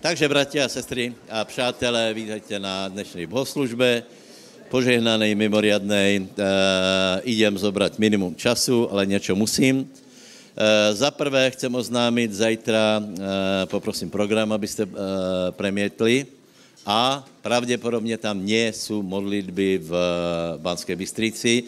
Takže, 0.00 0.32
bratia 0.32 0.64
a 0.64 0.72
sestry 0.72 1.12
a 1.28 1.44
přátelé, 1.44 2.16
vítejte 2.16 2.56
na 2.56 2.88
dnešní 2.88 3.28
bohoslužbe, 3.28 4.00
požehnanej, 4.72 5.36
mimoriadnej. 5.36 6.24
E, 6.24 6.24
idem 7.28 7.52
zobrať 7.52 8.00
minimum 8.00 8.32
času, 8.32 8.88
ale 8.88 9.04
něco 9.04 9.36
musím. 9.36 9.84
E, 9.84 10.94
za 10.96 11.12
prvé 11.12 11.52
chcem 11.52 11.68
oznámit 11.68 12.32
zajtra, 12.32 12.96
e, 12.96 13.04
poprosím 13.68 14.08
program, 14.08 14.48
abyste 14.56 14.88
e, 14.88 14.88
premietli, 15.52 16.24
a 16.86 17.20
pravděpodobně 17.42 18.16
tam 18.16 18.40
nie 18.40 18.72
jsou 18.72 19.02
modlitby 19.04 19.84
v 19.84 19.92
Banské 20.56 20.96
Bystrici. 20.96 21.62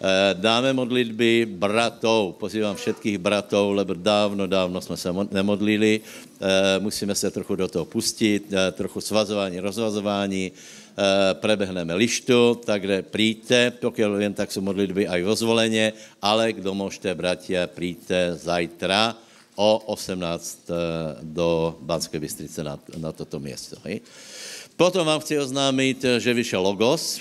Eh, 0.00 0.32
dáme 0.40 0.72
modlitby 0.72 1.60
bratov, 1.60 2.40
pozývám 2.40 2.72
všetkých 2.72 3.20
bratov, 3.20 3.76
lebo 3.76 3.92
dávno, 3.92 4.48
dávno 4.48 4.80
jsme 4.80 4.96
se 4.96 5.12
nemodlili, 5.28 6.00
eh, 6.00 6.80
musíme 6.80 7.12
se 7.12 7.28
trochu 7.28 7.52
do 7.52 7.68
toho 7.68 7.84
pustit, 7.84 8.48
eh, 8.48 8.72
trochu 8.72 9.00
svazování, 9.00 9.60
rozvazování, 9.60 10.52
prebehneme 11.32 11.94
lištu, 11.94 12.60
takže 12.64 13.02
príďte, 13.08 13.70
pokud 13.70 14.20
jen 14.20 14.34
tak 14.34 14.52
jsou 14.52 14.60
modlitby 14.60 15.08
aj 15.08 15.22
vo 15.22 15.34
zvoleně, 15.34 15.92
ale 16.20 16.52
kdo 16.52 16.74
můžete, 16.74 17.14
bratia, 17.14 17.64
príďte 17.66 18.36
zajtra 18.36 19.16
o 19.56 19.78
18 19.96 20.68
do 21.22 21.78
Banské 21.80 22.20
Bystrice 22.20 22.64
na, 22.64 22.76
na 23.00 23.12
toto 23.16 23.40
město. 23.40 23.80
Potom 24.76 25.06
vám 25.06 25.20
chci 25.24 25.38
oznámit, 25.38 26.04
že 26.18 26.34
vyšel 26.34 26.60
Logos, 26.60 27.20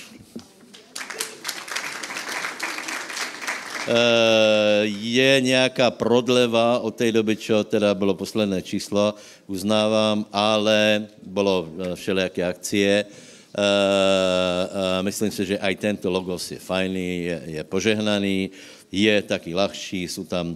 je 4.83 5.41
nějaká 5.41 5.91
prodleva 5.91 6.79
od 6.79 6.95
té 6.95 7.11
doby, 7.11 7.35
čo 7.35 7.63
teda 7.63 7.93
bylo 7.93 8.13
posledné 8.13 8.61
číslo, 8.61 9.13
uznávám, 9.47 10.25
ale 10.33 11.07
bylo 11.23 11.67
eh, 11.67 11.95
všelijaké 11.95 12.43
akcie. 12.45 13.05
Uh, 13.49 15.01
myslím 15.01 15.33
si, 15.33 15.41
že 15.41 15.57
aj 15.57 15.73
tento 15.81 16.05
logos 16.05 16.53
je 16.53 16.61
fajný, 16.61 17.25
je, 17.25 17.37
je 17.57 17.61
požehnaný, 17.65 18.53
je 18.93 19.15
taky 19.25 19.57
ľahší, 19.57 20.05
jsou 20.05 20.23
tam 20.23 20.53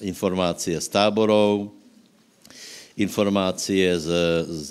informácie 0.00 0.78
z 0.80 0.88
táborov, 0.88 1.74
informácie 2.96 3.98
z, 3.98 4.08
z 4.46 4.70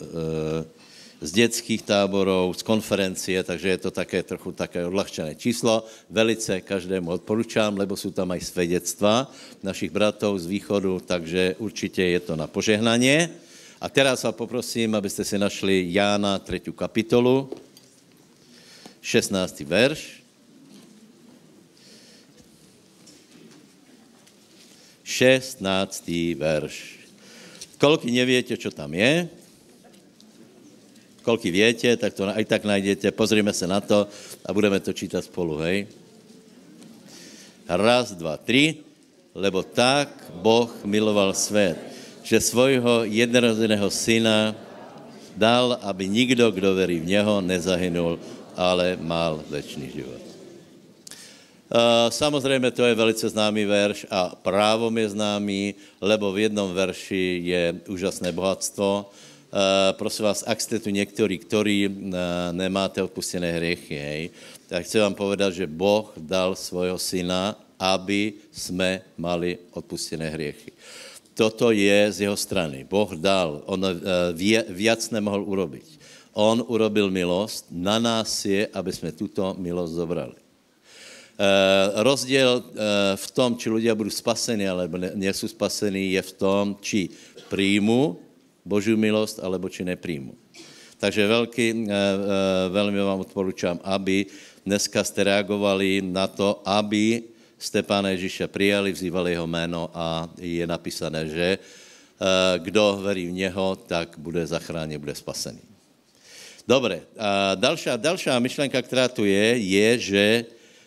uh, 0.00 0.73
z 1.24 1.32
dětských 1.32 1.82
táborů, 1.82 2.52
z 2.52 2.62
konferencie, 2.62 3.40
takže 3.40 3.68
je 3.68 3.78
to 3.78 3.90
také 3.90 4.22
trochu 4.22 4.52
také 4.52 4.84
odlahčené 4.84 5.34
číslo. 5.34 5.88
Velice 6.12 6.60
každému 6.60 7.10
odporučám, 7.10 7.80
lebo 7.80 7.96
jsou 7.96 8.12
tam 8.12 8.30
aj 8.30 8.40
svědectva 8.44 9.32
našich 9.64 9.88
bratov 9.88 10.36
z 10.36 10.46
východu, 10.46 11.00
takže 11.00 11.56
určitě 11.58 12.04
je 12.04 12.20
to 12.20 12.36
na 12.36 12.44
požehnaně. 12.46 13.30
A 13.80 13.88
teraz 13.88 14.22
vás 14.22 14.36
poprosím, 14.36 14.92
abyste 14.94 15.24
si 15.24 15.40
našli 15.40 15.88
Jána 15.96 16.38
3. 16.38 16.60
kapitolu, 16.76 17.48
16. 19.00 19.60
verš. 19.60 20.20
16. 25.04 26.36
verš. 26.36 27.00
Kolik 27.80 28.04
nevíte, 28.08 28.56
čo 28.56 28.72
tam 28.72 28.92
je, 28.92 29.28
Kolky 31.24 31.50
větě, 31.50 31.96
tak 31.96 32.12
to 32.12 32.28
aj 32.28 32.44
tak 32.44 32.68
najdete. 32.68 33.08
Pozrime 33.16 33.52
se 33.56 33.64
na 33.64 33.80
to 33.80 34.04
a 34.44 34.52
budeme 34.52 34.76
to 34.80 34.92
čítat 34.92 35.24
spolu, 35.24 35.56
hej. 35.64 35.88
Raz, 37.64 38.12
dva, 38.12 38.36
tři. 38.36 38.84
Lebo 39.34 39.66
tak 39.66 40.30
Boh 40.30 40.70
miloval 40.84 41.34
svět, 41.34 41.74
že 42.22 42.38
svojho 42.38 43.02
jednorozeného 43.02 43.90
syna 43.90 44.54
dal, 45.34 45.74
aby 45.82 46.06
nikdo, 46.06 46.54
kdo 46.54 46.78
verí 46.78 47.02
v 47.02 47.18
něho, 47.18 47.40
nezahynul, 47.42 48.22
ale 48.54 48.94
mal 49.02 49.42
večný 49.50 49.90
život. 49.90 50.22
Uh, 51.74 52.06
samozřejmě 52.14 52.70
to 52.70 52.86
je 52.86 52.94
velice 52.94 53.26
známý 53.28 53.64
verš 53.64 54.06
a 54.06 54.38
právom 54.38 54.94
je 54.94 55.08
známý, 55.18 55.74
lebo 55.98 56.30
v 56.30 56.46
jednom 56.46 56.70
verši 56.70 57.42
je 57.42 57.62
úžasné 57.90 58.30
bohatstvo, 58.30 59.10
prosím 59.92 60.24
vás, 60.24 60.44
ak 60.46 60.60
jste 60.60 60.78
tu 60.78 60.90
někteří, 60.90 61.38
kteří 61.38 61.88
uh, 61.88 61.94
nemáte 62.52 63.02
odpustené 63.02 63.52
hriechy, 63.52 63.94
hej, 63.94 64.30
tak 64.66 64.84
chci 64.84 64.98
vám 64.98 65.14
povedat, 65.14 65.54
že 65.54 65.66
Boh 65.66 66.10
dal 66.18 66.58
svojho 66.58 66.98
syna, 66.98 67.54
aby 67.78 68.32
jsme 68.50 69.02
mali 69.18 69.58
odpustené 69.70 70.30
hriechy. 70.30 70.72
Toto 71.34 71.70
je 71.70 72.12
z 72.12 72.20
jeho 72.26 72.36
strany. 72.36 72.82
Boh 72.82 73.14
dal, 73.14 73.62
on 73.66 73.78
uh, 73.82 73.94
viac 74.70 75.06
nemohl 75.10 75.46
urobiť. 75.46 75.86
On 76.34 76.58
urobil 76.66 77.10
milost, 77.14 77.70
na 77.70 77.98
nás 78.02 78.42
je, 78.42 78.66
aby 78.74 78.90
jsme 78.92 79.14
tuto 79.14 79.54
milost 79.58 79.94
zobrali. 79.94 80.34
Uh, 80.34 82.02
rozděl 82.02 82.62
uh, 82.62 82.74
v 83.14 83.26
tom, 83.30 83.54
či 83.58 83.70
ľudia 83.70 83.94
budou 83.94 84.10
spasení, 84.10 84.66
alebo 84.66 84.98
nie 84.98 85.30
jsou 85.34 85.50
spasení, 85.50 86.14
je 86.14 86.22
v 86.22 86.32
tom, 86.32 86.64
či 86.82 87.10
príjmu 87.50 88.23
Božiu 88.64 88.96
milost, 88.96 89.38
alebo 89.44 89.68
či 89.68 89.84
nepríjmu. 89.84 90.32
Takže 90.96 91.26
velký, 91.26 91.66
eh, 91.68 91.76
eh, 91.76 92.14
velmi 92.72 92.96
vám 93.00 93.20
odporučám, 93.20 93.80
aby 93.84 94.26
dneska 94.64 95.04
jste 95.04 95.24
reagovali 95.24 96.00
na 96.00 96.26
to, 96.26 96.62
aby 96.64 97.22
jste 97.58 97.82
Pána 97.84 98.08
Ježíše 98.16 98.48
přijali, 98.48 98.92
vzývali 98.92 99.36
jeho 99.36 99.46
jméno 99.46 99.90
a 99.94 100.28
je 100.40 100.64
napísané, 100.66 101.28
že 101.28 101.48
eh, 101.58 102.58
kdo 102.58 103.04
verí 103.04 103.26
v 103.28 103.36
něho, 103.44 103.76
tak 103.76 104.16
bude 104.16 104.46
zachráněn, 104.46 105.00
bude 105.00 105.14
spasený. 105.14 105.60
Dobre, 106.64 107.04
a 107.20 107.54
další 107.96 108.30
myšlenka, 108.38 108.80
která 108.82 109.08
tu 109.08 109.24
je, 109.24 109.60
je, 109.60 109.88
že, 109.98 110.26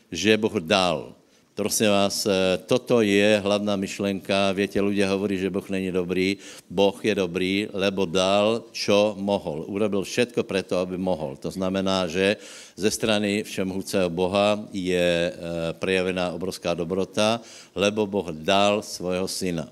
že 0.10 0.38
Boh 0.38 0.58
dal. 0.58 1.17
Prosím 1.58 1.90
vás, 1.90 2.22
eh, 2.30 2.62
toto 2.70 3.02
je 3.02 3.42
hlavná 3.42 3.74
myšlenka. 3.74 4.54
Větě, 4.54 4.78
lidé 4.78 5.10
hovorí, 5.10 5.42
že 5.42 5.50
Boh 5.50 5.66
není 5.66 5.90
dobrý. 5.90 6.38
Boh 6.70 6.94
je 7.02 7.18
dobrý, 7.18 7.66
lebo 7.74 8.06
dal, 8.06 8.70
čo 8.70 9.18
mohl. 9.18 9.66
Urobil 9.66 10.06
všetko 10.06 10.46
preto, 10.46 10.78
aby 10.78 11.02
mohl. 11.02 11.34
To 11.42 11.50
znamená, 11.50 12.06
že 12.06 12.38
ze 12.78 12.94
strany 12.94 13.42
všemhúceho 13.42 14.06
Boha 14.06 14.70
je 14.70 15.34
eh, 15.34 15.34
prejavená 15.82 16.30
obrovská 16.38 16.78
dobrota, 16.78 17.42
lebo 17.74 18.06
Boh 18.06 18.30
dal 18.38 18.86
svojho 18.86 19.26
syna. 19.26 19.66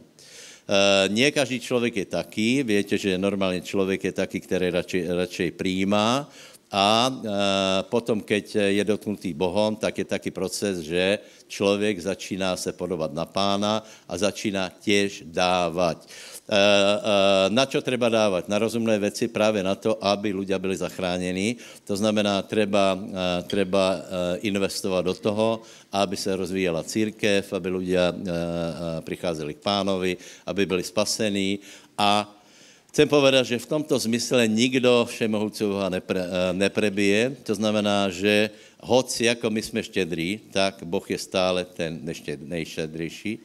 Uh, 0.66 1.06
nie 1.14 1.30
každý 1.30 1.62
člověk 1.62 1.94
je 1.96 2.06
taký, 2.10 2.66
víte, 2.66 2.98
že 2.98 3.22
normálně 3.22 3.62
člověk 3.62 4.04
je 4.04 4.12
taký, 4.12 4.42
který 4.42 4.74
radšej, 4.74 5.02
radšej 5.14 5.50
přijímá, 5.52 6.26
a 6.76 7.08
e, 7.08 7.16
potom, 7.88 8.20
keď 8.20 8.68
je 8.76 8.84
dotknutý 8.84 9.32
Bohom, 9.32 9.80
tak 9.80 9.96
je 9.96 10.06
taky 10.12 10.28
proces, 10.28 10.84
že 10.84 11.24
člověk 11.48 12.04
začíná 12.04 12.52
se 12.60 12.76
podobat 12.76 13.16
na 13.16 13.24
pána 13.24 13.80
a 14.04 14.14
začíná 14.20 14.68
těž 14.84 15.24
dávat. 15.32 16.04
E, 16.04 16.12
e, 16.52 16.60
na 17.48 17.64
čo 17.64 17.80
treba 17.80 18.12
dávat? 18.12 18.52
Na 18.52 18.60
rozumné 18.60 19.00
věci 19.00 19.32
právě 19.32 19.64
na 19.64 19.80
to, 19.80 19.96
aby 20.04 20.36
ľudia 20.36 20.60
byli 20.60 20.76
zachráněni. 20.76 21.56
To 21.88 21.96
znamená, 21.96 22.44
treba, 22.44 23.00
treba 23.48 24.04
investovat 24.44 25.06
do 25.06 25.14
toho, 25.16 25.64
aby 25.96 26.18
se 26.20 26.36
rozvíjela 26.36 26.84
církev, 26.84 27.54
aby 27.54 27.70
ľudia 27.72 28.12
přicházeli 29.00 29.54
k 29.54 29.64
pánovi, 29.64 30.18
aby 30.46 30.66
byli 30.66 30.84
spasení 30.84 31.60
a 31.98 32.28
Chcem 32.96 33.12
povedat, 33.12 33.44
že 33.44 33.60
v 33.60 33.68
tomto 33.68 34.00
zmysle 34.00 34.48
nikdo 34.48 35.04
všemohoucího 35.04 35.84
nepre, 35.92 36.24
eh, 36.24 36.56
neprebije. 36.56 37.44
To 37.44 37.52
znamená, 37.60 38.08
že 38.08 38.48
hoci 38.80 39.28
jako 39.28 39.52
my 39.52 39.60
jsme 39.60 39.84
štědrí, 39.84 40.40
tak 40.56 40.80
Boh 40.88 41.04
je 41.04 41.20
stále 41.20 41.68
ten 41.68 42.00
nejštědřejší. 42.40 43.40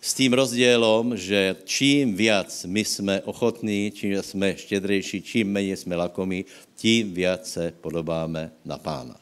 S 0.00 0.10
tím 0.14 0.34
rozdělom, 0.34 1.14
že 1.14 1.56
čím 1.62 2.18
viac 2.18 2.50
my 2.66 2.82
jsme 2.82 3.22
ochotní, 3.30 3.94
čím 3.94 4.18
jsme 4.22 4.58
štědřejší, 4.58 5.22
čím 5.22 5.54
méně 5.54 5.78
jsme 5.78 5.94
lakomí, 5.94 6.42
tím 6.74 7.14
viac 7.14 7.46
se 7.46 7.70
podobáme 7.70 8.50
na 8.66 8.74
pána. 8.74 9.14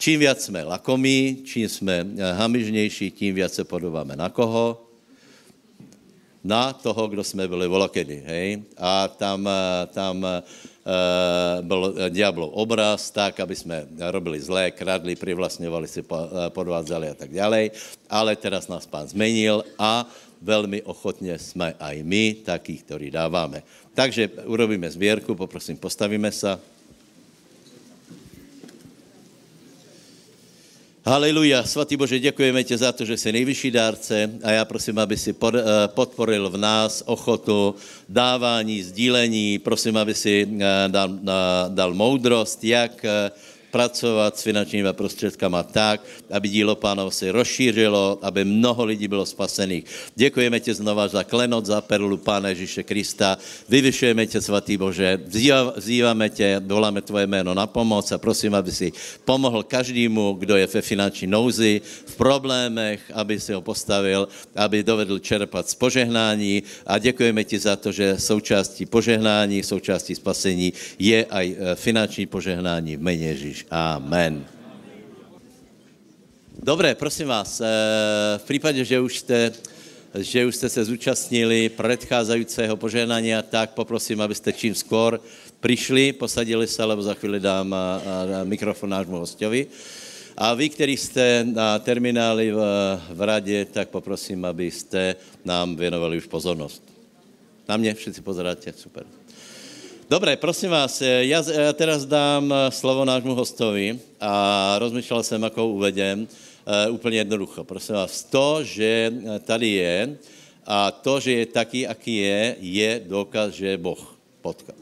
Čím 0.00 0.24
viac 0.24 0.40
jsme 0.40 0.64
lakomí, 0.64 1.44
čím 1.44 1.68
jsme 1.68 2.00
eh, 2.00 2.32
hamižnější, 2.32 3.10
tím 3.12 3.34
viac 3.34 3.52
se 3.52 3.64
podobáme 3.64 4.16
na 4.16 4.32
koho? 4.32 4.85
Na 6.46 6.72
toho, 6.72 7.10
kdo 7.10 7.26
jsme 7.26 7.48
byli 7.48 7.66
volokedy, 7.66 8.22
hej? 8.26 8.62
A 8.78 9.10
tam, 9.10 9.42
eh, 9.50 9.86
tam 9.90 10.22
uh, 10.22 10.40
byl 11.66 11.94
diablov 12.14 12.54
obraz 12.54 13.10
tak, 13.10 13.42
aby 13.42 13.56
jsme 13.58 13.90
robili 14.14 14.38
zlé, 14.38 14.70
kradli, 14.70 15.18
privlastňovali 15.18 15.86
si, 15.90 16.06
podvádzali 16.54 17.10
a 17.10 17.14
tak 17.18 17.34
dále. 17.34 17.74
Ale 18.06 18.38
teraz 18.38 18.70
nás 18.70 18.86
pán 18.86 19.10
zmenil 19.10 19.66
a 19.78 20.06
velmi 20.38 20.82
ochotně 20.86 21.38
jsme 21.38 21.74
aj 21.80 21.96
my 22.06 22.46
takí, 22.46 22.78
ktorí 22.86 23.10
dáváme. 23.10 23.66
Takže 23.96 24.46
urobíme 24.46 24.86
zbierku, 24.86 25.34
poprosím, 25.34 25.76
postavíme 25.76 26.30
se. 26.30 26.75
Haleluja, 31.06 31.62
svatý 31.62 31.96
Bože, 31.96 32.18
děkujeme 32.18 32.64
tě 32.64 32.78
za 32.78 32.92
to, 32.92 33.04
že 33.04 33.16
jsi 33.16 33.32
nejvyšší 33.32 33.70
dárce 33.70 34.30
a 34.42 34.50
já 34.50 34.64
prosím, 34.64 34.98
aby 34.98 35.16
si 35.16 35.30
eh, 35.30 35.62
podporil 35.86 36.50
v 36.50 36.56
nás 36.56 37.02
ochotu 37.06 37.74
dávání, 38.08 38.82
sdílení, 38.82 39.58
prosím, 39.58 39.96
aby 39.96 40.14
si 40.14 40.48
eh, 40.50 40.88
dal, 40.88 41.10
dal 41.68 41.94
moudrost, 41.94 42.64
jak 42.64 43.04
eh, 43.04 43.30
pracovat 43.76 44.38
s 44.38 44.42
finančními 44.42 44.88
prostředkama 44.92 45.62
tak, 45.62 46.00
aby 46.32 46.48
dílo 46.48 46.80
pánov 46.80 47.12
se 47.12 47.28
rozšířilo, 47.28 48.18
aby 48.22 48.44
mnoho 48.44 48.84
lidí 48.84 49.04
bylo 49.04 49.26
spasených. 49.28 49.84
Děkujeme 50.16 50.60
ti 50.60 50.72
znova 50.74 51.08
za 51.08 51.24
klenot, 51.24 51.66
za 51.66 51.84
perlu 51.84 52.16
Pána 52.16 52.48
Ježíše 52.56 52.82
Krista. 52.88 53.36
Vyvyšujeme 53.68 54.26
tě, 54.26 54.40
svatý 54.40 54.80
Bože, 54.80 55.20
vzýváme 55.76 56.30
tě, 56.30 56.56
voláme 56.64 57.04
tvoje 57.04 57.26
jméno 57.26 57.52
na 57.52 57.66
pomoc 57.68 58.08
a 58.12 58.18
prosím, 58.18 58.56
aby 58.56 58.72
si 58.72 58.92
pomohl 59.28 59.62
každému, 59.62 60.40
kdo 60.40 60.56
je 60.56 60.66
ve 60.66 60.80
finanční 60.80 61.28
nouzi, 61.28 61.80
v 61.84 62.16
problémech, 62.16 63.12
aby 63.12 63.36
si 63.36 63.52
ho 63.52 63.60
postavil, 63.60 64.28
aby 64.56 64.80
dovedl 64.80 65.18
čerpat 65.20 65.68
z 65.68 65.74
požehnání 65.76 66.62
a 66.86 66.96
děkujeme 66.98 67.44
ti 67.44 67.58
za 67.60 67.76
to, 67.76 67.92
že 67.92 68.16
součástí 68.16 68.86
požehnání, 68.88 69.60
součástí 69.62 70.14
spasení 70.16 70.72
je 70.96 71.28
aj 71.28 71.46
e, 71.52 71.74
finanční 71.74 72.24
požehnání 72.26 72.96
v 72.96 73.00
jméně 73.04 73.26
Ježíš. 73.36 73.65
Amen. 73.70 74.46
Dobré, 76.62 76.94
prosím 76.94 77.28
vás, 77.28 77.60
eh, 77.60 77.64
v 78.38 78.42
případě, 78.44 78.84
že 78.84 79.00
už 79.00 79.18
jste, 79.18 79.52
že 80.14 80.46
už 80.46 80.56
jste 80.56 80.68
se 80.68 80.84
zúčastnili 80.84 81.68
předcházejícího 81.68 82.76
požehnání, 82.76 83.32
tak 83.50 83.70
poprosím, 83.70 84.20
abyste 84.20 84.52
čím 84.52 84.74
skôr 84.74 85.20
přišli, 85.60 86.12
posadili 86.12 86.66
se, 86.66 86.84
lebo 86.84 87.02
za 87.02 87.14
chvíli 87.14 87.40
dám 87.40 87.74
mikrofon 88.44 88.90
nášmu 88.90 89.16
hostovi. 89.16 89.66
A 90.36 90.54
vy, 90.54 90.68
kteří 90.68 90.96
jste 90.96 91.46
na 91.52 91.78
termináli 91.78 92.52
v, 92.52 92.60
v 93.10 93.20
radě, 93.20 93.64
tak 93.64 93.88
poprosím, 93.88 94.44
abyste 94.44 95.16
nám 95.44 95.76
věnovali 95.76 96.16
už 96.16 96.26
pozornost. 96.26 96.82
Na 97.68 97.76
mě 97.76 97.94
všichni 97.94 98.22
pozeráte, 98.22 98.72
super. 98.72 99.04
Dobré, 100.06 100.36
prosím 100.36 100.70
vás, 100.70 101.02
eh, 101.02 101.26
já, 101.26 101.42
já 101.52 101.72
teraz 101.72 102.06
dám 102.06 102.54
eh, 102.54 102.70
slovo 102.70 103.04
nášmu 103.04 103.34
hostovi 103.34 103.98
a 104.20 104.78
rozmýšlel 104.78 105.22
jsem, 105.22 105.42
jako 105.42 105.66
uvedem, 105.66 106.28
uh, 106.86 106.94
úplně 106.94 107.18
jednoducho. 107.18 107.64
Prosím 107.64 107.94
vás, 107.94 108.24
to, 108.24 108.64
že 108.64 109.12
tady 109.44 109.68
je 109.68 110.18
a 110.66 110.90
to, 110.90 111.20
že 111.20 111.32
je 111.32 111.46
taký, 111.46 111.86
aký 111.86 112.16
je, 112.16 112.56
je 112.60 113.02
důkaz, 113.06 113.54
že 113.54 113.66
je 113.66 113.76
Boh. 113.76 114.18
Potka. 114.42 114.72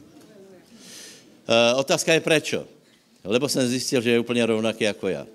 Otázka 1.77 2.13
je 2.13 2.21
prečo. 2.21 2.65
Lebo 3.25 3.49
jsem 3.49 3.69
zjistil, 3.69 4.01
že 4.01 4.11
je 4.11 4.21
úplně 4.21 4.47
rovnaký 4.47 4.85
jako 4.85 5.09
já. 5.09 5.27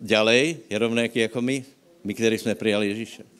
Ďalej 0.00 0.56
je 0.70 0.78
rovnaký 0.78 1.18
jako 1.18 1.42
my, 1.42 1.64
my, 2.04 2.14
kteří 2.14 2.38
jsme 2.38 2.54
přijali 2.54 2.88
Ježíše. 2.88 3.33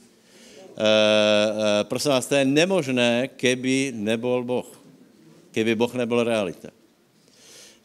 Uh, 0.74 0.80
uh, 0.80 1.86
prosím 1.86 2.10
vás, 2.10 2.26
to 2.26 2.34
je 2.34 2.44
nemožné, 2.44 3.30
keby 3.38 3.94
nebol 3.94 4.42
Boh. 4.42 4.66
Keby 5.54 5.74
Boh 5.78 5.94
nebyl 5.94 6.26
realita. 6.26 6.74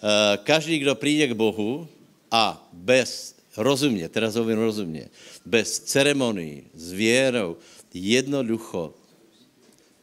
Uh, 0.02 0.42
každý, 0.42 0.80
kdo 0.80 0.96
přijde 0.96 1.28
k 1.28 1.38
Bohu 1.38 1.88
a 2.32 2.70
bez, 2.74 3.36
rozumně, 3.58 4.10
teraz 4.10 4.36
hovím 4.36 4.58
rozumně, 4.58 5.10
bez 5.46 5.80
ceremonii, 5.80 6.66
s 6.74 6.92
věrou, 6.92 7.58
jednoducho 7.94 8.94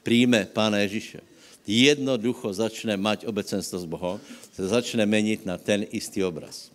přijme 0.03 0.47
Pána 0.53 0.79
Ježíše. 0.79 1.21
Jednoducho 1.67 2.55
začne 2.55 2.95
mať 2.95 3.27
obecenstvo 3.27 3.83
s 3.83 3.91
Bohem, 3.91 4.23
se 4.55 4.63
začne 4.71 5.03
menit 5.03 5.43
na 5.43 5.59
ten 5.59 5.83
istý 5.91 6.23
obraz. 6.23 6.71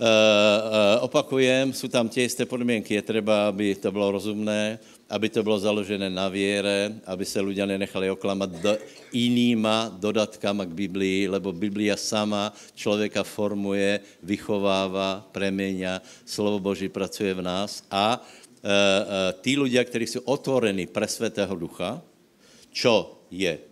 Uh, 0.00 0.06
uh, 0.06 1.04
opakujem, 1.04 1.72
jsou 1.72 1.88
tam 1.88 2.08
tě 2.08 2.22
jisté 2.22 2.46
podmínky. 2.48 2.94
Je 2.94 3.02
třeba, 3.02 3.48
aby 3.48 3.74
to 3.74 3.92
bylo 3.92 4.10
rozumné, 4.10 4.78
aby 5.10 5.28
to 5.28 5.42
bylo 5.42 5.58
založené 5.60 6.10
na 6.10 6.28
věre, 6.28 7.04
aby 7.04 7.24
se 7.24 7.40
lidé 7.40 7.66
nenechali 7.66 8.10
oklamat 8.10 8.50
do, 8.50 8.78
jinýma 9.12 9.92
dodatkama 10.00 10.64
k 10.64 10.72
Biblii, 10.72 11.28
lebo 11.28 11.52
Biblia 11.52 12.00
sama 12.00 12.48
člověka 12.74 13.22
formuje, 13.22 14.00
vychovává, 14.22 15.28
preměňa, 15.32 16.00
slovo 16.24 16.58
Boží 16.58 16.88
pracuje 16.88 17.34
v 17.34 17.42
nás 17.44 17.84
a 17.92 18.16
uh, 18.16 19.36
tí 19.44 19.52
ľudia, 19.60 19.84
kteří 19.84 20.06
jsou 20.06 20.20
otvorení 20.24 20.88
pre 20.88 21.04
Svetého 21.08 21.52
Ducha, 21.60 22.00
čo 22.72 23.20
je 23.28 23.69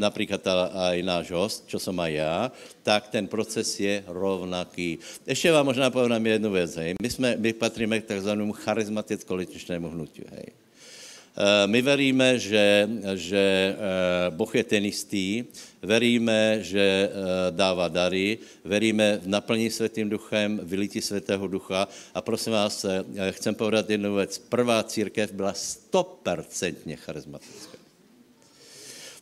například 0.00 0.40
aj 0.72 0.96
náš 1.02 1.30
host, 1.30 1.68
čo 1.68 1.78
som 1.78 1.94
aj 2.00 2.12
já, 2.12 2.36
tak 2.82 3.08
ten 3.12 3.28
proces 3.28 3.80
je 3.80 4.04
rovnaký. 4.08 4.98
Ještě 5.26 5.52
vám 5.52 5.66
možná 5.66 5.90
povím 5.90 6.26
jednu 6.26 6.50
věc. 6.50 6.76
Hej. 6.76 6.94
My, 7.02 7.10
jsme, 7.10 7.36
my 7.38 7.52
patríme 7.52 8.00
k 8.00 8.04
takzvanému 8.04 8.52
charizmaticko-ličnému 8.52 9.88
hnutiu. 9.88 10.24
Hej. 10.32 10.56
Eh, 11.30 11.66
my 11.66 11.80
veríme, 11.82 12.38
že, 12.38 12.90
že 13.14 13.44
eh, 13.72 13.76
Boh 14.34 14.50
je 14.50 14.64
ten 14.64 14.84
istý, 14.84 15.46
veríme, 15.78 16.58
že 16.60 16.82
eh, 16.82 17.10
dává 17.54 17.88
dary, 17.88 18.38
veríme 18.64 19.22
v 19.22 19.28
naplní 19.28 19.70
světým 19.70 20.10
duchem, 20.10 20.60
vylití 20.62 21.00
světého 21.00 21.46
ducha 21.48 21.88
a 22.14 22.20
prosím 22.20 22.52
vás, 22.52 22.86
chcem 23.30 23.54
povedat 23.54 23.90
jednu 23.90 24.14
věc. 24.14 24.38
Prvá 24.38 24.82
církev 24.82 25.32
byla 25.32 25.52
stopercentně 25.52 26.96
charizmatická. 26.96 27.69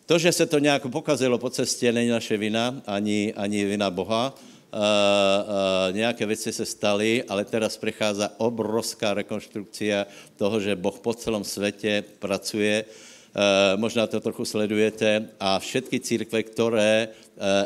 To, 0.09 0.19
že 0.19 0.33
se 0.33 0.47
to 0.47 0.59
nějak 0.59 0.83
pokazilo 0.89 1.39
po 1.39 1.51
cestě, 1.51 1.93
není 1.93 2.09
naše 2.09 2.37
vina, 2.37 2.83
ani, 2.87 3.35
ani 3.37 3.65
vina 3.65 3.91
Boha. 3.91 4.35
Uh, 4.35 4.81
uh, 4.81 5.97
nějaké 5.97 6.27
věci 6.27 6.53
se 6.53 6.67
staly, 6.67 7.25
ale 7.29 7.45
teraz 7.45 7.77
přichází 7.77 8.25
obrovská 8.37 9.15
rekonstrukce 9.15 10.07
toho, 10.37 10.61
že 10.61 10.77
Boh 10.77 10.99
po 10.99 11.15
celém 11.15 11.45
světě 11.45 12.05
pracuje. 12.19 12.85
Uh, 12.85 13.81
možná 13.81 14.07
to 14.07 14.21
trochu 14.21 14.45
sledujete 14.45 15.29
a 15.41 15.59
všetky 15.59 16.01
církve, 16.01 16.43
které 16.43 17.09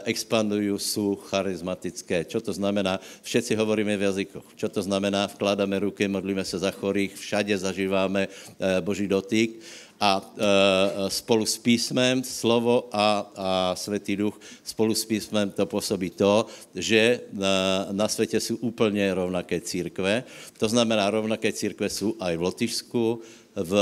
expandují, 0.04 0.78
jsou 0.78 1.14
charizmatické. 1.14 2.24
Co 2.24 2.40
to 2.40 2.52
znamená? 2.52 3.00
Všetci 3.22 3.54
hovoríme 3.54 3.96
v 3.96 4.02
jazykoch. 4.02 4.44
Co 4.56 4.68
to 4.68 4.82
znamená? 4.82 5.26
Vkládáme 5.26 5.78
ruky, 5.78 6.08
modlíme 6.08 6.44
se 6.44 6.58
za 6.58 6.70
chorých, 6.70 7.16
všade 7.16 7.58
zažíváme 7.58 8.28
Boží 8.80 9.08
dotyk 9.08 9.50
a 10.02 10.18
e, 10.18 11.10
spolu 11.10 11.46
s 11.46 11.58
písmem, 11.58 12.24
slovo 12.26 12.88
a, 12.92 13.30
a 13.36 13.76
světý 13.78 14.16
duch 14.16 14.40
spolu 14.64 14.94
s 14.94 15.04
písmem 15.04 15.50
to 15.50 15.66
působí 15.66 16.10
to, 16.10 16.46
že 16.74 17.20
na, 17.32 17.86
na 17.92 18.08
světě 18.08 18.40
jsou 18.40 18.56
úplně 18.56 19.14
rovnaké 19.14 19.60
církve. 19.60 20.24
To 20.58 20.68
znamená, 20.68 21.10
rovnaké 21.10 21.52
církve 21.52 21.88
jsou 21.88 22.14
i 22.18 22.36
v 22.36 22.42
Lotyšsku, 22.42 23.20
v, 23.54 23.72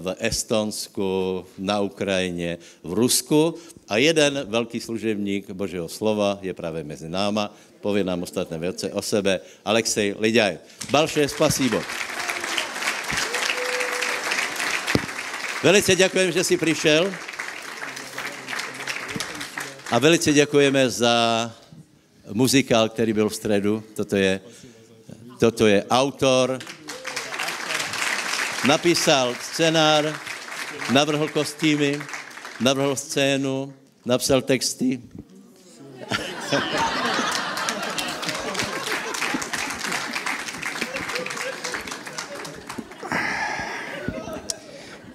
v 0.00 0.14
Estonsku, 0.18 1.44
na 1.58 1.80
Ukrajině, 1.80 2.58
v 2.82 2.92
Rusku 2.92 3.54
a 3.88 3.96
jeden 3.96 4.46
velký 4.48 4.80
služebník 4.80 5.50
Božího 5.50 5.88
slova 5.88 6.38
je 6.42 6.54
právě 6.54 6.84
mezi 6.84 7.08
náma, 7.08 7.54
pově 7.80 8.04
nám 8.04 8.22
ostatné 8.22 8.58
věci 8.58 8.92
o 8.92 9.02
sebe, 9.02 9.40
Alexej 9.64 10.14
Lidaj. 10.18 10.58
Balše 10.90 11.28
spasíbo. 11.28 11.78
Velice 15.64 15.96
děkujeme, 15.96 16.32
že 16.32 16.44
jsi 16.44 16.56
přišel. 16.56 17.14
A 19.90 19.98
velice 19.98 20.32
děkujeme 20.32 20.90
za 20.90 21.52
muzikál, 22.32 22.88
který 22.88 23.12
byl 23.12 23.28
v 23.28 23.34
středu. 23.34 23.84
Toto 23.96 24.16
je, 24.16 24.40
toto 25.40 25.66
je 25.66 25.84
autor. 25.90 26.58
Napísal 28.68 29.34
scénár, 29.40 30.20
navrhl 30.92 31.28
kostýmy, 31.28 32.00
navrhl 32.60 32.96
scénu, 32.96 33.74
napsal 34.04 34.42
texty. 34.42 35.00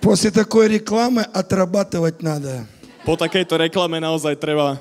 После 0.02 0.32
такой 0.32 0.68
рекламы 0.68 1.24
отрабатывать 1.24 2.22
надо. 2.24 2.66
Po 3.06 3.16
takejto 3.20 3.60
reklame 3.60 4.00
naozaj 4.00 4.40
treba 4.40 4.80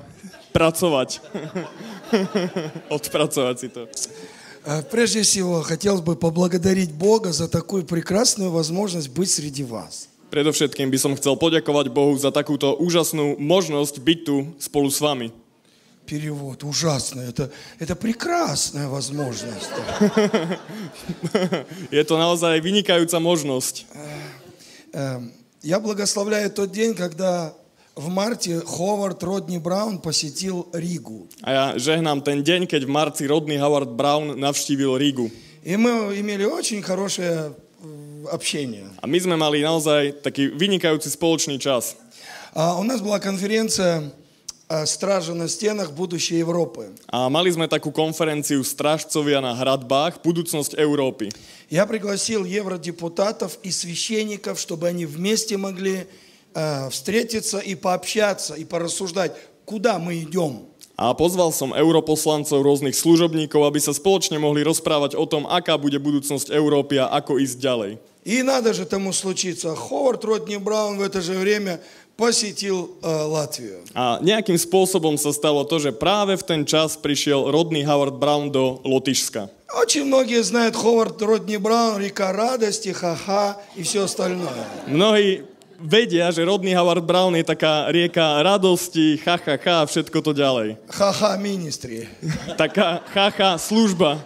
pracovať. 0.54 1.20
Odpracovať 2.96 3.56
si 3.58 3.68
to. 3.68 3.88
Прежде 4.90 5.22
всего, 5.22 5.62
хотелось 5.62 6.02
бы 6.02 6.14
поблагодарить 6.14 6.92
Бога 6.92 7.32
за 7.32 7.48
такую 7.48 7.84
прекрасную 7.84 8.50
возможность 8.50 9.08
быть 9.08 9.30
среди 9.30 9.64
вас. 9.64 10.08
Predovšetkým 10.28 10.92
by 10.92 10.98
som 11.00 11.16
chcel 11.16 11.40
poďakovať 11.40 11.88
Bohu 11.88 12.12
za 12.20 12.28
takúto 12.28 12.76
úžasnú 12.76 13.40
možnosť 13.40 13.96
byť 13.96 14.18
tu 14.28 14.52
spolu 14.60 14.92
s 14.92 15.00
vami. 15.00 15.32
Перевод 16.04 16.64
ужасно. 16.64 17.20
Это, 17.20 17.52
это 17.80 17.96
прекрасная 17.96 18.88
возможность. 18.88 19.72
Je 21.96 22.04
to 22.04 22.16
naozaj 22.20 22.60
vynikajúca 22.60 23.20
možnosť. 23.20 23.88
Эм, 24.98 25.30
я 25.62 25.78
благословляю 25.78 26.50
тот 26.50 26.72
день, 26.72 26.94
когда 26.94 27.54
в 27.94 28.08
марте 28.08 28.58
Ховард 28.58 29.22
Родни 29.22 29.58
Браун 29.58 29.98
посетил 29.98 30.66
Ригу. 30.72 31.30
A 31.42 31.50
ja 31.54 31.64
žehnám 31.78 32.26
ten 32.26 32.42
deň, 32.42 32.66
keď 32.66 32.82
v 32.82 32.90
marci 32.90 33.22
rodný 33.30 33.62
Howard 33.62 33.94
Brown 33.94 34.34
navštívil 34.34 34.98
Rigu. 34.98 35.30
И 35.62 35.78
мы 35.78 36.18
имели 36.18 36.42
очень 36.42 36.82
хорошее 36.82 37.54
э, 37.54 38.26
общение. 38.34 38.90
A 38.98 39.06
my 39.06 39.18
sme 39.22 39.38
mali 39.38 39.62
naozaj 39.62 40.18
taký 40.18 40.50
vynikajúci 40.50 41.14
spoločný 41.14 41.62
čas. 41.62 41.94
А 42.54 42.74
у 42.74 42.82
нас 42.82 42.98
была 42.98 43.22
конференция 43.22 44.10
«Стражи 44.68 45.32
на 45.32 45.48
стенах. 45.48 45.92
Будущее 45.96 46.44
Европы». 46.44 46.92
A 47.08 47.28
mali 47.32 47.48
sme 47.48 47.64
takú 47.64 47.88
konferenciu 47.88 48.60
Strážcovia 48.60 49.40
na 49.40 49.56
hradbách, 49.56 50.20
budúcnosť 50.20 50.76
Európy. 50.76 51.32
Я 51.72 51.88
пригласил 51.88 52.44
евродепутатов 52.44 53.58
и 53.64 53.72
священников, 53.72 54.60
чтобы 54.60 54.88
они 54.88 55.04
вместе 55.04 55.56
могли 55.56 56.04
э, 56.54 56.88
встретиться 56.90 57.58
и 57.58 57.74
пообщаться, 57.74 58.54
и 58.54 58.64
порассуждать, 58.64 59.32
куда 59.64 59.98
мы 59.98 60.20
идем. 60.20 60.68
A 60.98 61.14
pozval 61.14 61.54
som 61.54 61.70
europoslancov 61.70 62.58
rôznych 62.58 62.98
služobníkov, 62.98 63.62
aby 63.62 63.78
sa 63.78 63.94
spoločne 63.94 64.34
mohli 64.42 64.66
rozprávať 64.66 65.14
o 65.14 65.30
tom, 65.30 65.46
aká 65.46 65.78
bude 65.78 65.94
budúcnosť 66.02 66.50
Európy 66.50 66.98
a 66.98 67.06
ako 67.14 67.38
ísť 67.38 67.56
ďalej. 67.62 67.92
И 68.26 68.42
надо 68.42 68.74
же 68.74 68.84
тому 68.84 69.12
случиться. 69.12 69.76
Ховард 69.76 70.24
Родни 70.24 70.58
Браун 70.58 70.98
в 70.98 71.02
это 71.02 71.22
же 71.22 71.38
время 71.38 71.80
посетил 72.17 72.93
э, 73.01 73.09
Латвию. 73.09 73.81
A 73.97 74.21
nejakým 74.21 74.57
spôsobom 74.57 75.17
sa 75.17 75.33
stalo 75.33 75.65
to, 75.65 75.81
že 75.81 75.89
práve 75.89 76.37
v 76.37 76.43
ten 76.45 76.61
čas 76.63 76.93
prišiel 76.93 77.49
rodný 77.49 77.81
Howard 77.83 78.21
Brown 78.21 78.53
do 78.53 78.79
Lotyšska. 78.85 79.49
Очень 79.73 80.05
многие 80.05 80.45
знают 80.45 80.77
Ховард 80.77 81.17
Родни 81.21 81.57
Браун, 81.57 81.97
река 81.97 82.31
радости, 82.31 82.93
ха-ха 82.93 83.57
и 83.75 83.81
все 83.81 84.05
остальное. 84.05 84.69
Mnohí 84.85 85.41
vedia, 85.81 86.29
že 86.29 86.45
rodný 86.45 86.77
Howard 86.77 87.01
Brown 87.01 87.33
je 87.33 87.41
taká 87.41 87.89
rieka 87.89 88.45
radosti, 88.45 89.17
ha, 89.25 89.35
ha, 89.41 89.57
ha, 89.57 89.75
a 89.81 89.89
všetko 89.89 90.17
to 90.21 90.31
ďalej. 90.37 90.77
Ха-ха 90.87 91.41
министри. 91.41 92.05
Taká 92.53 93.01
chacha 93.09 93.57
služba. 93.57 94.21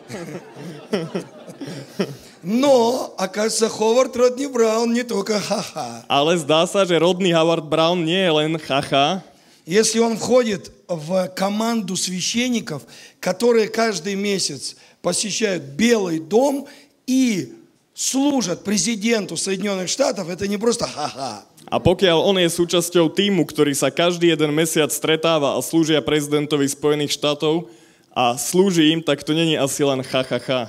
Но, 2.43 3.15
оказывается, 3.19 3.69
Ховард 3.69 4.17
Родни 4.17 4.47
Браун 4.47 4.93
не 4.93 5.05
только 5.05 5.39
ха-ха. 5.39 6.05
Ale 6.09 6.37
zdá 6.39 6.67
sa, 6.67 6.83
že 6.85 6.99
rodný 6.99 7.31
Howard 7.31 7.71
Brown 7.71 8.03
nie 8.03 8.19
je 8.19 8.33
len 8.35 8.59
chacha, 8.59 9.23
Если 9.65 10.01
он 10.01 10.19
входит 10.19 10.73
в 10.89 11.29
команду 11.37 11.95
священников, 11.97 12.83
которые 13.21 13.69
каждый 13.69 14.17
месяц 14.17 14.75
посещают 15.03 15.63
Белый 15.79 16.19
дом 16.19 16.67
и 17.07 17.55
служат 17.95 18.65
президенту 18.65 19.37
Соединенных 19.37 19.89
Штатов, 19.89 20.29
это 20.29 20.49
не 20.49 20.59
просто 20.59 20.87
ха-ха. 20.87 21.47
A 21.71 21.79
pokiaľ 21.79 22.27
on 22.27 22.43
je 22.43 22.51
súčasťou 22.51 23.15
týmu, 23.15 23.47
ktorý 23.47 23.71
sa 23.73 23.95
každý 23.95 24.35
jeden 24.35 24.51
mesiac 24.51 24.91
stretáva 24.91 25.55
a 25.55 25.63
slúžia 25.63 26.03
prezidentovi 26.03 26.67
Spojených 26.67 27.15
štátov 27.15 27.71
a 28.11 28.35
slúži 28.35 28.91
im, 28.91 29.01
tak 29.01 29.23
to 29.23 29.31
není 29.31 29.55
asi 29.55 29.87
len 29.87 30.03
ha, 30.03 30.23
ha, 30.27 30.39
ha. 30.43 30.63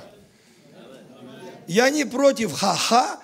Я 1.66 1.90
не 1.90 2.04
против 2.04 2.52
ха-ха, 2.52 3.18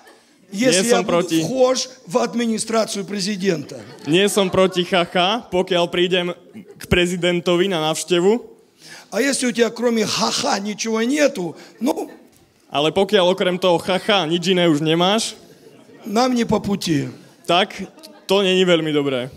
если 0.51 0.81
Не 0.81 0.87
я 0.87 0.95
сам 0.95 1.05
буду 1.05 1.11
против. 1.23 1.43
вхож 1.45 1.89
в 2.07 2.17
администрацию 2.17 3.05
президента. 3.05 3.79
Nie 4.07 4.27
som 4.27 4.49
proti 4.51 4.83
chacha, 4.83 5.47
pokiaľ 5.51 5.87
prídem 5.87 6.33
k 6.77 6.83
prezidentovi 6.87 7.67
na 7.71 7.79
návštevu, 7.91 8.51
А 9.11 9.19
если 9.19 9.45
у 9.47 9.51
тебя 9.51 9.69
кроме 9.69 10.05
ха-ха 10.05 10.59
ничего 10.59 11.01
нету, 11.03 11.55
ну, 11.79 12.09
ale 12.71 12.91
pokiaľ 12.91 13.35
okrem 13.35 13.59
toho 13.59 13.77
chacha 13.79 14.23
nič 14.27 14.47
iné 14.47 14.67
už 14.71 14.79
nemáš, 14.79 15.35
нам 16.05 16.33
не 16.33 16.45
по 16.45 16.59
пути. 16.59 17.07
tak 17.47 17.75
to 18.27 18.41
není 18.43 18.63
veľmi 18.63 18.91
dobré. 18.91 19.29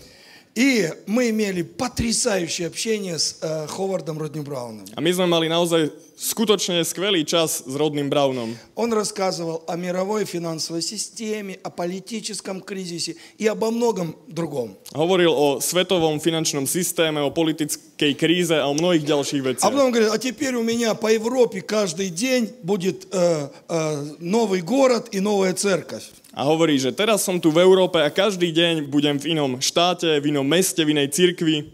И 0.54 0.86
мы 1.06 1.30
имели 1.34 1.62
потрясающее 1.62 2.68
общение 2.70 3.18
с 3.18 3.42
э, 3.42 3.66
Ховардом 3.66 4.18
Родни 4.22 4.38
Брауном. 4.40 4.86
A 4.94 5.00
my 5.02 5.10
sme 5.10 5.26
mali 5.26 5.50
naozaj 5.50 5.90
skutočne 6.24 6.80
skvelý 6.80 7.28
čas 7.28 7.60
s 7.68 7.74
rodným 7.76 8.08
Brownom. 8.08 8.56
Он 8.72 8.88
рассказывал 8.96 9.60
о 9.68 9.76
мировой 9.76 10.24
финансовой 10.24 10.80
системе, 10.80 11.60
о 11.60 11.68
политическом 11.68 12.64
кризисе 12.64 13.20
и 13.36 13.44
обо 13.44 13.68
многом 13.68 14.16
другом. 14.24 14.72
Hovoril 14.96 15.28
o 15.28 15.60
svetovom 15.60 16.16
finančnom 16.16 16.64
systéme, 16.64 17.20
o 17.20 17.28
politickej 17.28 18.16
kríze 18.16 18.56
a 18.56 18.64
o 18.64 18.72
mnohých 18.72 19.04
ďalších 19.04 19.40
А 19.44 19.46
veciach. 19.52 19.68
потом 19.68 19.92
говорит, 19.92 20.08
а 20.08 20.18
теперь 20.18 20.56
у 20.56 20.64
меня 20.64 20.96
по 20.96 21.12
Европе 21.12 21.60
каждый 21.60 22.08
день 22.08 22.48
будет 22.64 23.04
э, 23.12 23.48
э, 23.68 24.04
новый 24.18 24.64
город 24.64 25.12
и 25.12 25.20
новая 25.20 25.52
церковь. 25.52 26.08
A 26.32 26.42
hovorí, 26.48 26.74
že 26.80 26.90
teraz 26.90 27.22
som 27.22 27.38
tu 27.38 27.52
v 27.54 27.62
Európe 27.62 28.00
a 28.00 28.10
každý 28.10 28.50
deň 28.50 28.90
budem 28.90 29.20
v 29.22 29.38
inom 29.38 29.60
štáte, 29.62 30.18
v 30.18 30.34
inom 30.34 30.42
meste, 30.42 30.82
v 30.82 30.90
inej 30.96 31.14
cirkvi. 31.14 31.68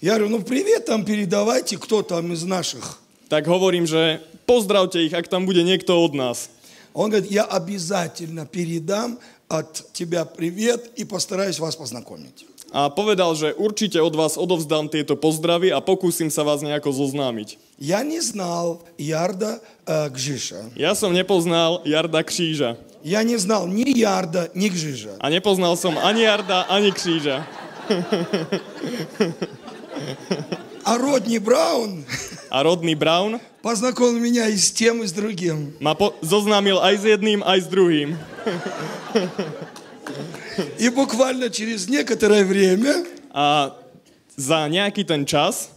Я 0.00 0.16
говорю, 0.16 0.28
ну 0.28 0.38
привет 0.44 0.86
там 0.86 1.04
передавайте, 1.04 1.76
кто 1.76 2.00
там 2.00 2.32
из 2.32 2.44
наших. 2.44 3.00
Tak 3.31 3.47
hovorím, 3.47 3.87
že 3.87 4.19
pozdravte 4.43 4.99
ich, 4.99 5.15
ak 5.15 5.31
tam 5.31 5.47
bude 5.47 5.63
niekto 5.63 5.95
od 5.95 6.11
nás. 6.13 6.51
Он 6.93 7.07
говорит, 7.09 7.31
я 7.31 7.47
обязательно 7.47 8.45
передам 8.45 9.19
от 9.47 9.93
тебя 9.93 10.25
привет 10.25 10.91
и 10.95 11.05
постараюсь 11.05 11.59
вас 11.59 11.75
познакомить. 11.75 12.45
A 12.71 12.87
povedal, 12.87 13.35
že 13.35 13.51
určite 13.51 13.99
od 13.99 14.15
vás 14.15 14.39
odovzdám 14.39 14.87
tieto 14.87 15.19
pozdravy 15.19 15.75
a 15.75 15.83
pokúsim 15.83 16.31
sa 16.31 16.47
vás 16.47 16.63
nejako 16.63 16.95
zoznámiť. 16.95 17.59
Я 17.75 17.99
не 18.07 18.23
знал 18.23 18.79
Ярда 18.95 19.59
э, 19.83 20.07
Гжиша. 20.07 20.71
Ja 20.79 20.95
som 20.95 21.11
nepoznal 21.11 21.83
Jarda 21.83 22.23
Kříža. 22.23 22.79
Я 23.03 23.23
не 23.27 23.35
знал 23.35 23.67
ни 23.67 23.83
Ярда, 23.91 24.47
ни 24.55 24.71
Гжиша. 24.71 25.19
A 25.19 25.27
nepoznal 25.27 25.75
som 25.75 25.99
ani 25.99 26.23
Jarda, 26.23 26.63
ani 26.71 26.95
Kříža. 26.95 27.43
А 30.83 30.97
Родни 30.97 31.39
Браун 31.39 32.07
A 32.50 32.62
rodný 32.62 32.94
Brown 32.94 33.40
познакомил 33.62 34.20
меня 34.20 34.46
и 34.48 34.56
с 34.56 34.70
тем, 34.70 35.02
и 35.02 35.06
с 35.06 35.12
другим. 35.12 35.74
ma 35.80 35.94
po- 35.94 36.14
zoznámil 36.22 36.78
aj 36.78 36.94
s 36.98 37.04
jedným, 37.04 37.40
aj 37.42 37.58
s 37.64 37.66
druhým. 37.66 38.08
И 40.78 40.88
буквально 40.88 41.50
через 41.50 41.88
некоторое 41.88 42.44
время 42.44 43.04
A 43.36 43.76
za 44.36 44.64
nejaký 44.68 45.04
ten 45.04 45.28
čas 45.28 45.68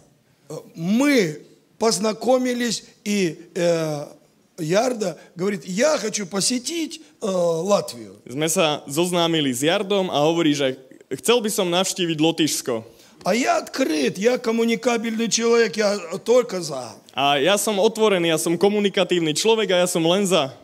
э, 0.47 0.55
мы 0.75 1.43
познакомились, 1.77 2.83
и 3.03 3.35
э, 3.55 4.05
Ярда 4.59 5.17
говорит, 5.35 5.63
я 5.65 5.97
хочу 5.97 6.27
посетить 6.27 7.01
э, 7.19 7.27
Латвию. 7.27 8.15
sme 8.23 8.47
sa 8.47 8.83
zoznámili 8.87 9.51
s 9.51 9.63
Jardom 9.63 10.07
a 10.07 10.23
hovorí, 10.23 10.55
že 10.55 10.79
chcel 11.19 11.43
by 11.43 11.49
som 11.51 11.67
navštíviť 11.67 12.17
Lotyšsko. 12.19 12.98
А 13.23 13.35
я 13.35 13.57
открыт, 13.57 14.17
я 14.17 14.37
коммуникабельный 14.37 15.29
человек, 15.29 15.77
я 15.77 15.97
только 16.23 16.61
за. 16.61 16.95
A 17.13 17.35
ja 17.37 17.57
som 17.57 17.79
otvorený, 17.79 18.31
ja 18.31 18.37
som 18.39 18.55
komunikatívny 18.55 19.35
človek 19.35 19.75
a 19.75 19.83
ja 19.83 19.87
som 19.87 20.05
len 20.07 20.23
za. 20.23 20.55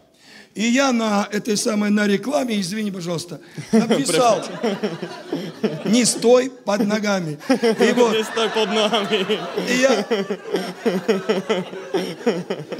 И 0.56 0.64
я 0.64 0.94
на 0.94 1.28
этой 1.34 1.58
самой, 1.58 1.90
на 1.90 2.08
рекламе, 2.08 2.58
извини, 2.62 2.90
пожалуйста, 2.90 3.42
написал, 3.74 4.42
не 5.86 6.06
стой 6.06 6.50
под 6.50 6.86
ногами. 6.88 7.38
И 7.50 7.92
вот, 7.92 8.16
Nestoj 8.16 8.50
pod 8.56 8.70
nohami. 8.70 9.40
и 9.68 9.76
я 9.82 10.06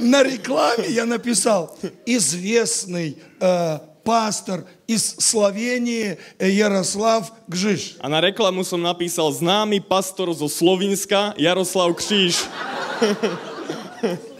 на 0.00 0.22
рекламе 0.22 0.88
я 0.88 1.04
написал, 1.04 1.76
известный 2.06 3.18
э, 3.40 3.78
пастор 4.05 4.65
из 4.87 5.15
Словении 5.21 6.17
э, 6.39 6.49
Ярослав 6.49 7.29
Гжиш. 7.47 7.95
A 8.01 8.09
na 8.09 8.17
reklamu 8.19 8.65
som 8.65 8.81
napísal 8.81 9.29
známy 9.29 9.77
pastor 9.79 10.33
zo 10.33 10.49
Slovinska 10.49 11.33
Jaroslav 11.37 11.93
Kříž. 11.95 12.49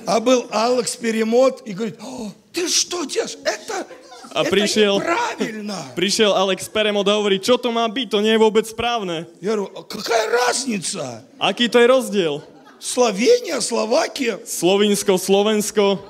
А 0.05 0.19
был 0.19 0.47
Алекс 0.49 0.95
Перемот 0.95 1.61
и 1.65 1.73
говорит, 1.73 1.99
«О, 2.01 2.31
ты 2.51 2.67
что 2.67 3.05
делаешь? 3.05 3.37
Это, 3.45 3.85
А 4.33 4.41
это 4.41 4.49
пришел- 4.49 4.97
неправильно. 4.97 5.77
Prišiel 5.95 6.33
Alex 6.33 6.65
Peremod 6.71 7.05
a 7.07 7.13
hovorí, 7.19 7.37
čo 7.37 7.59
to 7.61 7.69
má 7.69 7.85
byť, 7.85 8.07
to 8.09 8.17
nie 8.25 8.33
je 8.33 8.39
vôbec 8.41 8.65
správne. 8.65 9.27
Я 9.43 9.53
говорю, 9.53 9.69
«А 9.77 9.83
какая 9.85 10.25
разница? 10.47 11.21
Aký 11.37 11.69
to 11.69 11.77
je 11.77 11.85
rozdiel? 11.85 12.41
Словения, 12.81 13.61
Словакия. 13.61 14.41
Slovinsko, 14.41 15.21
Slovensko. 15.21 16.01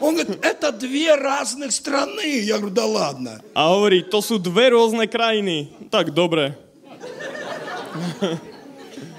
Он 0.00 0.16
говорит, 0.16 0.42
это 0.42 0.72
две 0.72 1.14
разных 1.14 1.72
страны. 1.72 2.40
Я 2.40 2.56
говорю, 2.56 2.74
да 2.74 2.86
ладно. 2.86 3.40
A 3.54 3.68
hovorí, 3.68 4.00
to 4.08 4.18
sú 4.24 4.40
dve 4.40 4.72
rôzne 4.72 5.04
krajiny. 5.06 5.68
Tak 5.92 6.10
dobre. 6.16 6.56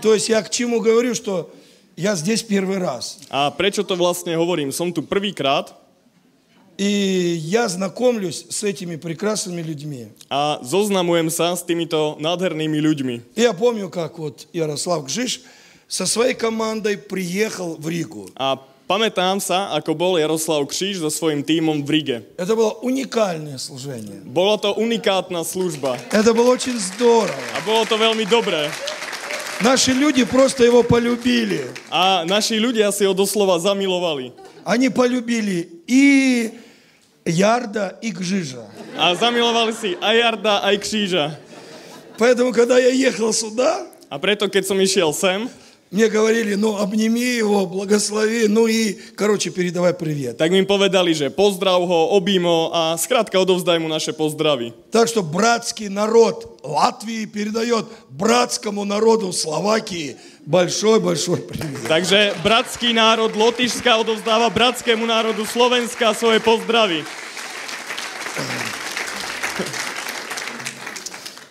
То 0.01 0.13
есть 0.13 0.29
я 0.29 0.41
к 0.41 0.49
чему 0.49 0.81
говорю, 0.81 1.13
что 1.13 1.51
я 1.95 2.15
здесь 2.15 2.41
первый 2.41 2.77
раз. 2.79 3.19
A 3.29 3.51
prečo 3.51 3.83
to 3.85 3.93
vlastne 3.95 4.33
hovorím? 4.35 4.71
Som 4.73 4.89
tu 4.91 5.03
prvýkrát 5.05 5.77
И 6.77 7.37
я 7.45 7.67
знакомлюсь 7.69 8.47
с 8.49 8.63
этими 8.63 8.95
прекрасными 8.95 9.61
людьми. 9.61 10.07
a 10.31 10.57
zoznamujem 10.63 11.29
sa 11.29 11.53
s 11.53 11.61
týmito 11.61 12.17
nádhernými 12.17 12.79
ľuďmi. 12.81 13.15
И 13.37 13.41
я 13.45 13.53
помню, 13.53 13.89
как 13.89 14.17
вот 14.17 14.47
Ярослав 14.51 15.05
Гжиш 15.05 15.41
со 15.87 16.07
своей 16.07 16.33
командой 16.33 16.97
приехал 16.97 17.75
в 17.77 17.85
Ригу. 17.87 18.31
A 18.33 18.57
Pamätám 18.91 19.39
sa, 19.39 19.71
ako 19.71 19.95
bol 19.95 20.19
Jaroslav 20.19 20.67
Kříž 20.67 20.99
so 20.99 21.07
svojím 21.07 21.47
tímom 21.47 21.79
v 21.79 21.89
Rige. 21.95 22.17
Это 22.35 22.59
было 22.59 22.75
уникальное 22.83 23.55
служение. 23.55 24.19
Bola 24.27 24.59
to 24.59 24.75
unikátna 24.75 25.47
služba 25.47 25.95
Это 26.11 26.35
было 26.35 26.51
очень 26.51 26.75
здорово. 26.75 27.39
a 27.55 27.63
bolo 27.63 27.87
to 27.87 27.95
veľmi 27.95 28.27
dobré. 28.27 28.67
Наши 29.63 29.95
люди 29.95 30.27
просто 30.27 30.67
его 30.67 30.83
полюбили. 30.83 31.71
A 31.87 32.27
naši 32.27 32.59
ľudia 32.59 32.91
si 32.91 33.07
ho 33.07 33.15
doslova 33.15 33.63
zamilovali. 33.63 34.35
Они 34.67 34.91
полюбили 34.91 35.71
и 35.87 36.51
Ярда, 37.23 37.95
и 38.03 38.11
Гжижа. 38.11 38.67
A 38.99 39.15
zamilovali 39.15 39.71
si 39.71 39.95
aj 40.03 40.15
Jarda, 40.19 40.67
aj 40.67 40.75
Kříža. 40.83 41.25
Поэтому, 42.19 42.51
когда 42.51 42.75
я 42.75 42.91
ехал 42.91 43.31
сюда, 43.31 43.87
A 44.11 44.19
preto, 44.19 44.51
keď 44.51 44.67
som 44.67 44.75
išiel 44.75 45.15
sem, 45.15 45.47
мне 45.90 46.08
говорили, 46.10 46.58
ну, 46.58 46.76
обними 46.76 47.38
его, 47.38 47.64
благослови, 47.64 48.48
ну 48.48 48.66
и, 48.66 48.98
короче, 49.14 49.50
передавай 49.50 49.94
привет. 49.94 50.36
tak 50.36 50.50
mi 50.50 50.66
povedali, 50.66 51.14
že 51.14 51.30
pozdrav 51.30 51.78
ho, 51.78 52.10
obímo 52.10 52.74
a 52.74 52.98
skrátka 52.98 53.38
odovzdaj 53.38 53.78
mu 53.78 53.86
naše 53.86 54.10
pozdravy. 54.10 54.74
Так 54.90 55.06
что 55.06 55.22
братский 55.22 55.88
народ 55.88 56.58
Латвии 56.66 57.24
передает 57.30 57.86
братскому 58.10 58.82
народу 58.84 59.32
Словакии 59.32 60.18
большой-большой 60.42 61.46
привет. 61.46 61.86
Takže 61.86 62.34
bratský 62.42 62.90
národ 62.90 63.30
Lotyšska 63.38 63.94
odovzdáva 64.02 64.50
bratskému 64.50 65.06
národu 65.06 65.46
Slovenska 65.46 66.10
svoje 66.18 66.42
pozdravy. 66.42 67.06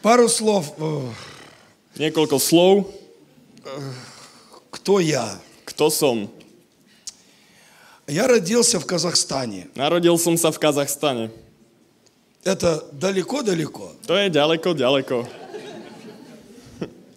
Пару 0.04 0.28
слов. 0.28 0.76
э, 0.78 2.04
Niekoľko 2.04 2.38
slov. 2.38 2.92
Кто 4.81 4.99
я? 4.99 5.29
Kto 5.67 5.93
som? 5.93 6.29
Я 8.09 8.27
родился 8.27 8.81
в 8.81 8.87
Казахстане. 8.87 9.69
Som 9.77 10.41
sa 10.41 10.51
v 10.51 10.59
Kazachstane. 10.59 11.31
Это 12.45 12.89
далеко-далеко. 12.91 13.93
Je 14.09 14.31
ďaleko, 14.33 14.73
ďaleko. 14.73 15.29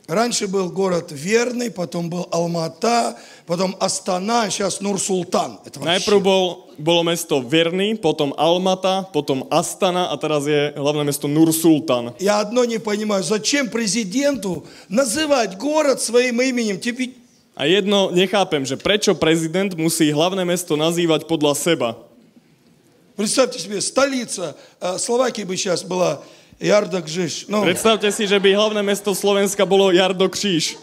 Раньше 0.07 0.47
был 0.47 0.69
город 0.69 1.13
Верный, 1.13 1.71
потом 1.71 2.09
был 2.09 2.27
Алмата, 2.31 3.17
потом 3.47 3.77
Астана, 3.79 4.43
а 4.43 4.49
сейчас 4.49 4.81
Нур-Султан. 4.81 5.59
Это 5.63 5.79
вообще- 5.79 6.11
Najprv 6.11 6.19
bol, 6.21 6.67
bolo 6.77 7.03
mesto 7.03 7.39
Verny, 7.39 7.95
potom 7.95 8.33
Almata, 8.37 9.07
potom 9.13 9.47
Astana 9.49 10.11
a 10.11 10.17
teraz 10.17 10.43
je 10.45 10.73
hlavné 10.75 11.05
mesto 11.07 11.29
Nur-Sultan. 11.31 12.13
Я 12.19 12.41
одно 12.41 12.65
не 12.65 12.79
понимаю, 12.79 13.23
зачем 13.23 13.69
президенту 13.69 14.65
называть 14.89 15.57
город 15.57 16.01
своим 16.01 16.41
именем? 16.41 16.81
Тебе 16.81 17.22
A 17.58 17.66
jedno 17.66 18.14
nechápem, 18.14 18.62
že 18.62 18.78
prečo 18.78 19.18
prezident 19.18 19.74
musí 19.74 20.14
hlavné 20.14 20.46
mesto 20.46 20.78
nazývať 20.78 21.26
podľa 21.26 21.58
seba. 21.58 21.98
Представьте 23.18 23.58
себе, 23.58 23.82
столица 23.82 24.54
э, 24.78 24.94
Словакии 24.94 25.42
бы 25.42 25.58
сейчас 25.58 25.82
была 25.82 26.22
Ярдакжиш. 26.62 27.50
Ну, 27.50 27.62
Predstavte 27.66 28.10
si, 28.14 28.26
že 28.30 28.38
by 28.38 28.54
hlavné 28.54 28.82
mesto 28.82 29.10
Slovenska 29.10 29.66
bolo 29.66 29.90
Jardo 29.90 30.30
Kříž. 30.30 30.78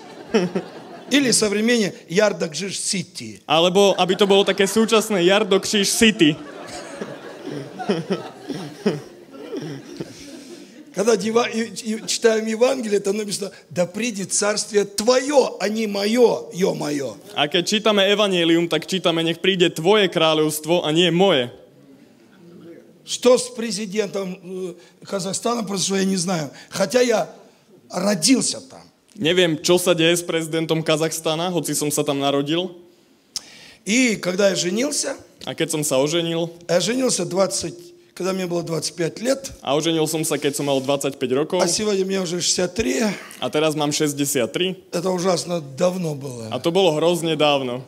или 1.12 1.32
современнее 1.32 1.96
Ярдакжиш 2.12 2.80
Сити. 2.80 3.40
Alebo 3.48 3.96
aby 3.96 4.16
to 4.16 4.28
bolo 4.28 4.44
také 4.44 4.68
súčasné 4.68 5.24
Jardo 5.24 5.60
Kříž 5.60 5.88
City. 5.88 6.36
Когда 10.95 11.17
читаем 11.17 12.47
Евангелие, 12.47 12.99
там 12.99 13.17
написано, 13.17 13.53
да 13.71 13.87
придет 13.87 14.33
царствие 14.33 14.85
твое, 14.85 15.55
а 15.61 15.69
не 15.69 15.87
мое, 15.87 16.51
ё-мое. 16.53 17.15
A 17.35 17.47
keď 17.47 17.63
čítame 17.67 18.11
Evangelium, 18.11 18.67
tak 18.67 18.87
čítame, 18.91 19.23
nech 19.23 19.39
príde 19.39 19.71
tvoje 19.71 20.11
kráľovstvo 20.11 20.83
a 20.83 20.91
nie 20.91 21.11
moje. 21.15 21.51
Что 23.05 23.39
с 23.39 23.51
президентом 23.51 24.39
э, 24.39 24.75
Казахстана 25.07 25.63
произошло, 25.63 25.97
я 25.97 26.05
не 26.05 26.17
знаю. 26.17 26.51
Хотя 26.71 27.01
я 27.01 27.31
родился 27.91 28.61
там. 28.61 28.83
Neviem, 29.19 29.59
čo 29.59 29.79
sa 29.79 29.95
deje 29.95 30.17
s 30.17 30.23
prezidentom 30.23 30.83
Kazachstana, 30.83 31.51
hoci 31.51 31.75
som 31.75 31.91
sa 31.91 32.07
tam 32.07 32.19
narodil. 32.19 32.71
И 33.85 34.17
когда 34.17 34.51
я 34.51 34.55
женился, 34.55 35.17
A 35.45 35.57
keď 35.57 35.73
som 35.73 35.83
sa 35.83 35.97
oženil, 35.99 36.53
я 36.69 36.81
женился 36.81 37.25
20, 37.25 37.90
когда 38.20 38.32
мне 38.32 38.48
было 38.48 38.64
25 38.64 39.20
лет, 39.20 39.52
a 39.62 39.76
oženil 39.76 40.08
som 40.08 40.24
sa, 40.24 40.40
keď 40.40 40.56
som 40.56 40.66
mal 40.72 40.80
25 40.80 41.20
rokov, 41.36 41.60
а 41.60 41.68
сегодня 41.68 42.06
мне 42.06 42.22
уже 42.22 42.40
63. 42.40 43.12
a 43.40 43.50
teraz 43.50 43.76
mám 43.76 43.92
63. 43.92 44.92
Это 44.92 45.12
ужасно 45.12 45.60
давно 45.60 46.16
было. 46.16 46.48
A 46.52 46.60
to 46.60 46.72
bolo 46.72 46.96
hrozne 46.96 47.36
dávno. 47.36 47.84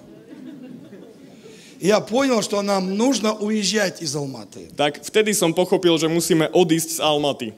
Я 1.80 2.00
понял, 2.02 2.42
что 2.42 2.62
нам 2.62 2.98
нужно 2.98 3.34
уезжать 3.34 4.02
из 4.02 4.16
Алматы. 4.16 4.68
Tak 4.76 5.06
vtedy 5.06 5.30
som 5.38 5.54
pochopil, 5.54 5.94
že 6.02 6.10
musíme 6.10 6.50
odísť 6.50 6.98
z 6.98 7.00
Almaty. 7.06 7.54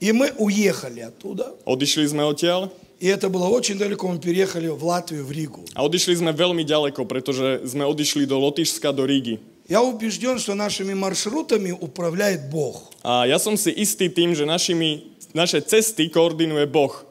И 0.00 0.12
мы 0.12 0.32
уехали 0.38 1.00
оттуда. 1.00 1.52
Odišli 1.66 2.08
sme 2.08 2.24
odtiaľ 2.24 2.70
И 3.00 3.08
это 3.08 3.28
было 3.28 3.48
очень 3.48 3.78
далеко. 3.78 4.08
Мы 4.08 4.20
переехали 4.20 4.68
в 4.68 4.84
Латвию, 4.84 5.24
в 5.26 5.32
Ригу. 5.32 5.64
a 5.74 5.82
odišli 5.82 6.20
sme 6.22 6.32
veľmi 6.32 6.62
ďaleko, 6.62 7.04
pretože 7.04 7.66
sme 7.66 7.84
odišli 7.84 8.24
do 8.28 8.38
Lotyšska, 8.38 8.92
do 8.94 9.02
Rígy. 9.04 9.40
Я 9.67 9.81
убежден, 9.81 10.37
что 10.37 10.53
нашими 10.53 10.93
маршрутами 10.93 11.71
управляет 11.71 12.49
Бог. 12.49 12.93
A 13.01 13.25
ja 13.25 13.41
som 13.41 13.57
si 13.57 13.73
istý 13.73 14.13
tým, 14.13 14.37
že 14.37 14.45
našimi, 14.45 15.17
naše 15.33 15.61
cesty 15.61 16.05
koordinuje 16.09 16.69
Boh. 16.69 17.05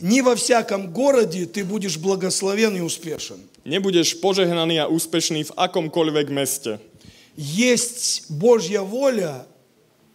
Не 0.00 0.22
во 0.22 0.34
всяком 0.34 0.90
городе 0.90 1.46
ты 1.46 1.62
будешь 1.62 1.98
благословен 1.98 2.76
и 2.76 2.80
успешен. 2.80 3.38
Nebudeš 3.64 4.20
požehnaný 4.20 4.80
a 4.80 4.88
úspešný 4.88 5.44
v 5.48 5.52
akomkoľvek 5.56 6.26
meste. 6.32 6.80
Есть 7.36 8.32
Божья 8.32 8.82
воля 8.82 9.46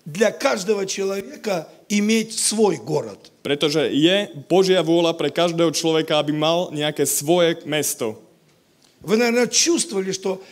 для 0.05 0.31
каждого 0.31 0.85
человека 0.85 1.69
иметь 1.87 2.33
свой 2.33 2.77
город. 2.77 3.31
Pretože 3.45 3.93
je 3.93 4.29
Božia 4.49 4.81
vôľa 4.81 5.13
pre 5.13 5.29
každého 5.29 5.69
človeka, 5.69 6.17
aby 6.17 6.33
mal 6.33 6.73
nejaké 6.73 7.05
svoje 7.05 7.61
mesto. 7.65 8.17
Вы, 9.01 9.15
наверное, 9.15 9.47
чувствовали, 9.47 10.11
что 10.11 10.43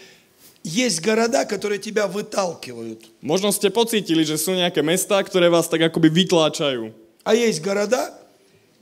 есть 0.62 1.02
города, 1.02 1.44
которые 1.44 1.78
тебя 1.78 2.06
выталкивают, 2.06 3.10
Možno 3.20 3.50
ste 3.50 3.70
pocítili, 3.70 4.22
že 4.22 4.38
sú 4.38 4.54
nejaké 4.54 4.82
mestá, 4.82 5.18
ktoré 5.22 5.50
vás 5.50 5.66
tak 5.66 5.82
akoby 5.82 6.08
vytláčajú, 6.10 6.94
а 7.24 7.34
есть 7.34 7.62
города, 7.62 8.14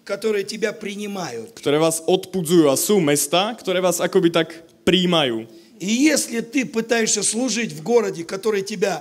которые 0.04 0.44
тебя 0.44 0.72
принимают. 0.72 1.56
ktoré 1.56 1.78
vás 1.78 2.02
odpudzujú 2.04 2.68
a 2.68 2.76
sú 2.76 3.00
mestá, 3.00 3.52
ktoré 3.56 3.80
vás 3.80 4.00
akoby 4.00 4.32
tak 4.32 4.48
príjmajú. 4.84 5.46
И 5.80 5.88
если 5.88 6.40
ты 6.44 6.68
пытаешься 6.68 7.22
служить 7.22 7.72
в 7.72 7.80
городе, 7.82 8.24
который 8.24 8.60
тебя 8.60 9.00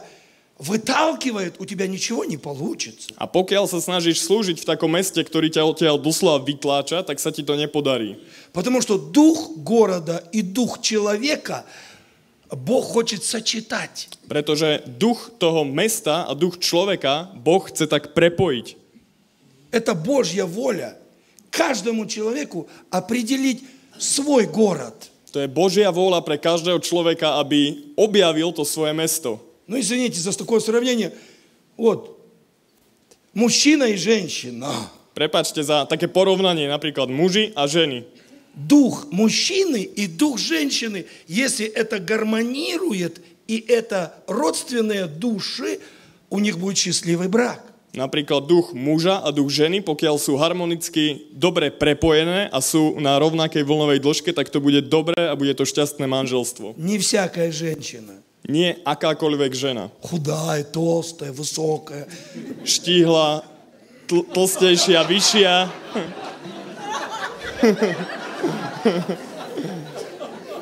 выталкивает, 0.60 1.56
у 1.60 1.66
тебя 1.66 1.88
ничего 1.88 2.24
не 2.24 2.38
получится. 2.38 3.12
A 3.16 3.28
pokiaľ 3.28 3.68
sa 3.68 3.80
snažíš 3.80 4.24
slúžiť 4.28 4.60
v 4.60 4.68
takom 4.68 4.92
meste, 4.92 5.20
ktorý 5.24 5.48
ťa 5.52 5.64
odtiaľ 5.64 5.96
doslova 6.00 6.44
vytláča, 6.44 7.04
tak 7.04 7.20
sa 7.20 7.32
ti 7.32 7.44
to 7.44 7.56
nepodarí. 7.56 8.20
Потому 8.52 8.80
что 8.84 9.00
дух 9.00 9.56
города 9.56 10.24
и 10.32 10.42
дух 10.44 10.80
человека 10.84 11.64
Бог 12.50 12.86
хочет 12.86 13.24
сочетать. 13.24 14.10
Pretože 14.28 14.82
duch 14.86 15.30
toho 15.38 15.64
mesta 15.64 16.26
a 16.26 16.34
duch 16.34 16.58
človeka 16.58 17.30
Boh 17.38 17.62
chce 17.62 17.86
tak 17.86 18.18
prepojiť. 18.18 18.76
Это 19.70 19.94
Божья 19.94 20.50
воля. 20.50 20.98
Каждому 21.52 22.06
человеку 22.06 22.68
определить 22.90 23.62
свой 23.98 24.46
город. 24.46 25.10
To 25.30 25.38
je 25.38 25.46
Božia 25.46 25.94
vôľa 25.94 26.26
pre 26.26 26.42
každého 26.42 26.82
človeka, 26.82 27.38
aby 27.38 27.94
objavil 27.94 28.50
to 28.50 28.66
svoje 28.66 28.98
mesto. 28.98 29.38
Ну, 29.70 29.78
извините 29.78 30.18
за 30.18 30.34
такое 30.34 30.58
сравнение. 30.58 31.14
Вот, 31.78 32.18
мужчина 33.38 33.94
и 33.94 33.96
женщина. 33.96 34.90
Prepačte 35.14 35.62
za 35.62 35.86
také 35.86 36.10
porovnanie, 36.10 36.66
napríklad 36.66 37.12
muži 37.14 37.54
a 37.54 37.70
ženy. 37.70 38.10
Дух 38.55 39.11
мужчины 39.11 39.83
и 39.83 40.07
дух 40.07 40.39
женщины, 40.39 41.07
если 41.27 41.67
это 41.67 41.99
гармонирует, 41.99 43.21
и 43.47 43.59
это 43.59 44.15
родственные 44.27 45.07
души, 45.07 45.81
у 46.31 46.39
них 46.39 46.59
будет 46.59 46.79
счастливый 46.79 47.29
брак. 47.29 47.61
Napríklad 47.95 48.51
duch 48.51 48.75
muža 48.75 49.23
a 49.23 49.31
duch 49.31 49.55
ženy, 49.55 49.79
pokiaľ 49.79 50.19
sú 50.19 50.35
harmonicky 50.35 51.31
dobre 51.31 51.71
prepojené 51.71 52.51
a 52.51 52.59
sú 52.59 52.99
na 52.99 53.15
rovnakej 53.23 53.63
vlnovej 53.63 54.03
dĺžke, 54.03 54.35
tak 54.35 54.51
to 54.51 54.59
bude 54.59 54.83
dobré 54.91 55.31
a 55.31 55.39
bude 55.39 55.55
to 55.55 55.63
šťastné 55.63 56.03
manželstvo. 56.11 56.75
Не 56.75 56.99
всякая 56.99 57.55
женщина. 57.55 58.19
Nie 58.51 58.83
akákoľvek 58.83 59.53
žena. 59.55 59.95
Худая, 60.03 60.67
толстая, 60.67 61.31
высокая. 61.31 62.11
Štíhla, 62.67 63.47
tl- 64.11 64.27
tlstejšia, 64.27 65.01
vyššia. 65.07 65.55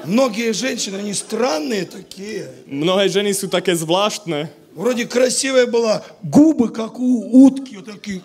Многие 0.05 0.53
женщины, 0.53 0.99
они 0.99 1.15
странные 1.15 1.87
такие. 1.87 2.51
Mnohé 2.67 3.07
ženy 3.07 3.31
sú 3.35 3.47
také 3.47 3.71
zvláštne. 3.79 4.51
Вроде 4.75 5.07
красивая 5.07 5.67
была, 5.69 6.03
губы, 6.25 6.73
как 6.73 6.99
у 6.99 7.47
утки, 7.47 7.77
вот 7.77 7.87
такие. 7.87 8.23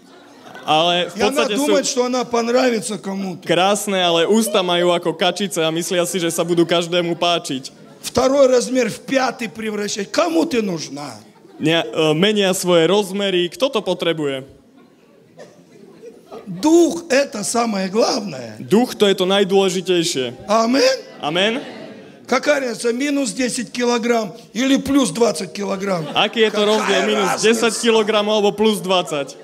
ale 0.68 1.08
v 1.08 1.16
она 1.24 1.48
podstate 1.48 1.56
sú 1.56 1.64
думает, 1.64 1.86
что 1.88 2.04
она 2.04 2.28
понравится 2.28 3.00
кому-то. 3.00 3.48
krásne, 3.48 4.04
ale 4.04 4.28
ústa 4.28 4.60
majú 4.60 4.92
ako 4.92 5.16
kačice 5.16 5.64
a 5.64 5.72
myslia 5.72 6.04
si, 6.04 6.20
že 6.20 6.28
sa 6.28 6.44
budú 6.44 6.68
každému 6.68 7.16
páčiť. 7.16 7.72
Второй 8.04 8.52
размер 8.52 8.92
в 8.92 9.00
пятый 9.08 9.48
превращать. 9.48 10.12
Кому 10.12 10.44
ты 10.44 10.60
нужна? 10.62 11.16
Ne, 11.60 11.82
menia 12.14 12.52
svoje 12.52 12.84
rozmery. 12.86 13.48
Kto 13.48 13.72
to 13.72 13.80
potrebuje? 13.80 14.44
Дух– 16.48 17.04
это 17.10 17.44
самое 17.44 17.90
главное. 17.90 18.56
To 18.72 19.06
je 19.08 19.16
to 19.16 19.26
najdôležitejšie. 19.28 20.48
Амин. 20.48 20.96
Amen? 21.20 21.60
Какая 22.28 22.60
разница, 22.60 22.92
минус 22.92 23.32
10 23.32 23.72
килограмм 23.72 24.32
или 24.54 24.78
плюс 24.78 25.12
20 25.12 25.52
килограмм? 25.52 26.08
Какая 26.12 26.52
rozdiel? 26.52 27.04
Minus 27.08 27.40
разница? 27.40 27.72
10 27.72 27.84
kg 27.84 28.10
alebo 28.24 28.52
plus 28.52 28.80
20? 28.80 29.36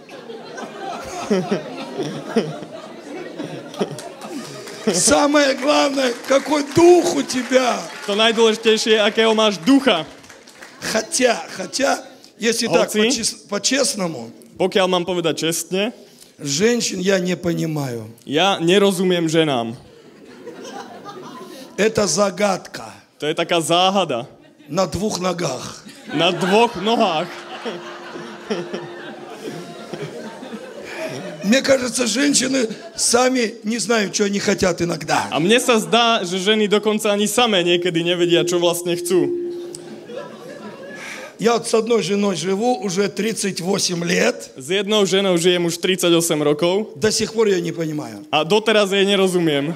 Самое 4.93 5.55
главное, 5.55 6.13
какой 6.27 6.63
дух 6.75 7.15
у 7.15 7.23
тебя. 7.23 7.79
Najdôležitejšie 8.07 8.99
je, 8.99 8.99
akého 8.99 9.31
máš 9.31 9.55
ducha. 9.63 10.03
Хотя, 10.83 11.39
хотя, 11.55 12.03
если 12.35 12.67
так 12.67 12.91
Молодцы. 12.91 12.99
по-чес- 12.99 13.35
по-честному, 13.47 14.31
Pokiaľ 14.59 14.85
mám 14.91 15.03
povedať 15.07 15.47
čestne, 15.49 15.95
женщин 16.39 16.99
я 16.99 17.19
не 17.19 17.35
понимаю. 17.35 18.07
ja 18.25 18.59
nerozumiem 18.59 19.29
ženám. 19.29 19.75
Это 21.77 22.05
загадка 22.07 22.93
To 23.19 23.25
je 23.25 23.33
taká 23.33 23.61
záhada. 23.61 24.27
на 24.67 24.85
двух 24.85 25.19
ногах. 25.19 25.83
Na 26.13 26.31
dvoch 26.31 26.75
nohách. 26.75 27.27
Мне 31.43 31.61
кажется, 31.61 32.07
женщины 32.07 32.69
сами 32.95 33.55
не 33.63 33.77
знают, 33.77 34.15
что 34.15 34.23
они 34.25 34.39
хотят 34.39 34.81
иногда. 34.81 35.27
A 35.31 35.39
mne 35.39 35.59
sa 35.59 35.75
zdá, 35.79 36.23
že 36.23 36.39
ženy 36.39 36.71
dokonca 36.71 37.11
ani 37.11 37.27
samé 37.27 37.63
niekedy 37.67 37.99
nevedia, 37.99 38.47
čo 38.47 38.59
vlastne 38.63 38.95
chcú. 38.95 39.42
Я 41.43 41.55
вот 41.55 41.67
с 41.67 41.73
одной 41.73 42.01
женой 42.03 42.37
живу 42.37 42.79
уже 42.79 43.09
38 43.09 44.05
лет. 44.05 44.51
S 44.55 44.69
jednou 44.69 45.05
ženou 45.05 45.35
žijem 45.35 45.65
už 45.65 45.75
38 45.77 46.39
rokov 46.41 46.95
До 46.95 47.11
сих 47.11 47.33
пор 47.33 47.47
я 47.47 47.59
не 47.59 47.73
понимаю. 47.73 48.23
a 48.31 48.45
doteraz 48.45 48.91
jej 48.91 49.03
nerozumiem. 49.03 49.75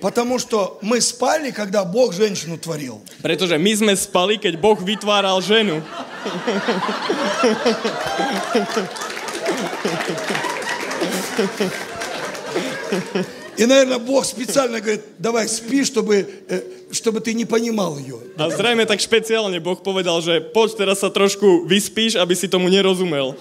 Потому 0.00 0.38
что 0.38 0.78
мы 0.82 1.00
спали, 1.00 1.50
когда 1.50 1.84
Бог 1.84 2.14
женщину 2.14 2.58
творил. 2.58 3.02
Pretože 3.22 3.58
my 3.58 3.74
sme 3.74 3.94
spali, 3.98 4.38
keď 4.38 4.54
Boh 4.54 4.78
vytváral 4.78 5.42
ženu. 5.42 5.82
И, 13.57 13.65
наверное, 13.65 13.99
Бог 13.99 14.25
специально 14.25 14.81
говорит, 14.81 15.01
давай 15.19 15.47
спи, 15.47 15.83
чтобы, 15.83 16.25
э, 16.49 16.61
чтобы 16.91 17.19
ты 17.21 17.33
не 17.33 17.45
понимал 17.45 17.99
ее. 17.99 18.17
A 18.37 18.49
zrejme 18.49 18.85
tak 18.89 18.97
špeciálne 18.97 19.61
Boh 19.61 19.77
povedal, 19.77 20.25
že 20.25 20.41
poď 20.41 20.73
teraz 20.73 21.05
sa 21.05 21.13
trošku 21.13 21.69
vyspíš, 21.69 22.17
aby 22.17 22.33
si 22.33 22.49
tomu 22.49 22.65
nerozumel. 22.73 23.37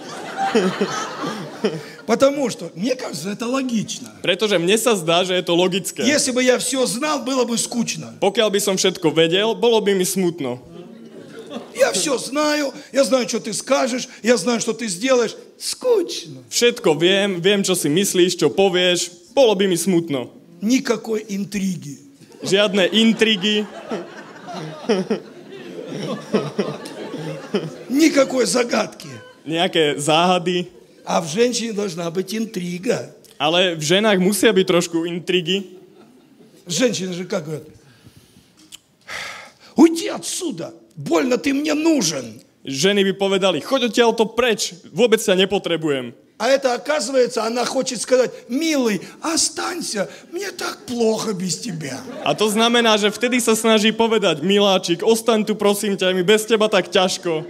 Потому 2.06 2.50
что, 2.50 2.70
мне 2.74 2.94
кажется, 2.94 3.30
это 3.30 3.46
логично. 3.46 4.10
Pretože 4.20 4.58
mne 4.58 4.76
sa 4.76 4.92
zdá, 4.98 5.24
že 5.24 5.32
je 5.32 5.42
to 5.46 5.54
logické. 5.54 6.02
Если 6.04 6.32
бы 6.34 6.42
я 6.42 6.58
все 6.58 6.84
знал, 6.84 7.24
было 7.24 7.44
бы 7.48 7.56
скучно. 7.56 8.12
Pokiaľ 8.20 8.48
by 8.52 8.60
som 8.60 8.74
všetko 8.76 9.08
vedel, 9.14 9.54
bolo 9.54 9.80
by 9.80 9.96
mi 9.96 10.04
smutno. 10.04 10.60
Я 11.76 11.92
все 11.92 12.16
знаю, 12.18 12.72
я 12.92 13.04
знаю, 13.04 13.28
что 13.28 13.40
ты 13.40 13.52
скажешь, 13.52 14.08
я 14.22 14.36
знаю, 14.36 14.60
что 14.60 14.72
ты 14.72 14.88
сделаешь. 14.88 15.36
Скучно. 15.56 16.42
Všetko 16.50 16.96
viem, 16.98 17.40
viem, 17.40 17.62
čo 17.62 17.78
si 17.78 17.88
myslíš, 17.88 18.40
čo 18.40 18.50
povieš, 18.50 19.25
bolo 19.36 19.54
by 19.54 19.66
mi 19.66 19.76
smutno. 19.76 20.30
Никакой 20.60 21.24
интриги. 21.28 21.98
Žiadne 22.42 22.90
intrigy, 22.90 23.62
Никакой 27.88 28.46
загадки. 28.46 29.08
nejaké 29.44 29.98
záhady, 29.98 30.70
А 31.04 31.18
в 31.20 31.26
женщине 31.26 31.72
должна 31.72 32.10
быть 32.10 32.30
интрига. 32.32 33.10
ale 33.38 33.74
v 33.74 33.82
ženách 33.82 34.22
musia 34.22 34.54
byť 34.54 34.66
trošku 34.66 35.02
intrigy. 35.04 35.74
Женщины 36.66 37.10
же 37.12 37.24
как 37.26 37.44
говорят? 37.44 37.66
Уйди 39.74 40.06
отсюда. 40.06 40.70
Больно, 40.94 41.38
ты 41.38 41.50
мне 41.52 41.74
нужен. 41.74 42.38
Ženy 42.62 43.02
by 43.10 43.12
povedali, 43.18 43.58
choď 43.58 43.90
odtiaľto 43.90 44.30
preč, 44.38 44.78
vôbec 44.94 45.18
ťa 45.18 45.34
nepotrebujem. 45.34 46.14
А 46.38 46.48
это, 46.48 46.74
оказывается, 46.74 47.44
она 47.46 47.64
хочет 47.64 48.00
сказать, 48.00 48.32
милый, 48.48 49.00
останься, 49.22 50.10
мне 50.32 50.50
так 50.50 50.78
плохо 50.86 51.34
без 51.34 51.58
тебя. 51.58 52.02
A 52.24 52.34
to 52.34 52.50
znamená, 52.50 52.98
že 52.98 53.14
vtedy 53.14 53.38
sa 53.38 53.54
snaží 53.54 53.94
povedať, 53.94 54.42
miláčik, 54.42 55.06
ostaň 55.06 55.46
tu 55.46 55.54
prosím 55.54 55.94
ťa, 55.94 56.10
je 56.10 56.14
mi 56.18 56.24
bez 56.26 56.42
teba 56.42 56.66
tak 56.66 56.90
ťažko. 56.90 57.46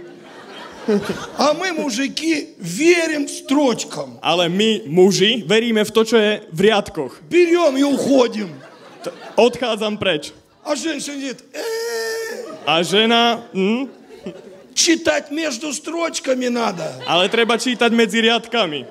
А 1.39 1.53
мы, 1.55 1.71
мужики, 1.71 2.53
верим 2.59 3.25
строчкам. 3.25 4.19
Ale 4.21 4.51
my, 4.51 4.83
muži, 4.85 5.41
veríme 5.47 5.81
v 5.87 5.91
to, 5.95 6.03
čo 6.03 6.19
je 6.19 6.31
v 6.51 6.59
riadkoch. 6.69 7.23
Берем 7.31 7.73
и 7.79 7.83
уходим. 7.87 8.51
T- 9.01 9.09
odchádzam 9.39 9.97
preč. 9.97 10.35
А 10.61 10.75
женщина 10.75 11.15
говорит, 11.17 11.39
«Э, 11.55 11.63
A 12.67 12.83
žena, 12.83 13.43
hm, 13.55 13.89
Читать 14.78 15.34
между 15.34 15.74
строчками 15.74 16.46
надо. 16.46 16.86
ale 17.10 17.26
treba 17.26 17.58
čítať 17.58 17.90
medzi 17.90 18.22
riadkami. 18.22 18.86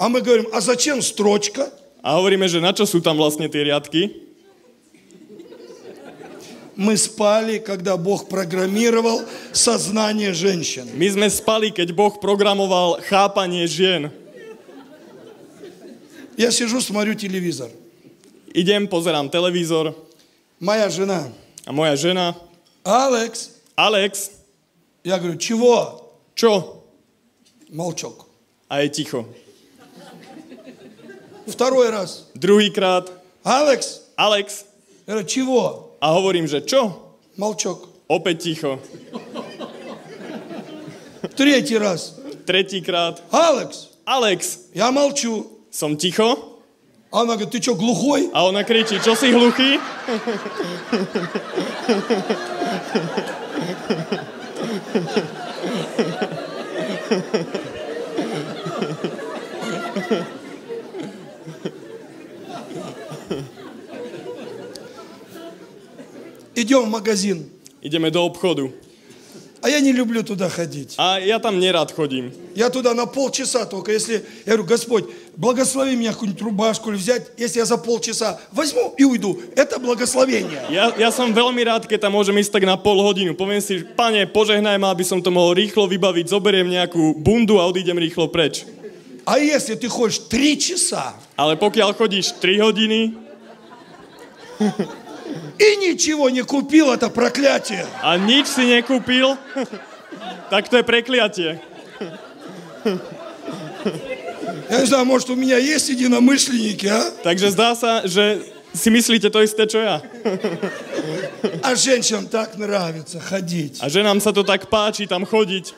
А 0.00 0.08
мы 0.08 0.24
говорим, 0.24 0.48
а 0.52 0.58
зачем 0.64 1.04
строчка? 1.04 1.70
Hovoríme, 2.02 2.48
že 2.48 2.58
na 2.58 2.72
čo 2.72 2.82
sú 2.88 2.98
tam 3.04 3.20
vlastne 3.20 3.46
tie 3.46 3.62
riadky? 3.62 4.24
Мы 6.74 6.98
спали, 6.98 7.62
когда 7.62 7.94
Бог 7.96 8.26
программировал 8.26 9.22
сознание 9.54 10.34
женщин. 10.34 10.90
My 10.98 11.06
sme 11.06 11.30
spali, 11.30 11.70
keď 11.70 11.94
Boh 11.94 12.18
programoval 12.18 12.98
chápanie 13.06 13.62
žien. 13.70 14.10
Я 16.34 16.50
сижу, 16.50 16.82
смотрю 16.82 17.14
телевизор. 17.14 17.70
Idem, 18.50 18.90
pozerám 18.90 19.30
televízor 19.30 19.94
Моя 20.58 20.90
жена, 20.90 21.30
a 21.62 21.70
moja 21.70 21.94
žena, 21.94 22.34
Алекс, 22.82 23.53
Alex, 23.75 24.31
я 25.03 25.17
говорю, 25.17 25.37
чего? 25.37 26.11
čo? 26.35 26.83
Молчок. 27.69 28.25
A 28.69 28.81
je 28.81 28.89
ticho. 28.89 29.25
Второй 31.47 31.89
раз, 31.89 32.29
Druhýkrát, 32.35 33.09
Алекс, 33.43 34.01
Alex, 34.17 34.65
я 35.07 35.13
говорю, 35.13 35.27
чего? 35.27 35.97
a 35.99 36.11
hovorím, 36.13 36.47
že 36.47 36.61
čo? 36.61 37.15
Молчок. 37.37 37.89
Opäť 38.07 38.37
ticho. 38.43 38.79
Третий 41.35 41.77
раз, 41.77 42.15
Tretíkrát, 42.45 43.21
Алекс, 43.31 43.89
Alex, 44.05 44.69
я 44.73 44.91
молчу. 44.91 45.59
som 45.71 45.97
ticho? 45.97 46.57
А 47.11 47.21
Она 47.21 47.33
говорит, 47.33 47.51
ты 47.51 47.61
что, 47.61 47.73
глухой? 47.73 48.29
A 48.33 48.45
ona 48.45 48.63
kričí, 48.63 49.01
čo 49.01 49.15
si 49.15 49.33
hluchý? 49.33 49.79
Идем 66.54 66.84
в 66.84 66.88
магазин. 66.88 67.50
Ideme 67.82 68.10
do 68.10 68.24
obchodu. 68.24 68.72
А 69.63 69.69
я 69.69 69.81
не 69.81 69.91
люблю 69.91 70.23
туда 70.23 70.47
ходить. 70.47 70.95
A 70.97 71.19
ja 71.19 71.39
tam 71.39 71.59
nerád 71.59 71.91
chodím. 71.91 72.31
Я 72.55 72.69
туда 72.69 72.93
на 72.93 73.05
полчаса 73.05 73.65
только, 73.65 73.91
если, 73.91 74.23
я 74.45 74.55
говорю, 74.55 74.63
Господь, 74.63 75.05
благослови 75.35 75.95
меня 75.95 76.13
какую-нибудь 76.13 76.41
рубашку 76.41 76.91
или 76.91 76.97
взять, 76.97 77.27
если 77.37 77.59
я 77.59 77.65
за 77.65 77.77
полчаса 77.77 78.39
возьму 78.51 78.93
и 78.97 79.03
уйду, 79.03 79.39
это 79.55 79.79
благословение. 79.79 80.63
Ja, 80.71 80.95
ja 80.97 81.11
som 81.11 81.35
veľmi 81.35 81.59
rád, 81.67 81.87
keď 81.87 82.07
tam 82.07 82.15
môžem 82.15 82.39
ísť 82.39 82.55
tak 82.55 82.63
na 82.63 82.79
pol 82.79 83.03
hodinu. 83.03 83.35
Poviem 83.35 83.59
si, 83.59 83.83
pane, 83.83 84.23
požehnaj 84.31 84.79
ma, 84.79 84.95
aby 84.95 85.03
som 85.03 85.19
to 85.19 85.27
mohol 85.27 85.51
rýchlo 85.51 85.91
vybaviť, 85.91 86.31
zoberiem 86.31 86.71
nejakú 86.71 87.19
bundu 87.19 87.59
a 87.59 87.67
odídem 87.67 87.99
rýchlo 87.99 88.31
preč. 88.31 88.63
А 89.27 89.37
если 89.37 89.75
ты 89.75 89.87
хочешь 89.87 90.25
три 90.31 90.57
часа 90.57 91.13
Ale 91.39 91.55
pokiaľ 91.55 91.95
chodíš 91.95 92.35
3 92.43 92.59
hodiny 92.67 93.15
и 95.58 95.76
ничего 95.76 96.30
не 96.30 96.42
купил, 96.42 96.92
это 96.92 97.10
проклятие. 97.10 97.86
a 98.02 98.16
nič 98.16 98.46
si 98.46 98.66
nekúpil, 98.66 99.36
tak 100.50 100.68
to 100.68 100.76
je 100.76 100.82
prekliatie. 100.82 101.60
Я 104.70 104.80
не 104.80 104.86
знаю, 104.86 105.04
может, 105.04 105.30
у 105.30 105.36
меня 105.36 105.58
есть 105.58 105.88
единомышленники, 105.88 106.86
а? 106.86 107.12
Zdá 107.36 107.74
sa, 107.76 108.06
že 108.06 108.40
si 108.74 108.90
myslíte 108.90 109.30
to 109.30 109.42
isté, 109.42 109.66
čo 109.66 109.78
ja. 109.78 110.02
А 111.62 111.74
женщинам 111.76 112.26
так 112.26 112.56
нравится 112.56 113.20
ходить. 113.20 113.78
Nám 113.78 114.20
sa 114.20 114.32
to 114.32 114.42
tak 114.42 114.68
páči 114.68 115.06
tam 115.06 115.24
chodiť. 115.24 115.74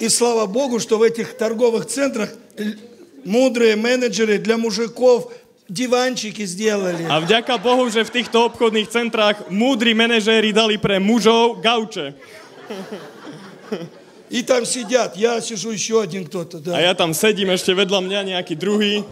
И 0.00 0.08
слава 0.08 0.46
Богу, 0.46 0.80
что 0.80 0.96
в 0.96 1.02
этих 1.02 1.36
торговых 1.36 1.84
центрах 1.86 2.32
мудрые 3.24 3.76
менеджеры 3.76 4.38
для 4.38 4.56
мужиков 4.56 5.30
диванчики 5.69 6.45
сделали. 6.45 7.05
A 7.09 7.19
vďaka 7.19 7.57
Bohu, 7.57 7.89
že 7.89 8.05
v 8.05 8.21
týchto 8.21 8.45
obchodných 8.53 8.89
centrách 8.89 9.49
múdri 9.49 9.97
manažéri 9.97 10.53
dali 10.53 10.77
pre 10.77 11.01
mužov 11.01 11.61
gauče. 11.61 12.13
И 14.29 14.41
там 14.41 14.65
сидят, 14.65 15.15
я 15.17 15.39
сижу, 15.39 15.71
еще 15.71 16.01
один 16.01 16.25
кто-то, 16.25 16.57
A 16.57 16.61
да. 16.61 16.81
ja 16.81 16.93
tam 16.97 17.13
sedím, 17.13 17.53
ešte 17.53 17.77
vedľa 17.77 18.01
mňa 18.01 18.19
nejaký 18.35 18.57
druhý. 18.57 19.05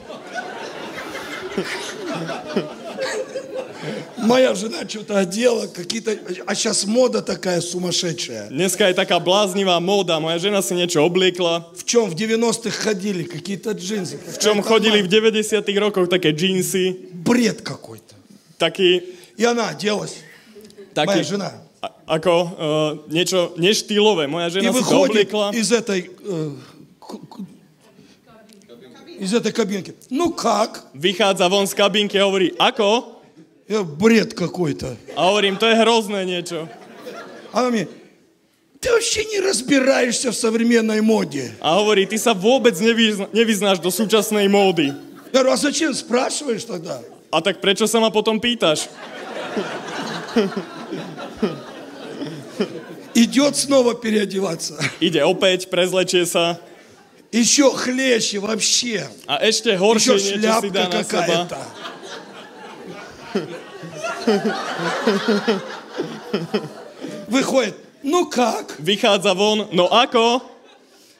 Моя 4.18 4.54
жена 4.54 4.88
что-то 4.88 5.18
одела, 5.18 5.66
какие-то... 5.66 6.18
А 6.46 6.54
сейчас 6.54 6.84
мода 6.86 7.22
такая 7.22 7.60
сумасшедшая. 7.60 8.48
Dneska 8.50 8.88
je 8.88 8.94
taká 8.94 9.18
bláznivá 9.22 9.78
móda. 9.78 10.18
Moja 10.18 10.38
žena 10.38 10.58
si 10.62 10.74
niečo 10.74 11.04
obliekla. 11.06 11.70
В 11.76 11.84
чем 11.86 12.10
в 12.10 12.14
90-х 12.18 12.74
ходили, 12.74 13.22
какие-то 13.22 13.72
джинсы. 13.78 14.18
V 14.18 14.38
čom 14.42 14.58
chodili 14.62 15.02
v 15.02 15.08
90 15.08 15.62
rokoch 15.78 16.08
také 16.10 16.34
džínsy. 16.34 17.14
Бред 17.14 17.62
какой-то. 17.62 18.14
Taký, 18.58 19.02
И 19.38 19.44
она 19.46 19.70
оделась, 19.70 20.18
моя 20.96 21.22
taký 21.22 21.22
жена. 21.22 21.54
a, 21.78 22.18
ako 22.18 22.34
uh, 22.34 22.50
niečo 23.06 23.54
neštýlové. 23.54 24.26
Moja 24.26 24.50
И 24.50 24.54
žena 24.58 24.74
si 24.74 24.74
to 24.74 24.78
выходит 24.82 25.30
obliekla. 25.30 25.46
из 25.54 25.70
этой... 25.70 26.10
э, 26.10 26.50
к- 26.98 27.22
к- 27.22 27.46
из 29.18 29.30
этой 29.34 29.50
кабинки. 29.54 29.94
Ну 30.10 30.30
как? 30.34 30.86
Vychádza 30.94 31.46
von 31.46 31.66
z 31.66 31.74
kabinky 31.74 32.18
a 32.18 32.26
hovorí, 32.26 32.50
ako? 32.58 33.17
Бред 33.68 34.32
какой-то. 34.32 34.96
Hovorím, 35.12 35.60
to 35.60 35.68
je 35.68 35.76
hrozné 35.76 36.24
niečo. 36.24 36.68
Она 37.52 37.68
мне, 37.68 37.84
ты 38.80 38.88
вообще 38.92 39.24
не 39.28 39.40
разбираешься 39.40 40.32
в 40.32 40.36
современной 40.36 41.00
моде. 41.00 41.52
A 41.60 41.76
hovorí, 41.76 42.08
ty 42.08 42.16
sa 42.16 42.32
vôbec 42.32 42.72
nevyzna, 42.80 43.28
nevyznáš 43.32 43.78
do 43.84 43.92
súčasnej 43.92 44.48
módy. 44.48 44.96
Я 45.32 45.44
говорю, 45.44 45.52
а 45.52 45.56
зачем 45.60 45.92
спрашиваешь 45.92 46.64
тогда? 46.64 47.02
Tak 47.28 47.60
prečo 47.60 47.84
sa 47.84 48.00
ma 48.00 48.08
potom 48.08 48.40
pýtaš? 48.40 48.88
Идет 53.12 53.56
снова 53.56 53.92
переодеваться. 53.92 54.80
Opäť, 55.02 55.68
prezlečie 55.68 56.24
sa 56.24 56.56
Еще 57.28 57.68
хлеще 57.76 58.40
вообще. 58.40 59.04
horšie 59.28 60.16
Еще 60.16 60.16
niečo 60.16 60.16
si 60.16 60.34
шляпка 60.40 61.04
какая-то. 61.04 61.60
Выходит, 67.27 67.75
ну 68.03 68.25
как? 68.25 68.75
Vychádza 68.79 69.33
von, 69.33 69.67
no 69.71 69.87
ako? 69.93 70.41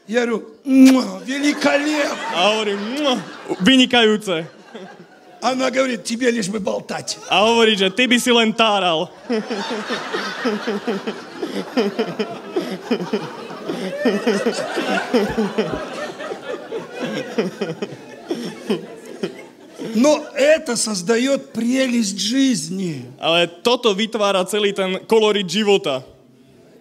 Я 0.07 0.25
говорю, 0.25 0.43
«Муа, 0.65 1.19
великолепно. 1.25 2.35
A 2.35 2.49
hovorím, 2.49 2.79
"Mua, 2.99 3.19
vynikajúce. 3.61 4.45
Она 5.41 5.71
говорит, 5.71 6.05
тебе 6.05 6.31
lишь 6.31 6.47
бы 6.47 6.59
болтать. 6.59 7.17
A 7.29 7.43
hovorí, 7.43 7.75
že 7.75 7.89
ty 7.89 8.07
by 8.07 8.19
si 8.19 8.31
len 8.31 8.53
táral. 8.53 9.09
Но 19.94 20.24
это 20.34 20.76
создает 20.76 21.52
прелесть 21.52 22.18
жизни, 22.18 23.04
Ale 23.18 23.46
toto 23.46 23.94
vytvára 23.94 24.44
celý 24.44 24.72
ten 24.72 24.98
kolorit 25.06 25.48
života. 25.48 26.04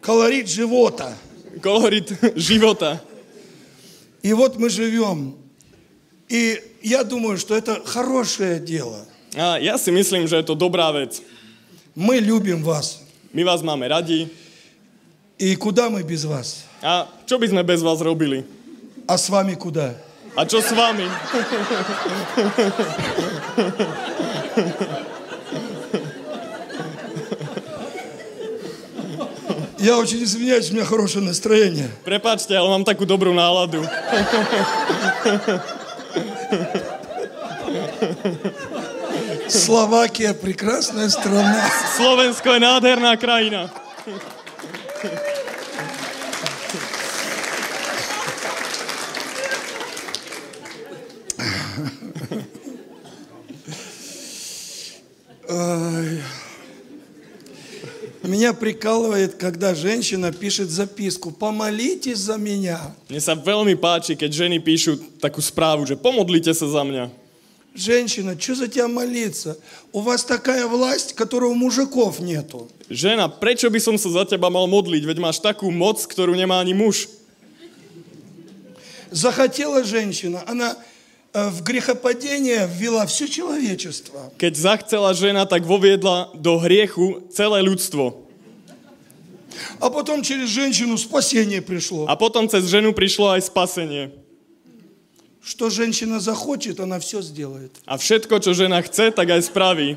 колорит 0.02 0.48
живота. 0.48 1.18
Kolorit 1.62 2.12
života. 2.36 3.02
И 4.24 4.34
вот 4.34 4.58
мы 4.58 4.70
живем. 4.70 5.36
И 6.30 6.62
я 6.82 7.04
думаю, 7.04 7.38
что 7.38 7.56
это 7.56 7.82
хорошее 7.86 8.60
дело. 8.60 9.06
A 9.36 9.58
ja 9.60 9.78
si 9.78 9.92
myslím, 9.92 10.28
že 10.28 10.38
je 10.38 10.44
to 10.44 10.56
dobrá 10.56 10.92
vec. 10.92 11.22
Мы 11.96 12.20
любим 12.20 12.64
вас. 12.64 13.02
My 13.34 13.44
vás 13.44 13.62
máme 13.62 13.88
radi. 13.88 14.30
И 15.38 15.56
куда 15.56 15.90
мы 15.90 16.02
без 16.04 16.26
вас? 16.26 16.66
A 16.82 17.08
čo 17.26 17.38
by 17.38 17.48
sme 17.48 17.64
bez 17.64 17.82
vás 17.82 18.02
robili? 18.02 18.44
А 19.08 19.18
с 19.18 19.30
вами 19.30 19.54
куда? 19.56 19.94
A 20.37 20.49
čo 20.49 20.65
s 20.65 20.73
vami? 20.73 21.05
Я 29.83 29.99
очень 29.99 30.23
извиняюсь, 30.23 30.71
у 30.71 30.75
меня 30.75 30.85
хорошее 30.87 31.27
настроение. 31.27 31.91
Prepačte, 32.07 32.55
ale 32.55 32.71
mám 32.71 32.87
takú 32.87 33.03
dobrú 33.05 33.35
náladu. 33.35 33.83
Словакия 39.51 40.33
прекрасная 40.39 41.11
страна. 41.11 41.67
Slovensko 41.99 42.55
je 42.55 42.61
nádherná 42.63 43.19
krajina. 43.19 43.69
Меня 58.38 58.54
прикалывает, 58.54 59.34
когда 59.34 59.74
женщина 59.74 60.32
пишет 60.32 60.70
записку 60.70 61.32
«Помолитесь 61.32 62.22
за 62.22 62.38
меня». 62.38 62.94
Mne 63.10 63.18
sa 63.18 63.34
veľmi 63.34 63.74
páči, 63.74 64.14
keď 64.14 64.46
ženy 64.46 64.62
píšu 64.62 65.02
takú 65.18 65.42
správu, 65.42 65.90
že 65.90 65.98
pomodlite 65.98 66.54
sa 66.54 66.70
za 66.70 66.86
mňa. 66.86 67.10
Женщина, 67.74 68.38
что 68.38 68.54
за 68.54 68.68
тебя 68.70 68.86
молиться? 68.86 69.58
У 69.90 70.06
вас 70.06 70.22
такая 70.22 70.70
власть, 70.70 71.18
которой 71.18 71.50
у 71.50 71.58
мужиков 71.58 72.22
нету. 72.22 72.70
Žena, 72.94 73.26
prečo 73.26 73.74
by 73.74 73.82
som 73.82 73.98
sa 73.98 74.14
za 74.14 74.30
teba 74.30 74.54
mal 74.54 74.70
modliť? 74.70 75.02
Veď 75.02 75.18
máš 75.18 75.42
takú 75.42 75.74
moc, 75.74 75.98
ktorú 76.06 76.38
nemá 76.38 76.62
ani 76.62 76.78
muž. 76.78 77.10
Захотела 79.10 79.82
женщина, 79.82 80.46
она 80.46 80.78
э, 81.34 81.50
в 81.50 81.66
грехопадение 81.66 82.70
ввела 82.70 83.10
все 83.10 83.26
человечество. 83.26 84.30
Keď 84.38 84.54
zachcela 84.54 85.18
žena, 85.18 85.50
tak 85.50 85.66
voviedla 85.66 86.38
do 86.38 86.62
hriechu 86.62 87.26
celé 87.34 87.66
ľudstvo. 87.66 88.27
А 89.80 89.90
потом 89.90 90.24
через 90.24 90.50
женщину 90.50 90.98
спасение 90.98 91.62
пришло. 91.62 92.06
A 92.08 92.16
potom 92.16 92.48
cez 92.50 92.66
ženu 92.66 92.94
prišlo 92.94 93.38
aj 93.38 93.48
spasenie. 93.48 94.12
Что 95.42 95.70
женщина 95.70 96.20
захочет, 96.20 96.80
она 96.80 97.00
все 97.00 97.22
сделает. 97.22 97.72
A 97.88 97.96
všetko, 97.96 98.44
čo 98.44 98.52
žena 98.52 98.84
chce, 98.84 99.16
tak 99.16 99.32
aj 99.32 99.48
spraví. 99.48 99.96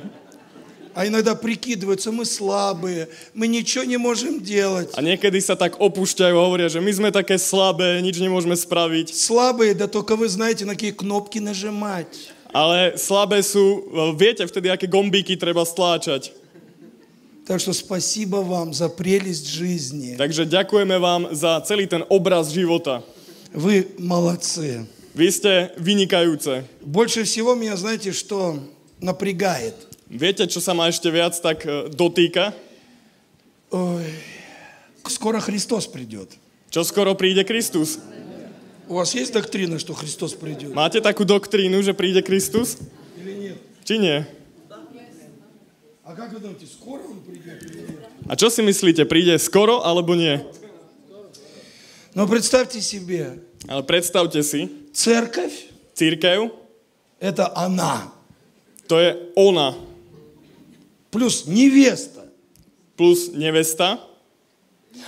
А 0.95 1.07
иногда 1.07 1.35
прикидываются, 1.35 2.11
мы 2.11 2.25
слабые, 2.25 3.09
мы 3.35 3.47
ничего 3.47 3.85
не 3.85 3.97
можем 3.97 4.43
делать. 4.43 4.91
A 4.95 5.03
niekedy 5.03 5.39
sa 5.39 5.55
tak 5.55 5.79
opúšťajú 5.79 6.35
a 6.35 6.43
hovoria, 6.43 6.67
že 6.67 6.83
my 6.83 6.91
sme 6.91 7.11
také 7.15 7.39
slabé, 7.39 8.03
nič 8.03 8.19
nemôžeme 8.19 8.59
spraviť. 8.59 9.15
Слабые, 9.15 9.75
да 9.75 9.87
только 9.87 10.15
вы 10.15 10.27
знаете, 10.29 10.67
на 10.67 10.75
какие 10.75 10.91
кнопки 10.91 11.39
нажимать. 11.39 12.35
Ale 12.51 12.99
slabé 12.99 13.47
sú, 13.47 13.87
viete 14.19 14.43
vtedy, 14.43 14.67
aké 14.67 14.91
gombíky 14.91 15.39
treba 15.39 15.63
stláčať. 15.63 16.35
Так 17.51 17.59
что 17.59 17.73
спасибо 17.73 18.47
вам 18.47 18.71
за 18.71 18.87
прелесть 18.89 19.51
жизни. 19.51 20.15
Takže 20.15 20.47
ďakujeme 20.47 20.95
vám 21.03 21.35
za 21.35 21.59
celý 21.67 21.91
ten 21.91 22.07
obraz 22.07 22.55
života. 22.55 23.03
Вы 23.51 23.91
молодцы. 23.99 24.87
Vy 25.19 25.27
ste 25.35 25.75
vynikajúce. 25.75 26.63
Больше 26.79 27.27
всего 27.27 27.59
меня, 27.59 27.75
знаете, 27.75 28.15
что 28.15 28.63
напрягает? 29.03 29.75
Viete, 30.07 30.47
čo 30.47 30.63
sa 30.63 30.79
ma 30.79 30.95
ešte 30.95 31.11
viac 31.11 31.35
tak 31.43 31.67
e, 31.67 31.91
dotýka? 31.91 32.55
Ой, 33.75 34.07
скоро 35.11 35.43
Христос 35.43 35.91
придет. 35.91 36.31
Čo 36.71 36.87
skoro 36.87 37.19
príde 37.19 37.43
Kristus. 37.43 37.99
У 38.87 38.95
вас 38.95 39.11
есть 39.19 39.35
доктрина, 39.35 39.83
что 39.83 39.99
Христос 39.99 40.39
придет? 40.39 40.71
Máte 40.71 41.03
takú 41.03 41.27
doktrínu, 41.27 41.83
že 41.83 41.99
príde 41.99 42.23
Kristus? 42.23 42.79
Или 43.19 43.51
нет? 43.51 43.59
Či 43.83 43.99
nie? 43.99 44.23
А 46.10 46.14
как 46.14 46.34
вы 46.34 46.40
думаете, 46.40 46.68
скоро 46.68 47.02
Он 47.02 47.20
придет 47.22 47.64
или 47.64 47.80
нет? 47.82 48.00
A 48.30 48.36
čo 48.38 48.50
si 48.50 48.62
myslíte, 48.62 49.06
príde 49.10 49.38
skoro 49.42 49.82
alebo 49.82 50.14
nie? 50.14 50.46
Но 52.14 52.28
представьте 52.28 52.80
себе, 52.80 53.44
Ale 53.68 53.84
predstavte 53.84 54.40
si, 54.44 54.70
церковь 54.94 55.68
církev, – 55.98 57.20
это 57.20 57.52
она, 57.56 58.14
to 58.88 59.00
je 59.00 59.18
ona 59.36 59.74
плюс 61.10 61.48
невеста, 61.48 62.30
plus 62.96 63.34
nevesta 63.34 64.00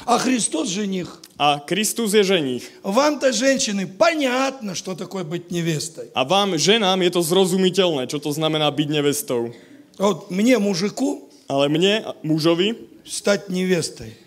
а 0.05 0.17
Христос – 0.19 0.73
жених. 0.73 1.21
a 1.37 1.61
Kristus 1.61 2.17
je 2.17 2.23
ženích. 2.25 2.65
Вам-то, 2.81 3.31
женщины, 3.31 3.85
понятно, 3.85 4.73
что 4.73 4.95
такое 4.95 5.23
быть 5.23 5.51
невестой. 5.51 6.09
A 6.17 6.25
vám, 6.25 6.57
ženám, 6.57 6.97
je 7.05 7.11
to 7.13 7.21
zrozumiteľné, 7.21 8.09
čo 8.09 8.17
to 8.17 8.33
znamená 8.33 8.67
byť 8.73 8.87
nevestou. 8.89 9.53
Вот 10.02 10.32
мне, 10.34 10.58
мужику, 10.58 11.30
ale 11.46 11.70
mne, 11.70 12.02
mužovi, 12.26 12.74
stať 13.06 13.46
nevesтой. 13.46 14.18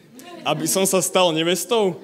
Aby 0.48 0.72
som 0.72 0.88
sa 0.88 1.04
stal 1.04 1.36
nevestou? 1.36 2.00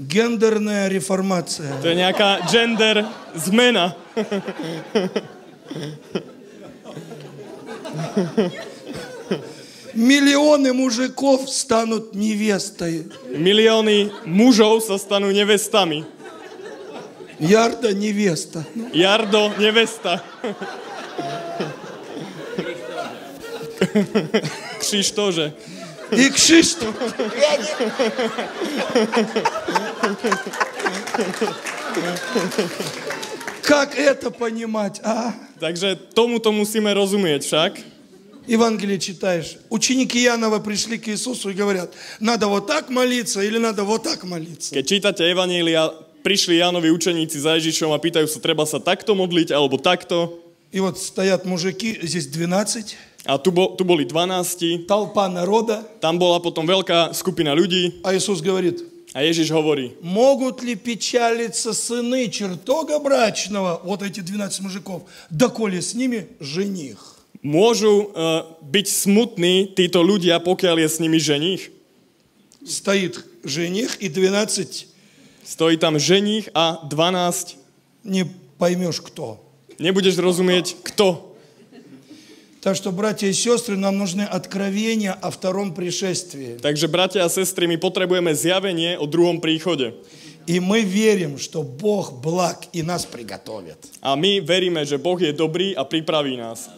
Гендерная 0.00 0.88
реформация. 0.88 1.68
To 1.84 1.92
je 1.92 2.00
nejaká 2.00 2.48
gender 2.48 3.04
zmena. 3.36 3.92
Миллионы 9.92 10.72
мужиков 10.72 11.44
станут 11.52 12.14
невестой. 12.16 13.12
Миллионы 13.28 14.10
мужов 14.24 14.88
станут 14.96 15.36
невестами. 15.36 16.08
Ярда 17.42 17.92
невеста. 17.92 18.64
Jardo, 18.92 19.52
nevesta. 19.58 20.22
Křiž 24.78 25.10
tože. 25.10 25.52
И 26.12 26.30
Кшиштоф. 26.30 26.94
Как 33.62 33.98
это 33.98 34.30
понимать, 34.30 35.00
а? 35.02 35.34
Takže 35.58 35.96
tomuto 36.14 36.52
musíme 36.52 36.94
rozumieť 36.94 37.42
však. 37.42 37.72
Евангелие 38.46 38.98
читаешь. 38.98 39.56
Ученики 39.70 40.18
Янова 40.22 40.58
пришли 40.58 40.98
к 40.98 41.08
Иисусу 41.08 41.50
и 41.50 41.54
говорят, 41.54 41.94
надо 42.20 42.46
вот 42.48 42.66
так 42.66 42.90
молиться 42.90 43.40
или 43.40 43.58
надо 43.58 43.84
вот 43.84 44.02
так 44.02 44.22
молиться. 44.24 44.74
Keď 44.74 44.84
čítate 44.86 45.22
Jánovi 46.24 46.88
učeníci 46.94 47.38
za 47.38 47.58
Ježišom 47.58 47.90
a 47.90 47.98
pýtajú 47.98 48.26
sa, 48.30 48.38
treba 48.38 48.64
sa 48.64 48.78
takto 48.78 49.12
modliť 49.12 49.52
alebo 49.52 49.76
takto. 49.76 50.38
И 50.72 50.80
вот 50.80 50.96
стоят 50.96 51.44
мужики, 51.44 52.00
здесь 52.00 52.26
12, 52.32 52.96
A 53.28 53.38
tu, 53.38 53.52
bol, 53.52 53.76
tu 53.76 53.84
boli 53.84 54.02
12, 54.08 54.88
толпа 54.88 55.28
народа, 55.28 55.84
tam 56.00 56.18
bola 56.18 56.42
potom 56.42 56.66
veľká 56.66 57.14
skupina 57.14 57.54
ľudí 57.54 58.02
а 58.02 58.16
Иисус 58.16 58.42
говорит, 58.42 58.82
a 59.14 59.20
Ježiš 59.20 59.52
hovorí, 59.52 59.92
могут 60.00 60.64
ли 60.64 60.74
печалиться 60.74 61.76
сыны 61.76 62.32
чертога 62.32 62.98
брачного, 62.98 63.84
вот 63.84 64.02
эти 64.02 64.24
12 64.24 64.64
мужиков, 64.64 65.04
доколе 65.30 65.82
с 65.82 65.94
ними 65.94 66.26
жених? 66.40 67.12
môžu 67.42 68.14
uh, 68.14 68.46
byť 68.62 68.86
smutní 68.86 69.74
títo 69.74 70.00
ľudia, 70.00 70.38
pokiaľ 70.38 70.86
je 70.86 70.88
s 70.88 70.96
nimi 71.02 71.18
ženích? 71.18 71.74
Стоит 72.62 73.18
жених 73.42 73.98
и 73.98 74.06
12 74.06 74.91
Stojí 75.43 75.77
tam 75.77 75.99
ženích 75.99 76.49
a 76.53 76.83
12. 76.83 77.57
не 78.07 78.25
поймешь 78.57 79.03
кто. 79.03 79.43
Nebudeš 79.77 80.17
rozumieť, 80.17 80.79
kto. 80.81 81.35
Так 82.61 82.75
что, 82.75 82.91
братья 82.91 83.29
и 83.29 83.33
сестры, 83.33 83.77
нам 83.77 83.95
нужны 83.95 84.23
откровения 84.23 85.13
о 85.13 85.29
втором 85.29 85.71
пришествии. 85.71 86.57
Takže, 86.57 86.87
bratia 86.89 87.23
a 87.23 87.29
sestry, 87.29 87.67
my 87.69 87.77
potrebujeme 87.77 88.33
zjavenie 88.33 88.97
o 88.97 89.05
druhom 89.05 89.39
príchode. 89.39 89.93
И 90.47 90.59
мы 90.59 90.81
верим, 90.81 91.37
что 91.37 91.61
Бог 91.61 92.19
благ 92.23 92.65
и 92.73 92.81
нас 92.81 93.05
приготовит. 93.05 93.77
A 94.01 94.15
my 94.15 94.41
veríme, 94.41 94.83
že 94.87 94.97
Boh 94.97 95.19
je 95.19 95.31
dobrý 95.31 95.75
a 95.75 95.83
pripraví 95.83 96.35
nás. 96.35 96.71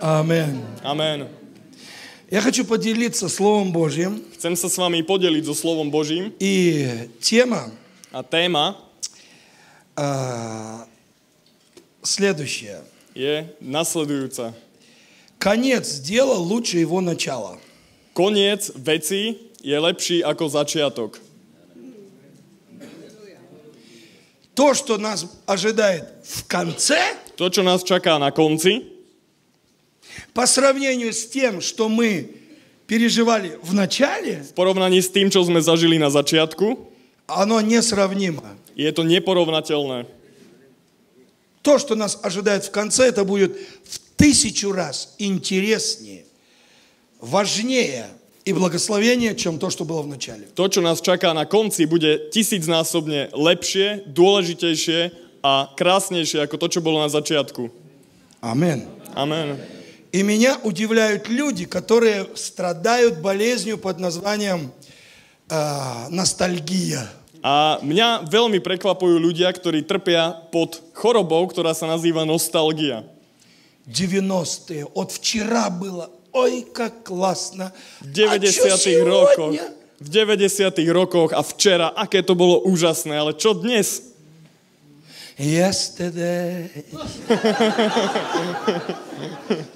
Амин. 0.00 0.60
Amen. 0.82 1.28
Я 2.30 2.40
хочу 2.40 2.64
поделиться 2.64 3.28
Словом 3.28 3.72
Божьим. 3.72 4.24
Chcem 4.34 4.56
sa 4.56 4.68
s 4.68 4.76
vami 4.78 5.02
podeliť 5.04 5.44
so 5.44 5.54
slovom 5.54 5.92
Božím. 5.92 6.32
И 6.40 6.86
тема 7.20 7.70
A 8.15 8.23
téma 8.23 8.79
а, 9.93 10.87
следующая. 12.01 12.79
je 13.11 13.43
nasledujúca. 13.59 14.55
Конец 15.37 15.99
дела 15.99 16.39
лучше 16.39 16.77
его 16.77 17.01
начала. 17.01 17.59
Koniec 18.13 18.71
veci 18.75 19.35
je 19.59 19.75
lepší 19.75 20.23
ako 20.23 20.47
začiatok. 20.47 21.19
То, 24.55 24.73
что 24.73 24.97
нас 24.97 25.27
ожидает 25.45 26.07
в 26.23 26.47
конце, 26.47 27.19
To, 27.35 27.51
čo 27.51 27.67
nás 27.67 27.83
čaká 27.83 28.15
na 28.15 28.31
konci, 28.31 28.95
по 30.31 30.47
сравнению 30.47 31.11
с 31.11 31.27
тем, 31.27 31.59
что 31.59 31.91
мы 31.91 32.31
переживали 32.87 33.59
в 33.59 33.75
начале, 33.75 34.39
v 34.39 34.55
porovnaní 34.55 35.03
s 35.03 35.11
tým, 35.11 35.27
čo 35.27 35.43
sme 35.43 35.59
zažili 35.59 35.99
na 35.99 36.07
začiatku, 36.07 36.94
оно 37.27 37.61
несравнимо. 37.61 38.43
je 38.75 38.91
to 38.91 39.03
neporovnateľné. 39.03 40.05
То, 41.61 41.79
что 41.79 41.95
нас 41.95 42.19
ожидает 42.21 42.65
в 42.65 42.71
конце, 42.71 43.07
это 43.07 43.23
будет 43.23 43.57
в 43.83 43.97
тысячу 44.17 44.71
раз 44.71 45.15
интереснее, 45.17 46.25
важнее 47.19 48.05
и 48.45 48.53
благословение, 48.53 49.35
чем 49.35 49.57
то, 49.57 49.71
что 49.71 49.85
было 49.85 50.03
в 50.03 50.07
начале. 50.07 50.45
To, 50.53 50.69
čo 50.69 50.81
nás 50.85 51.01
čaká 51.01 51.33
na 51.33 51.49
konci, 51.49 51.89
bude 51.89 52.29
tisícnásobne 52.29 53.33
lepšie, 53.33 54.05
dôležitejšie 54.05 55.25
a 55.41 55.73
krásnejšie 55.73 56.45
ako 56.45 56.55
to, 56.61 56.67
čo 56.77 56.85
bolo 56.85 57.01
na 57.01 57.09
začiatku. 57.09 57.73
Амин. 58.41 58.85
Amen. 59.17 59.57
И 60.11 60.23
меня 60.23 60.57
удивляют 60.63 61.27
люди, 61.27 61.65
которые 61.65 62.27
страдают 62.35 63.19
болезнью 63.19 63.77
под 63.77 63.99
названием 63.99 64.71
а, 65.48 66.08
ностальгия. 66.10 67.06
A 67.40 67.80
mňa 67.80 68.28
veľmi 68.28 68.60
prekvapujú 68.60 69.16
ľudia, 69.16 69.48
ktorí 69.48 69.88
trpia 69.88 70.36
pod 70.52 70.76
chorobou, 70.92 71.48
ktorá 71.48 71.72
sa 71.72 71.88
nazýva 71.88 72.28
nostalgia. 72.28 73.08
90-е. 73.88 74.84
От 74.92 75.16
вчера 75.16 75.72
было. 75.72 76.12
Ой, 76.32 76.64
как 76.72 77.02
классно. 77.02 77.72
V 78.04 78.22
А 78.28 78.38
чё 78.38 78.38
90. 78.38 79.02
rokoch, 79.02 79.56
сегодня? 79.56 79.74
v 79.98 80.08
90. 80.08 80.92
rokoch 80.92 81.32
a 81.32 81.42
včera, 81.42 81.88
aké 81.96 82.22
to 82.22 82.34
bolo 82.38 82.62
úžasné, 82.64 83.18
ale 83.18 83.32
čo 83.34 83.52
dnes? 83.56 84.02
Yesterday. 85.40 86.68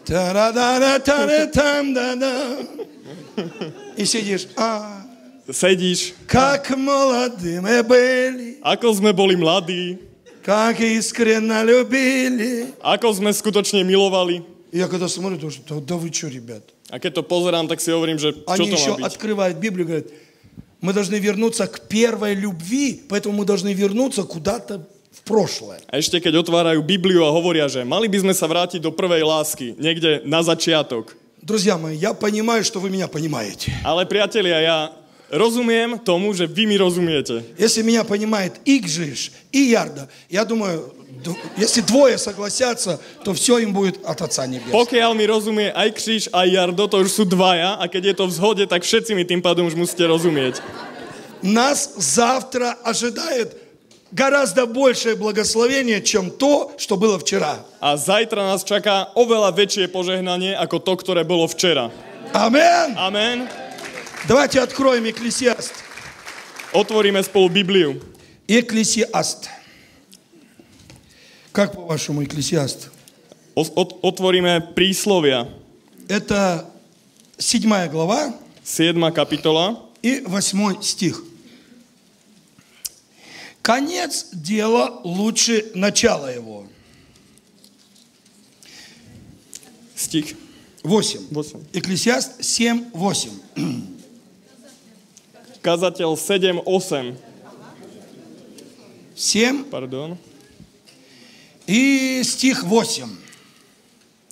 Та-ра-да-да-та-ра-там-да-да. 0.05 2.35
И 3.97 4.05
сидишь, 4.05 4.47
а, 4.57 4.98
Sedíš, 5.49 6.17
как 6.27 6.73
молоды 6.73 7.61
мы 7.61 7.85
были, 7.85 8.57
ako 8.65 8.97
sme 8.97 9.13
boli 9.13 9.37
mladí, 9.37 10.01
как 10.41 10.81
искренно 10.81 11.61
любили. 11.61 12.73
ako 12.81 13.13
sme 13.13 13.29
skutočne 13.29 13.85
milovali. 13.85 14.41
И 14.73 14.79
я 14.81 14.89
когда 14.89 15.07
смотрю, 15.07 15.39
думаю, 15.39 15.61
да, 15.69 15.81
да 15.81 15.97
вы 16.01 16.09
что, 16.11 16.29
ребят? 16.29 16.65
A 16.91 16.99
keď 16.99 17.21
to 17.21 17.23
pozerám, 17.23 17.69
tak 17.69 17.81
si 17.85 17.93
hovorím, 17.93 18.17
že 18.17 18.33
čo 18.33 18.49
Они 18.49 18.73
to 18.73 18.77
еще 18.77 18.97
má 18.97 19.05
byť. 19.05 19.07
открывают 19.07 19.57
Библию 19.61 19.85
и 19.85 19.89
говорят, 19.89 20.09
мы 20.81 20.93
должны 20.93 21.17
вернуться 21.21 21.67
к 21.69 21.89
первой 21.89 22.35
любви, 22.35 23.05
поэтому 23.09 23.37
мы 23.41 23.45
должны 23.45 23.73
вернуться 23.73 24.25
куда-то 24.25 24.89
в 25.13 25.21
прошлое. 25.29 25.79
A 25.93 26.01
ešte 26.01 26.19
keď 26.25 26.41
otvárajú 26.41 26.81
Bibliu 26.81 27.21
a 27.23 27.31
hovoria, 27.31 27.69
že 27.69 27.85
mali 27.85 28.09
by 28.09 28.25
sme 28.25 28.35
sa 28.35 28.49
vrátiť 28.49 28.81
do 28.81 28.91
prvej 28.91 29.23
lásky, 29.29 29.77
niekde 29.77 30.25
na 30.25 30.41
začiatok. 30.41 31.13
Друзья 31.45 31.77
мои, 31.77 31.97
я 32.01 32.17
понимаю, 32.17 32.65
что 32.65 32.81
вы 32.81 32.89
меня 32.89 33.07
понимаете. 33.09 33.77
Ale 33.85 34.09
priatelia, 34.09 34.59
ja 34.65 34.77
rozumiem 35.31 35.99
tomu, 35.99 36.31
že 36.35 36.47
vy 36.47 36.67
mi 36.67 36.77
rozumiete. 36.79 37.43
Если 37.59 37.83
меня 37.83 38.05
понимает 38.05 38.61
и 38.65 38.79
Гжиш, 38.79 39.33
и 39.51 39.73
Ярда, 39.75 40.09
я 40.31 40.45
думаю, 40.45 40.95
д- 41.25 41.35
если 41.57 41.81
двое 41.83 42.19
согласятся, 42.19 43.01
то 43.25 43.35
все 43.35 43.59
им 43.59 43.73
будет 43.73 43.99
от 44.05 44.23
Отца 44.23 44.47
Небесного. 44.47 44.85
Pokiaľ 44.85 45.11
mi 45.17 45.25
rozumie 45.27 45.73
aj 45.75 45.89
Kříž, 45.97 46.23
aj 46.31 46.47
Jardo, 46.51 46.87
to 46.87 47.03
už 47.03 47.11
sú 47.11 47.25
dvaja 47.27 47.75
a 47.81 47.85
keď 47.91 48.03
je 48.05 48.15
to 48.15 48.25
v 48.29 48.33
zhode, 48.33 48.65
tak 48.71 48.83
všetci 48.87 49.15
mi 49.19 49.25
tým 49.27 49.43
pádom 49.43 49.67
už 49.67 49.75
musíte 49.75 50.07
rozumieť. 50.07 50.63
Нас 51.43 51.93
завтра 51.99 52.79
ожидает 52.85 53.53
гораздо 54.13 54.65
большее 54.71 55.17
благословение, 55.19 56.01
чем 56.01 56.31
то, 56.31 56.73
что 56.79 56.97
было 56.97 57.19
вчера. 57.19 57.67
A 57.83 57.97
zajtra 57.99 58.47
nás 58.55 58.63
čaká 58.63 59.11
oveľa 59.19 59.51
väčšie 59.53 59.91
požehnanie 59.91 60.55
ako 60.55 60.79
to, 60.79 60.93
ktoré 60.97 61.27
bolo 61.27 61.45
včera. 61.51 61.91
Амин. 62.33 62.95
Amen. 62.97 63.39
Давайте 64.30 64.60
откроем 64.62 65.10
Экклесиаст. 65.10 65.74
Otvoríme 66.72 67.24
spolu 67.24 67.50
Bibliu. 67.50 68.00
Экклесиаст. 68.48 69.50
Как 71.52 71.74
по-вашему 71.74 72.24
Экклесиаст? 72.24 72.92
O, 73.56 73.64
ot, 73.64 73.98
otvoríme 74.04 74.62
príslovia. 74.76 75.50
Это 76.08 76.70
седьмая 77.40 77.90
глава 77.90 78.36
7. 78.64 79.02
kapitola 79.12 79.90
и 80.04 80.22
восьмой 80.22 80.78
стих. 80.84 81.24
Конец 83.64 84.28
дела 84.32 85.02
лучше 85.04 85.72
начала 85.74 86.32
его. 86.32 86.68
stich 89.96 90.38
8. 90.84 91.30
8. 91.32 91.64
Экклесиаст 91.74 92.44
7, 92.44 92.92
8. 92.94 93.98
Kazateľ 95.65 96.17
7, 96.17 96.61
8. 96.67 97.17
7 99.17 99.65
Pardon. 99.71 100.19
и 101.67 102.21
стих 102.25 102.65
8. 102.65 103.09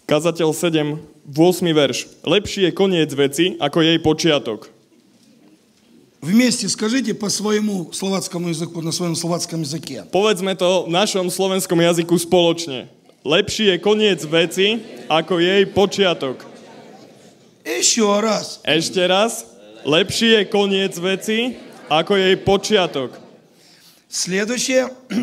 Kazateľ 0.04 0.52
7, 0.52 0.98
8. 1.24 1.72
verš. 1.72 1.98
Lepší 2.26 2.68
je 2.68 2.70
koniec 2.76 3.10
veci, 3.14 3.56
ako 3.56 3.80
jej 3.80 3.98
počiatok. 4.02 4.68
Вместе 6.22 6.68
скажите 6.68 7.14
по 7.14 7.28
своему 7.28 7.90
словацкому 7.92 8.48
языку, 8.48 8.80
на 8.80 8.92
своем 8.92 9.16
словацком 9.16 9.62
языке. 9.62 10.06
Povedzme 10.06 10.54
to 10.54 10.86
v 10.86 10.94
našom 10.94 11.26
slovenskom 11.26 11.82
jazyku 11.82 12.14
spoločne. 12.14 12.86
Lepší 13.26 13.74
je 13.74 13.76
koniec 13.82 14.22
veci, 14.30 14.78
ako 15.10 15.42
jej 15.42 15.66
počiatok. 15.66 16.46
Еще 17.66 18.06
раз. 18.22 18.62
Ešte 18.62 19.02
raz. 19.06 19.46
Lepší 19.86 20.28
je 20.30 20.44
koniec 20.44 20.98
veci, 20.98 21.56
ako 21.90 22.16
jej 22.16 22.36
počiatok. 22.36 23.10
Следующая 24.08 24.92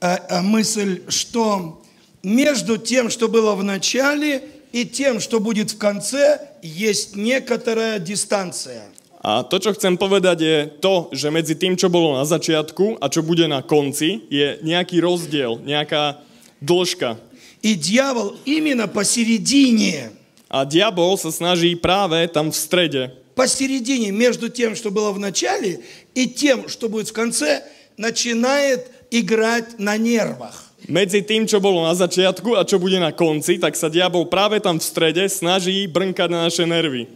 э, 0.00 0.16
э, 0.28 0.40
мысль, 0.42 1.02
что 1.08 1.82
между 2.22 2.78
тем, 2.78 3.10
что 3.10 3.28
было 3.28 3.54
в 3.54 3.64
начале, 3.64 4.42
и 4.72 4.84
тем, 4.84 5.20
что 5.20 5.40
будет 5.40 5.72
в 5.72 5.78
конце, 5.78 6.40
есть 6.62 7.16
некоторая 7.16 7.98
дистанция. 7.98 8.86
A 9.20 9.44
to, 9.44 9.60
čo 9.60 9.76
chcem 9.76 10.00
povedať, 10.00 10.38
je 10.40 10.56
to, 10.80 11.12
že 11.12 11.28
medzi 11.28 11.52
tým, 11.52 11.76
čo 11.76 11.92
bolo 11.92 12.16
na 12.16 12.24
začiatku 12.24 13.04
a 13.04 13.12
čo 13.12 13.20
bude 13.20 13.44
na 13.44 13.60
konci, 13.60 14.24
je 14.32 14.56
nejaký 14.64 14.96
rozdiel, 14.96 15.60
nejaká 15.60 16.24
dĺžka. 16.64 17.20
И 17.60 17.76
дьявол 17.76 18.40
именно 18.48 18.88
посередине, 18.88 20.16
A 20.50 20.66
diabol 20.66 21.14
sa 21.14 21.30
snaží 21.30 21.78
práve 21.78 22.26
tam 22.26 22.50
v 22.50 22.56
strede, 22.58 23.02
Посередине 23.35 24.11
между 24.11 24.49
тем, 24.49 24.75
что 24.75 24.91
было 24.91 25.11
в 25.11 25.19
начале, 25.19 25.81
и 26.15 26.27
тем, 26.27 26.69
что 26.69 26.89
будет 26.89 27.09
в 27.09 27.13
конце, 27.13 27.63
начинает 27.97 28.87
играть 29.11 29.77
на 29.79 29.97
нервах. 29.97 30.65
medzi 30.85 31.25
tým, 31.25 31.49
čo 31.49 31.57
bolo 31.57 31.81
na 31.81 31.97
začiatku 31.97 32.53
a 32.57 32.65
čo 32.65 32.77
bude 32.77 33.01
na 33.01 33.09
konci, 33.09 33.57
tak 33.57 33.73
sa 33.73 33.89
diabol 33.89 34.29
práve 34.29 34.61
tam 34.61 34.77
v 34.77 34.85
strede 34.85 35.25
snaží 35.25 35.85
brnkať 35.89 36.29
na 36.29 36.45
naše 36.45 36.65
nervy. 36.65 37.09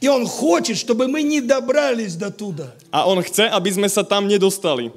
И 0.00 0.08
он 0.08 0.24
хочет, 0.24 0.80
чтобы 0.80 1.08
мы 1.08 1.20
не 1.20 1.44
добрались 1.44 2.16
до 2.16 2.32
туда. 2.32 2.72
A 2.88 3.04
on 3.04 3.20
chce, 3.20 3.52
aby 3.52 3.68
sme 3.68 3.88
sa 3.88 4.00
tam 4.00 4.24
nedostali. 4.24 4.88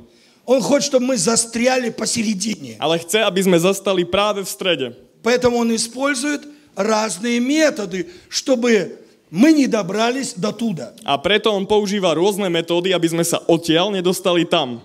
Он 0.47 0.63
хочет, 0.63 0.95
чтобы 0.95 1.11
мы 1.11 1.17
застряли 1.19 1.91
посередине. 1.91 2.79
Ale 2.79 2.99
chce, 3.03 3.19
aby 3.19 3.43
sme 3.43 3.59
zastali 3.59 4.07
práve 4.07 4.43
v 4.43 4.49
strede. 4.49 4.87
Поэтому 5.19 5.59
он 5.59 5.75
использует 5.75 6.47
разные 6.75 7.39
методы, 7.39 8.07
чтобы 8.31 9.02
мы 9.32 9.52
не 9.52 9.66
добрались 9.68 10.32
до 10.34 10.52
туда. 10.52 10.96
A 11.04 11.20
preto 11.20 11.52
on 11.52 11.68
používa 11.68 12.16
rôzne 12.16 12.48
metódy, 12.48 12.96
aby 12.96 13.08
sme 13.12 13.24
sa 13.24 13.40
odtiaľ 13.44 13.92
nedostali 13.92 14.48
tam. 14.48 14.80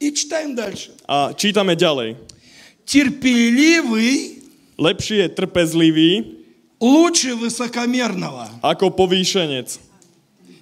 И 0.00 0.14
читаем 0.14 0.54
дальше. 0.56 0.96
A 1.04 1.34
čítame 1.36 1.76
ďalej. 1.76 2.16
Терпеливый 2.86 4.40
Lepší 4.80 5.20
je 5.20 5.28
trpezlivý 5.28 6.40
лучше 6.80 7.36
высокомерного. 7.36 8.48
ako 8.64 8.90
povýšenec. 8.96 9.76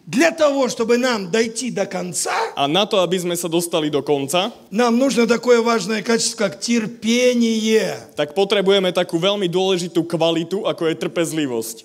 Для 0.08 0.32
того, 0.32 0.72
чтобы 0.72 0.96
нам 0.96 1.30
дойти 1.30 1.70
до 1.70 1.84
конца, 1.84 2.32
A 2.56 2.64
na 2.66 2.88
to, 2.88 2.96
aby 3.04 3.20
sme 3.20 3.36
sa 3.36 3.44
dostali 3.46 3.92
do 3.92 4.00
konca, 4.00 4.50
нам 4.72 4.96
нужно 4.96 5.28
такое 5.28 5.60
важное 5.60 6.00
качество, 6.02 6.48
как 6.48 6.58
терпение. 6.58 7.92
tak 8.16 8.32
potrebujeme 8.34 8.90
takú 8.90 9.20
veľmi 9.20 9.46
dôležitú 9.46 10.02
kvalitu, 10.08 10.64
ako 10.64 10.88
je 10.88 10.94
trpezlivosť. 10.96 11.76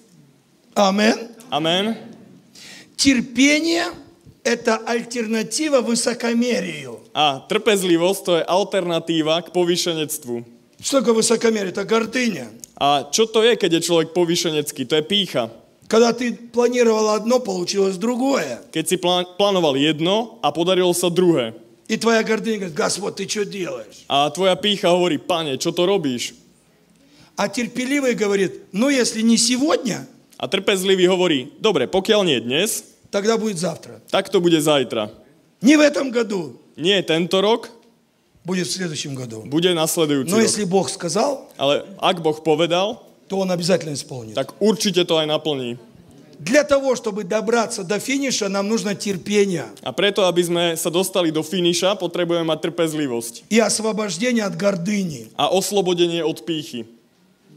Амин. 0.73 1.29
Amen. 1.50 1.96
Терпение– 2.96 3.86
это 4.44 4.76
альтернатива 4.76 5.80
высокомерию. 5.80 7.00
A 7.14 7.40
trpezlivosť 7.48 8.20
to 8.24 8.32
je 8.38 8.42
alternatíva 8.44 9.40
k 9.42 9.52
povýšenectvu. 9.54 10.44
Что 10.82 11.00
такое 11.00 11.22
высокомерие? 11.22 11.70
Это 11.72 11.84
гордыня. 11.86 12.50
A 12.78 13.10
čo 13.10 13.26
to 13.26 13.42
je, 13.42 13.58
keď 13.58 13.78
je 13.78 13.86
človek 13.86 14.14
povýšenecký? 14.14 14.86
To 14.86 14.94
je 14.98 15.04
pícha. 15.06 15.50
Когда 15.88 16.12
ты 16.12 16.36
планировал 16.36 17.16
одно, 17.16 17.40
получилось 17.40 17.96
другое. 17.96 18.60
Keď 18.70 18.84
si 18.84 18.96
plán- 19.00 19.26
plánoval 19.40 19.74
jedno 19.80 20.36
a 20.44 20.52
podarilo 20.52 20.92
sa 20.92 21.08
druhé. 21.08 21.56
И 21.88 21.96
твоя 21.96 22.22
гордыня 22.22 22.68
говорит, 22.68 22.76
Господь, 22.76 23.16
ты 23.16 23.24
что 23.26 23.48
делаешь? 23.48 24.04
A 24.06 24.28
tvoja 24.28 24.52
pícha 24.60 24.92
hovorí, 24.92 25.16
pane, 25.16 25.56
čo 25.56 25.72
to 25.72 25.88
robíš? 25.88 26.36
А 27.38 27.48
терпеливый 27.48 28.12
говорит, 28.14 28.68
ну 28.72 28.90
если 28.90 29.22
не 29.22 29.38
сегодня, 29.38 30.06
A 30.37 30.47
trpezlivý 30.47 31.07
hovorí, 31.07 31.53
dobre, 31.59 31.87
pokiaľ 31.87 32.21
nie 32.25 32.39
dnes, 32.39 32.83
тогда 33.11 33.37
будет 33.37 33.57
завтра. 33.57 34.01
tak 34.11 34.27
to 34.29 34.41
bude 34.41 34.57
zajtra. 34.59 35.09
Не 35.61 35.77
в 35.77 35.81
этом 35.81 36.11
году, 36.11 36.59
Nie 36.75 36.99
tento 37.05 37.39
rok, 37.39 37.69
будет 38.43 38.67
в 38.67 38.73
следующем 38.73 39.15
году. 39.15 39.45
bude 39.45 39.71
nasledujúci 39.71 40.27
Но 40.27 40.41
rok. 40.41 40.43
если 40.43 40.63
Бог 40.65 40.89
сказал, 40.89 41.47
Ale 41.55 41.85
ak 42.01 42.19
Boh 42.19 42.35
povedal, 42.43 42.99
то 43.29 43.39
Он 43.39 43.51
обязательно 43.51 43.93
исполнит. 43.95 44.35
tak 44.35 44.51
určite 44.59 45.05
to 45.07 45.15
aj 45.15 45.27
naplní. 45.29 45.77
Для 46.43 46.65
того, 46.67 46.97
чтобы 46.99 47.23
добраться 47.23 47.85
до 47.87 47.99
финиша, 48.03 48.49
нам 48.51 48.67
нужно 48.67 48.95
терпение 48.99 49.63
A 49.79 49.93
preto, 49.95 50.27
aby 50.27 50.43
sme 50.43 50.63
sa 50.75 50.91
dostali 50.91 51.31
do 51.31 51.39
finiša, 51.39 51.95
potrebujeme 51.95 52.43
mať 52.43 52.67
trpezlivosť 52.67 53.47
и 53.47 53.63
освобождение 53.63 54.43
от 54.43 54.57
гордыни. 54.59 55.31
a 55.39 55.47
oslobodenie 55.47 56.19
od 56.19 56.43
pýchy. 56.43 56.83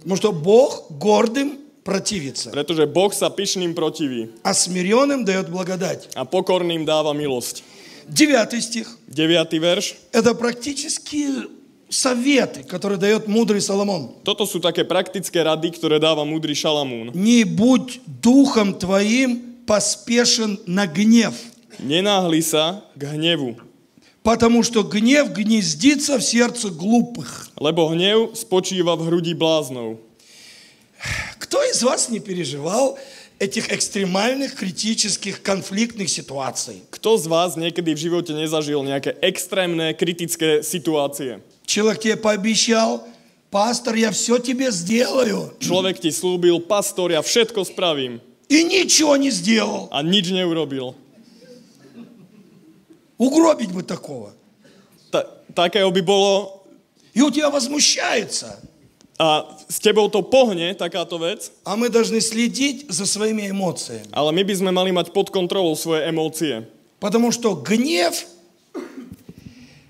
Потому 0.07 0.15
что 0.23 0.31
Бог 0.31 0.87
гордым 1.03 1.60
противится, 1.84 2.52
Pretože 2.52 2.86
Boh 2.86 3.10
sa 3.14 3.30
pyšným 3.30 3.74
protiví 3.74 4.30
а 4.44 4.54
смиренным 4.54 5.26
дает 5.26 5.50
благодать. 5.50 6.10
a 6.16 6.26
pokorným 6.26 6.86
dáva 6.86 7.14
milosť. 7.14 7.64
Девятый 8.08 8.62
стих. 8.62 8.88
9. 9.08 9.58
verš. 9.62 9.96
Это 10.12 10.34
практически 10.34 11.48
советы, 11.90 12.64
которые 12.64 12.98
дает 12.98 13.28
мудрый 13.28 13.62
Соломон. 13.62 14.16
Toto 14.24 14.46
sú 14.46 14.60
také 14.60 14.84
praktické 14.84 15.44
rady, 15.44 15.72
ktoré 15.76 16.00
dáva 16.00 16.24
múdry 16.26 16.54
Šalamún. 16.56 17.12
Не 17.14 17.44
будь 17.44 18.00
духом 18.06 18.74
твоим 18.78 19.64
поспешен 19.66 20.60
на 20.66 20.88
гнев, 20.88 21.34
Nenáhli 21.80 22.42
sa 22.46 22.84
k 23.00 23.10
hnevu, 23.16 23.58
потому 24.22 24.62
что 24.62 24.84
гнев 24.84 25.32
гнездится 25.34 26.20
в 26.20 26.24
сердце 26.24 26.70
глупых. 26.70 27.50
lebo 27.58 27.90
hnev 27.90 28.36
spočíva 28.38 28.94
v 28.96 29.08
hrudi 29.10 29.34
bláznov. 29.34 29.98
Кто 31.40 31.64
из 31.64 31.84
вас 31.84 32.10
не 32.10 32.20
переживал 32.20 32.98
этих 33.40 33.72
экстремальных, 33.74 34.56
критических, 34.56 35.42
конфликтных 35.42 36.10
ситуаций? 36.10 36.84
Kto 36.92 37.18
z 37.18 37.26
vás 37.28 37.58
niekedy 37.58 37.94
v 37.94 38.00
živote 38.00 38.32
nezažil 38.38 38.84
nejaké 38.86 39.18
extrémne, 39.22 39.94
kritické 39.98 40.62
situácie? 40.62 41.42
Человек 41.66 42.00
тебе 42.02 42.18
пообещал, 42.18 43.04
пастор, 43.50 43.96
я 43.96 44.12
все 44.12 44.38
тебе 44.38 44.70
сделаю, 44.72 45.54
Človek 45.60 46.00
ti 46.00 46.12
slúbil, 46.14 46.62
pastor, 46.62 47.12
ja 47.12 47.22
všetko 47.22 47.66
spravím 47.66 48.22
и 48.52 48.64
ничего 48.64 49.16
не 49.18 49.32
сделал. 49.32 49.88
a 49.92 50.04
nič 50.04 50.30
neurobil. 50.30 50.94
Угробить 53.18 53.72
бы 53.72 53.84
такого. 53.84 54.34
Ta- 55.12 55.28
takého 55.54 55.92
by 55.92 56.02
bolo 56.02 56.62
И 57.14 57.22
у 57.22 57.30
тебя 57.30 57.50
возмущается. 57.50 58.60
A 59.22 59.46
s 59.70 59.78
tebou 59.78 60.10
to 60.10 60.26
pohne, 60.26 60.74
takáto 60.74 61.22
vec, 61.22 61.54
А 61.62 61.78
мы 61.78 61.94
должны 61.94 62.18
следить 62.26 62.90
за 62.90 63.06
своими 63.06 63.46
эмоциями. 63.54 64.10
ale 64.10 64.34
my 64.34 64.42
by 64.42 64.54
sme 64.58 64.72
mali 64.74 64.90
mať 64.90 65.14
pod 65.14 65.30
kontrolou 65.30 65.78
svoje 65.78 66.10
emócie. 66.10 66.66
Потому 66.98 67.30
что 67.30 67.54
гнев 67.54 68.26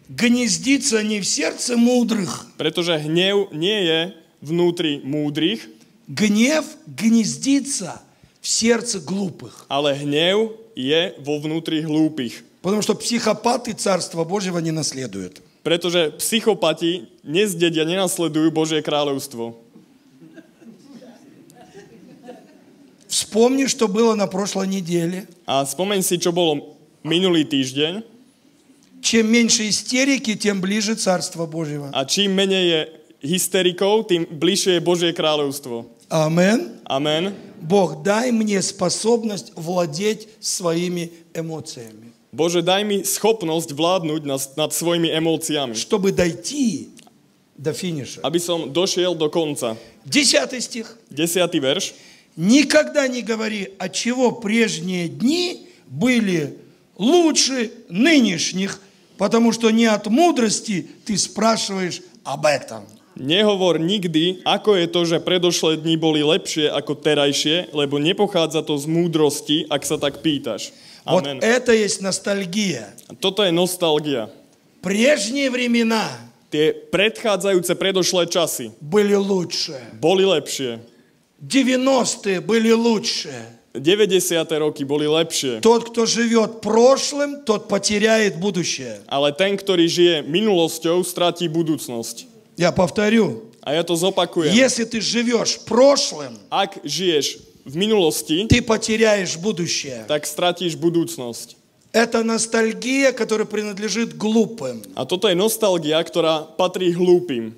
гнездится 0.10 1.04
не 1.04 1.20
в 1.22 1.26
сердце 1.28 1.78
мудрых. 1.78 2.48
Pretože 2.58 2.98
hnev 3.00 3.52
nie 3.56 3.80
je 3.88 4.00
vnútri 4.42 5.00
múdrych, 5.04 5.68
Гнев 6.12 6.66
гнездится 6.88 8.02
в 8.42 8.48
сердце 8.48 9.00
глупых. 9.00 9.64
ale 9.70 9.96
hnev 9.96 10.52
je 10.76 11.16
vo 11.24 11.40
vnútri 11.40 11.80
hlúpych. 11.80 12.44
Потому 12.62 12.82
что 12.82 12.96
психопаты 12.96 13.72
Царства 13.74 14.24
Божьего 14.24 14.60
не 14.60 14.72
наследуют. 14.72 15.42
Pretože 15.67 16.15
psychopati 16.23 17.11
nezdedia, 17.27 17.83
nenasledujú 17.83 18.55
Božie 18.55 18.81
kráľovstvo. 18.83 19.59
Вспомни, 23.07 23.67
что 23.67 23.89
было 23.89 24.15
на 24.15 24.27
прошлой 24.27 24.67
неделе. 24.69 25.27
A 25.47 25.65
spomeň 25.65 26.03
si, 26.03 26.19
čo 26.21 26.31
bolo 26.31 26.77
minulý 27.03 27.47
týždeň. 27.49 28.03
Чем 29.01 29.31
меньше 29.31 29.69
истерики, 29.71 30.35
тем 30.35 30.61
ближе 30.61 30.95
Царство 30.95 31.47
Божьего. 31.47 31.91
A 31.95 32.05
čím 32.05 32.35
menej 32.35 32.65
je 32.67 32.81
hysterikov, 33.23 34.11
tým 34.11 34.27
bližšie 34.27 34.79
je 34.79 34.83
Božie 34.83 35.11
kráľovstvo. 35.15 35.87
Амен. 36.11 36.79
Amen. 36.87 37.35
Бог, 37.61 38.03
дай 38.03 38.31
мне 38.31 38.63
способность 38.63 39.53
владеть 39.57 40.29
своими 40.41 41.11
эмоциями, 41.35 42.13
Bože, 42.33 42.61
daj 42.61 42.85
mi 42.85 43.01
schopnosť 43.01 43.73
vládnuť 43.73 44.23
nad, 44.29 44.43
nad 44.61 44.71
svojimi 44.75 45.09
emóciami, 45.09 45.73
чтобы 45.73 46.13
дойти 46.13 46.93
до 47.57 47.73
финиша. 47.73 48.21
aby 48.21 48.37
som 48.37 48.69
došiel 48.69 49.17
do 49.17 49.33
konca. 49.33 49.81
Десятый 50.05 50.61
стих. 50.61 50.93
Desiatý 51.09 51.59
verš. 51.59 51.97
Никогда 52.37 53.09
не 53.09 53.25
говори, 53.25 53.73
от 53.81 53.97
чего 53.97 54.33
прежние 54.33 55.09
дни 55.09 55.73
были 55.89 56.61
лучше 56.99 57.73
нынешних, 57.89 58.81
потому 59.17 59.53
что 59.53 59.71
не 59.71 59.87
от 59.87 60.07
мудрости 60.07 60.87
ты 61.07 61.17
спрашиваешь 61.17 62.03
об 62.25 62.45
этом. 62.45 62.85
Nehovor 63.17 63.81
nikdy, 63.81 64.45
ako 64.45 64.77
je 64.77 64.87
to, 64.93 65.01
že 65.09 65.25
predošlé 65.25 65.81
dni 65.81 65.97
boli 65.97 66.21
lepšie 66.21 66.69
ako 66.69 67.01
terajšie, 67.01 67.73
lebo 67.73 67.97
nepochádza 67.97 68.61
to 68.61 68.77
z 68.77 68.85
múdrosti, 68.85 69.65
ak 69.73 69.89
sa 69.89 69.97
tak 69.97 70.21
pýtaš. 70.21 70.77
Вот 71.06 71.26
Amen. 71.26 71.40
это 71.42 71.74
есть 71.74 72.02
ностальгия. 72.02 72.94
Toto 73.20 73.44
je 73.44 73.52
nostalgia. 73.52 74.30
Прежние 74.82 75.50
времена 75.50 76.10
Tie 76.52 76.76
predchádzajúce 76.92 77.74
predošlé 77.80 78.28
časy 78.28 78.76
были 78.84 79.16
лучше. 79.16 79.78
boli 79.98 80.26
lepšie. 80.28 80.84
90-е 81.42 82.42
были 82.42 82.72
лучше. 82.76 83.32
90. 83.74 84.52
roky 84.60 84.84
boli 84.84 85.08
lepšie. 85.08 85.64
Тот, 85.64 85.88
кто 85.90 86.04
живет 86.06 86.60
прошлым, 86.60 87.48
тот 87.48 87.72
потеряет 87.72 88.36
будущее. 88.36 89.00
Ale 89.08 89.32
ten, 89.32 89.56
ktorý 89.56 89.88
žije 89.88 90.16
minulosťou, 90.28 91.00
stratí 91.08 91.48
budúcnosť. 91.48 92.28
Я 92.60 92.76
повторю. 92.76 93.48
A 93.64 93.72
ja 93.72 93.84
to 93.88 93.96
zopakujem. 93.96 94.52
Если 94.52 94.84
ты 94.84 95.00
живешь 95.00 95.56
прошлым, 95.64 96.36
Ak 96.52 96.84
žiješ 96.84 97.40
v 97.67 97.75
minulosti, 97.75 98.47
ты 98.47 98.63
потеряешь 98.63 99.37
будущее. 99.37 100.07
tak 100.07 100.27
stratíš 100.27 100.77
budúcnosť. 100.79 101.57
Это 101.93 102.23
ностальгия, 102.23 103.13
которая 103.13 103.47
принадлежит 103.47 104.17
глупым. 104.17 104.85
A 104.95 105.09
toto 105.09 105.29
je 105.29 105.35
nostalgia, 105.35 105.97
ktorá 106.05 106.45
patrí 106.45 106.93
hlúpým. 106.93 107.57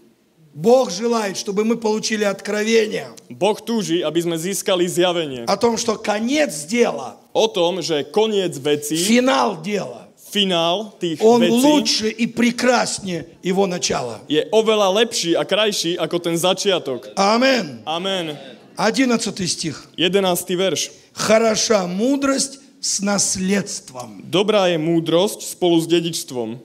Бог 0.54 0.90
желает, 0.90 1.36
чтобы 1.36 1.62
мы 1.62 1.76
получили 1.76 2.24
откровение 2.24 3.14
Boh 3.30 3.54
túži, 3.62 4.02
aby 4.02 4.18
sme 4.18 4.34
získali 4.34 4.88
zjavenie 4.90 5.46
о 5.46 5.54
том, 5.54 5.78
что 5.78 5.94
конец 5.94 6.66
дела, 6.66 7.14
o 7.30 7.46
tom, 7.46 7.78
že 7.78 8.02
koniec 8.10 8.58
vecí, 8.58 8.96
финал 8.98 9.62
дела, 9.62 10.08
finál 10.18 10.94
tých 10.98 11.22
он 11.22 11.46
vecí 11.46 11.52
лучше 11.62 12.08
и 12.10 12.26
прекраснее 12.26 13.38
его 13.42 13.66
начала. 13.66 14.18
je 14.26 14.42
oveľa 14.50 15.04
lepší 15.04 15.38
a 15.38 15.46
krajší 15.46 15.94
ako 15.94 16.16
ten 16.18 16.34
začiatok. 16.34 17.14
Амин. 17.14 17.84
Amen. 17.86 18.34
11 18.77 19.49
стих. 19.49 19.87
11. 19.97 20.55
verš. 20.55 20.91
Хороша 21.13 21.87
мудрость 21.87 22.59
с 22.81 22.99
наследством. 22.99 24.21
Dobrá 24.27 24.67
je 24.67 24.77
múdrosť 24.77 25.55
spolu 25.55 25.79
s 25.79 25.87
dedičstvom. 25.87 26.59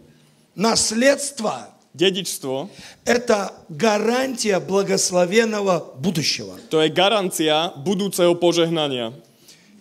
Наследство 0.57 1.79
Dedičstvo– 1.95 2.69
это 3.05 3.51
гарантия 3.69 4.61
благословенного 4.61 5.95
будущего. 5.99 6.55
to 6.71 6.81
je 6.83 6.89
garancia 6.91 7.73
budúceho 7.75 8.35
požehnania. 8.37 9.13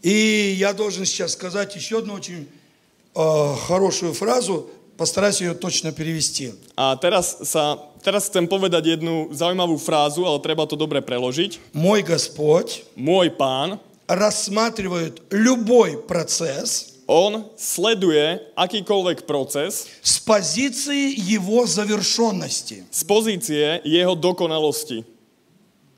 И 0.02 0.56
я 0.58 0.74
должен 0.74 1.06
сейчас 1.06 1.34
сказать 1.34 1.76
еще 1.76 2.00
одну 2.00 2.14
очень 2.14 2.48
э, 3.14 3.56
хорошую 3.68 4.14
фразу, 4.14 4.70
постараюсь 4.97 5.41
ее 5.41 5.55
точно 5.55 5.93
перевести. 5.93 6.55
A 6.77 6.97
teraz, 6.97 7.43
sa, 7.49 7.79
teraz 8.05 8.29
chcem 8.29 8.47
povedať 8.47 8.99
jednu 8.99 9.33
zaujímavú 9.35 9.81
frázu, 9.81 10.23
ale 10.29 10.39
treba 10.39 10.69
to 10.69 10.79
dobre 10.79 11.03
preložiť. 11.03 11.75
Мой 11.75 12.07
Господь 12.07 12.87
Môj 12.95 13.35
pán, 13.35 13.83
рассматривает 14.07 15.23
любой 15.31 15.97
процесс 16.05 16.93
on 17.07 17.51
sleduje 17.59 18.41
akýkoľvek 18.57 19.27
proces 19.27 19.91
с 20.01 20.23
позиции 20.23 21.13
его 21.19 21.67
завершенности. 21.67 22.87
z 22.89 23.03
pozície 23.05 23.81
jeho 23.85 24.15
dokonalosti. 24.15 25.05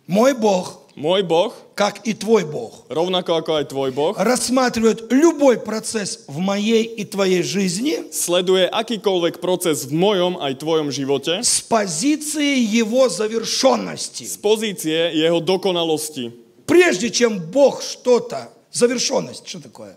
Мой 0.06 0.34
Бог, 0.34 0.77
Môj 0.99 1.23
Boh, 1.23 1.55
как 1.79 2.03
и 2.03 2.11
твой 2.11 2.43
Бог, 2.43 2.83
rovnako 2.91 3.39
ako 3.39 3.51
aj 3.55 3.65
tvoj 3.71 3.89
Boh, 3.95 4.11
рассматривает 4.19 5.07
любой 5.07 5.55
процесс 5.55 6.27
в 6.27 6.43
моей 6.43 6.83
и 6.83 7.07
твоей 7.07 7.39
жизни 7.39 8.11
sleduje 8.11 8.67
akýkoľvek 8.67 9.39
proces 9.39 9.87
v 9.87 9.95
mojom 9.95 10.43
aj 10.43 10.59
tvojom 10.59 10.91
živote 10.91 11.39
с 11.39 11.63
позиции 11.63 12.59
его 12.59 13.07
завершенности. 13.07 14.27
pozície 14.43 15.15
jeho 15.15 15.39
dokonalosti. 15.39 16.35
Прежде 16.67 17.09
чем 17.15 17.39
Бог 17.47 17.79
что-то, 17.79 18.51
завершенность, 18.75 19.47
что 19.47 19.63
такое? 19.63 19.95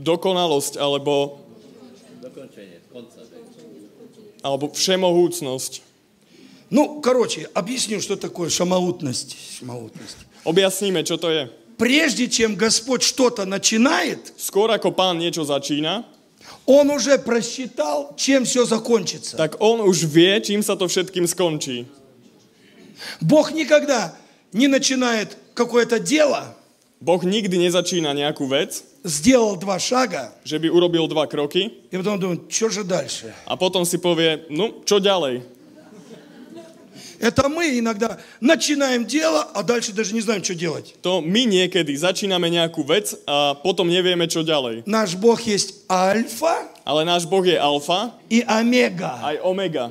Dokonalosť 0.00 0.80
alebo, 0.80 1.44
alebo 4.40 4.72
všemohúcnosť. 4.72 5.89
Ну, 6.70 7.00
короче, 7.02 7.50
объясню, 7.54 8.00
что 8.00 8.16
такое 8.16 8.48
шамаутность. 8.48 9.36
шамаутность. 9.58 10.16
Objasníme, 10.44 11.02
čo 11.02 11.18
to 11.18 11.28
je. 11.30 11.50
Прежде 11.76 12.28
чем 12.28 12.54
Господь 12.56 13.02
что-то 13.02 13.44
начинает, 13.44 14.32
Skôr 14.38 14.70
ako 14.70 14.92
pán 14.92 15.18
niečo 15.18 15.42
začína, 15.44 16.04
Он 16.66 16.90
уже 16.90 17.18
просчитал, 17.18 18.14
чем 18.16 18.44
все 18.44 18.64
закончится. 18.64 19.36
tak 19.36 19.56
on 19.60 19.80
už 19.80 20.04
vie, 20.06 20.40
čím 20.40 20.62
sa 20.62 20.76
to 20.76 20.86
všetkým 20.86 21.26
skončí. 21.26 21.86
Бог 23.20 23.52
никогда 23.52 24.14
не 24.52 24.68
начинает 24.68 25.36
какое-то 25.54 25.98
дело, 25.98 26.54
Boh 27.00 27.16
nikdy 27.24 27.56
nezačína 27.56 28.12
nejakú 28.12 28.44
vec, 28.44 28.84
сделал 29.04 29.56
два 29.56 29.80
шага, 29.80 30.36
že 30.44 30.60
by 30.60 30.68
urobil 30.68 31.08
dva 31.08 31.24
kroky 31.24 31.72
и 31.88 31.96
потом 31.96 32.20
думает, 32.20 32.52
что 32.52 32.68
же 32.68 32.84
дальше? 32.84 33.32
a 33.48 33.56
potom 33.56 33.88
si 33.88 33.96
povie, 33.96 34.44
no 34.52 34.84
čo 34.84 35.00
ďalej? 35.00 35.40
Это 37.19 37.49
мы 37.49 37.79
иногда 37.79 38.19
начинаем 38.39 39.05
дело, 39.05 39.43
а 39.53 39.63
дальше 39.63 39.93
даже 39.93 40.13
не 40.13 40.21
знаем, 40.21 40.43
что 40.43 40.55
делать. 40.55 40.95
To 41.01 41.21
my 41.21 41.45
niekedy 41.45 41.95
začíname 41.95 42.49
nejakú 42.49 42.83
vec 42.83 43.15
a 43.25 43.55
potom 43.55 43.87
nevieme, 43.87 44.27
čo 44.27 44.43
ďalej. 44.43 44.83
Наш 44.85 45.15
Бог 45.15 45.41
есть 45.41 45.85
альфа 45.89 46.69
Ale 46.85 47.01
náš 47.01 47.25
Boh 47.25 47.41
je 47.41 47.57
alfa, 47.57 48.13
и 48.29 48.45
омега. 48.45 49.17
aj 49.25 49.41
omega. 49.41 49.89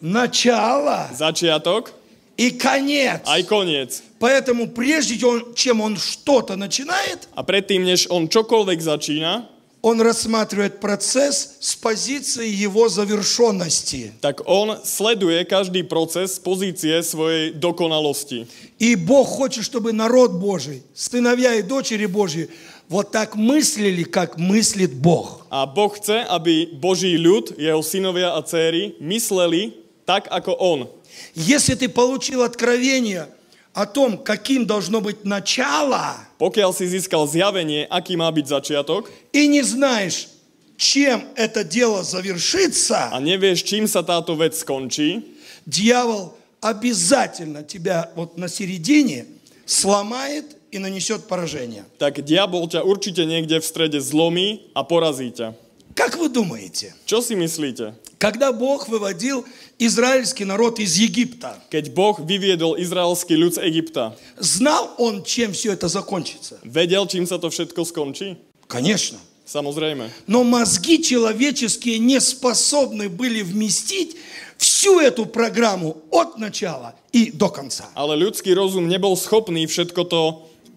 Начало 0.00 1.08
Začiatok, 1.12 1.92
и 2.36 2.50
конец. 2.50 3.20
aj 3.24 3.42
koniec. 3.48 3.90
Поэтому 4.20 4.68
прежде 4.68 5.16
чем 5.16 5.28
он, 5.28 5.54
чем 5.54 5.80
он 5.80 5.96
что-то 5.96 6.56
начинает, 6.56 7.28
A 7.36 7.40
predtým, 7.44 7.84
než 7.84 8.08
on 8.12 8.28
čokoľvek 8.28 8.80
začína, 8.80 9.48
он 9.85 10.01
рассматривает 10.01 10.79
процесс 10.79 11.57
с 11.59 11.75
позиции 11.75 12.49
его 12.49 12.89
завершенности. 12.89 14.13
tak 14.19 14.41
on 14.47 14.81
sleduje 14.83 15.45
každý 15.45 15.83
proces 15.83 16.33
z 16.35 16.39
pozície 16.39 17.03
svojej 17.03 17.53
dokonalosti. 17.53 18.47
И 18.79 18.95
Бог 18.95 19.27
хочет, 19.27 19.63
чтобы 19.63 19.93
народ 19.93 20.31
Божий, 20.41 20.81
сыновья 20.95 21.53
и 21.53 21.61
дочери 21.61 22.07
Божьи, 22.07 22.49
вот 22.89 23.11
так 23.11 23.35
мыслили, 23.35 24.01
как 24.01 24.39
мыслит 24.39 24.91
Бог. 24.91 25.45
A 25.51 25.67
Boh 25.67 25.93
chce, 25.93 26.25
aby 26.33 26.65
Boží 26.81 27.13
ľud, 27.15 27.53
jeho 27.53 27.83
synovia 27.85 28.33
a 28.33 28.41
céry, 28.41 28.97
mysleli 28.99 29.85
tak, 30.03 30.25
ako 30.33 30.57
on. 30.57 30.89
Если 31.35 31.75
ты 31.75 31.89
получил 31.89 32.41
откровение 32.41 33.29
о 33.75 33.85
том, 33.85 34.17
каким 34.17 34.65
должно 34.65 34.99
быть 34.99 35.25
начало, 35.25 36.24
Pokiaľ 36.38 36.70
si 36.72 36.86
získal 36.88 37.26
zjavenie, 37.26 37.86
aký 37.90 38.16
má 38.16 38.30
byť 38.30 38.46
začiatok 38.46 39.10
и 39.32 39.46
не 39.48 39.62
знаешь, 39.62 40.28
чем 40.80 41.28
это 41.36 41.60
дело 41.64 42.00
a 42.00 42.04
завершится, 42.04 43.12
nevieš, 43.20 43.60
čím 43.64 43.84
sa 43.84 44.00
táto 44.00 44.32
vec 44.32 44.56
skončí, 44.56 45.36
дьявол 45.66 46.32
обязательно 46.60 47.62
тебя 47.62 48.10
вот 48.16 48.38
на 48.38 48.48
середине 48.48 49.26
сломает 49.66 50.56
и 50.70 50.78
нанесет 50.78 51.28
поражение. 51.28 51.84
tak 51.98 52.24
diabol 52.24 52.64
ťa 52.68 52.80
určite 52.84 53.26
niekde 53.28 53.60
v 53.60 53.64
strede 53.64 54.00
zlomí 54.00 54.70
a 54.74 54.80
porazí 54.84 55.30
ťa. 55.34 55.52
Как 55.94 56.16
вы 56.16 56.30
думаете, 56.32 56.94
Čo 57.04 57.20
si 57.20 57.34
myslíte? 57.36 57.92
когда 58.20 58.52
Бог 58.52 58.88
выводил 58.88 59.44
израильский 59.79 60.45
народ 60.45 60.79
из 60.79 60.95
Египта, 60.97 61.59
Keď 61.69 61.91
Boh 61.91 62.15
vyviedol 62.19 62.79
izraelský 62.79 63.35
ľud 63.35 63.55
z 63.55 63.63
Egypta, 63.67 64.15
знал 64.39 64.95
он, 64.97 65.23
чем 65.23 65.51
все 65.53 65.73
это 65.73 65.87
закончится? 65.87 66.59
vedel, 66.63 67.05
čím 67.07 67.27
sa 67.27 67.37
to 67.37 67.49
všetko 67.51 67.81
skončí? 67.85 68.37
Конечно. 68.67 69.19
Samozrejme. 69.45 70.09
Но 70.25 70.41
мозги 70.43 70.97
человеческие 71.03 71.99
не 72.01 72.17
способны 72.19 73.09
были 73.13 73.45
вместить 73.45 74.17
всю 74.57 74.97
эту 74.99 75.27
программу 75.29 76.01
от 76.09 76.39
начала 76.39 76.95
и 77.13 77.29
до 77.29 77.49
конца. 77.53 77.85
Ale 77.93 78.17
ľudský 78.17 78.57
rozum 78.57 78.89
nebol 78.89 79.13
schopný 79.13 79.69
všetko 79.69 80.01
to 80.09 80.21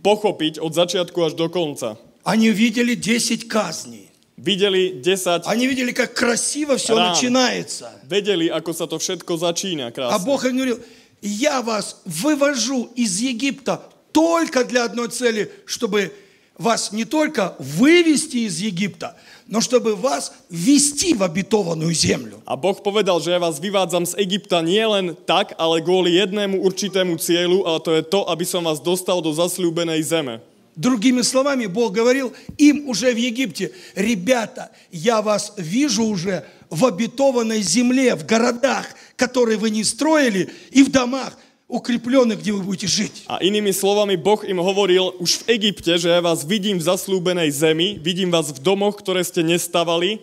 pochopiť 0.04 0.60
od 0.60 0.76
začiatku 0.76 1.16
až 1.24 1.32
do 1.32 1.48
konca. 1.48 1.96
Они 2.28 2.52
видели 2.52 2.92
10 2.92 3.48
казней. 3.48 4.07
Videli 4.38 5.02
10, 5.02 5.46
Они 5.46 5.66
видели, 5.66 5.90
как 5.92 6.14
красиво 6.14 6.76
все 6.78 6.94
Рам. 6.94 7.10
начинается. 7.12 7.90
vedeli, 8.06 8.46
ako 8.46 8.70
sa 8.72 8.86
to 8.86 8.98
všetko 8.98 9.34
začína 9.34 9.90
А 9.90 9.92
krásne. 9.92 10.24
Бог 10.24 10.44
им 10.46 10.56
говорил, 10.56 10.78
я 11.22 11.60
вас 11.62 11.98
вывожу 12.06 12.86
из 12.94 13.18
Египта 13.18 13.82
только 14.12 14.62
для 14.64 14.84
одной 14.86 15.08
цели, 15.10 15.50
чтобы 15.66 16.14
вас 16.56 16.92
не 16.92 17.04
только 17.04 17.54
вывести 17.58 18.46
из 18.46 18.58
Египта, 18.58 19.16
но 19.46 19.60
чтобы 19.60 19.94
вас 19.94 20.32
ввести 20.50 21.14
в 21.14 21.22
обетованную 21.22 21.94
землю. 21.94 22.42
A 22.46 22.54
Boh 22.54 22.74
povedal, 22.78 23.18
že 23.18 23.30
ja 23.30 23.38
vás 23.38 23.58
vyvádzam 23.58 24.06
z 24.06 24.14
Egypta 24.18 24.62
nie 24.62 24.82
len 24.86 25.14
tak, 25.26 25.54
ale 25.58 25.82
kvôli 25.82 26.14
jednému 26.18 26.62
určitému 26.62 27.18
cieľu, 27.18 27.66
a 27.66 27.78
to 27.82 27.90
je 27.94 28.02
to, 28.06 28.22
aby 28.30 28.42
som 28.46 28.62
vás 28.66 28.78
dostal 28.78 29.18
do 29.22 29.30
zasľúbenej 29.34 30.02
zeme. 30.02 30.38
Другими 30.78 31.22
словами, 31.22 31.66
Бог 31.66 31.92
говорил 31.92 32.32
им 32.56 32.88
уже 32.88 33.12
в 33.12 33.16
Египте, 33.16 33.72
ребята, 33.96 34.70
я 34.92 35.22
вас 35.22 35.52
вижу 35.56 36.04
уже 36.04 36.44
в 36.70 36.86
обетованной 36.86 37.62
земле, 37.62 38.14
в 38.14 38.24
городах, 38.24 38.86
которые 39.16 39.58
вы 39.58 39.70
не 39.70 39.82
строили, 39.82 40.48
и 40.70 40.84
в 40.84 40.90
домах. 40.90 41.36
укрепленных, 41.68 42.40
где 42.40 42.52
вы 42.52 42.62
будете 42.62 42.86
жить. 42.86 43.24
A 43.28 43.44
inými 43.44 43.76
slovami, 43.76 44.16
Boh 44.16 44.40
im 44.40 44.56
hovoril 44.56 45.12
už 45.20 45.44
v 45.44 45.60
Egypte, 45.60 46.00
že 46.00 46.08
ja 46.08 46.24
vás 46.24 46.40
vidím 46.48 46.80
v 46.80 46.86
zaslúbenej 46.88 47.52
zemi, 47.52 48.00
vidím 48.00 48.32
vás 48.32 48.48
v 48.48 48.62
domoch, 48.64 48.96
ktoré 48.96 49.20
ste 49.20 49.44
nestavali 49.44 50.16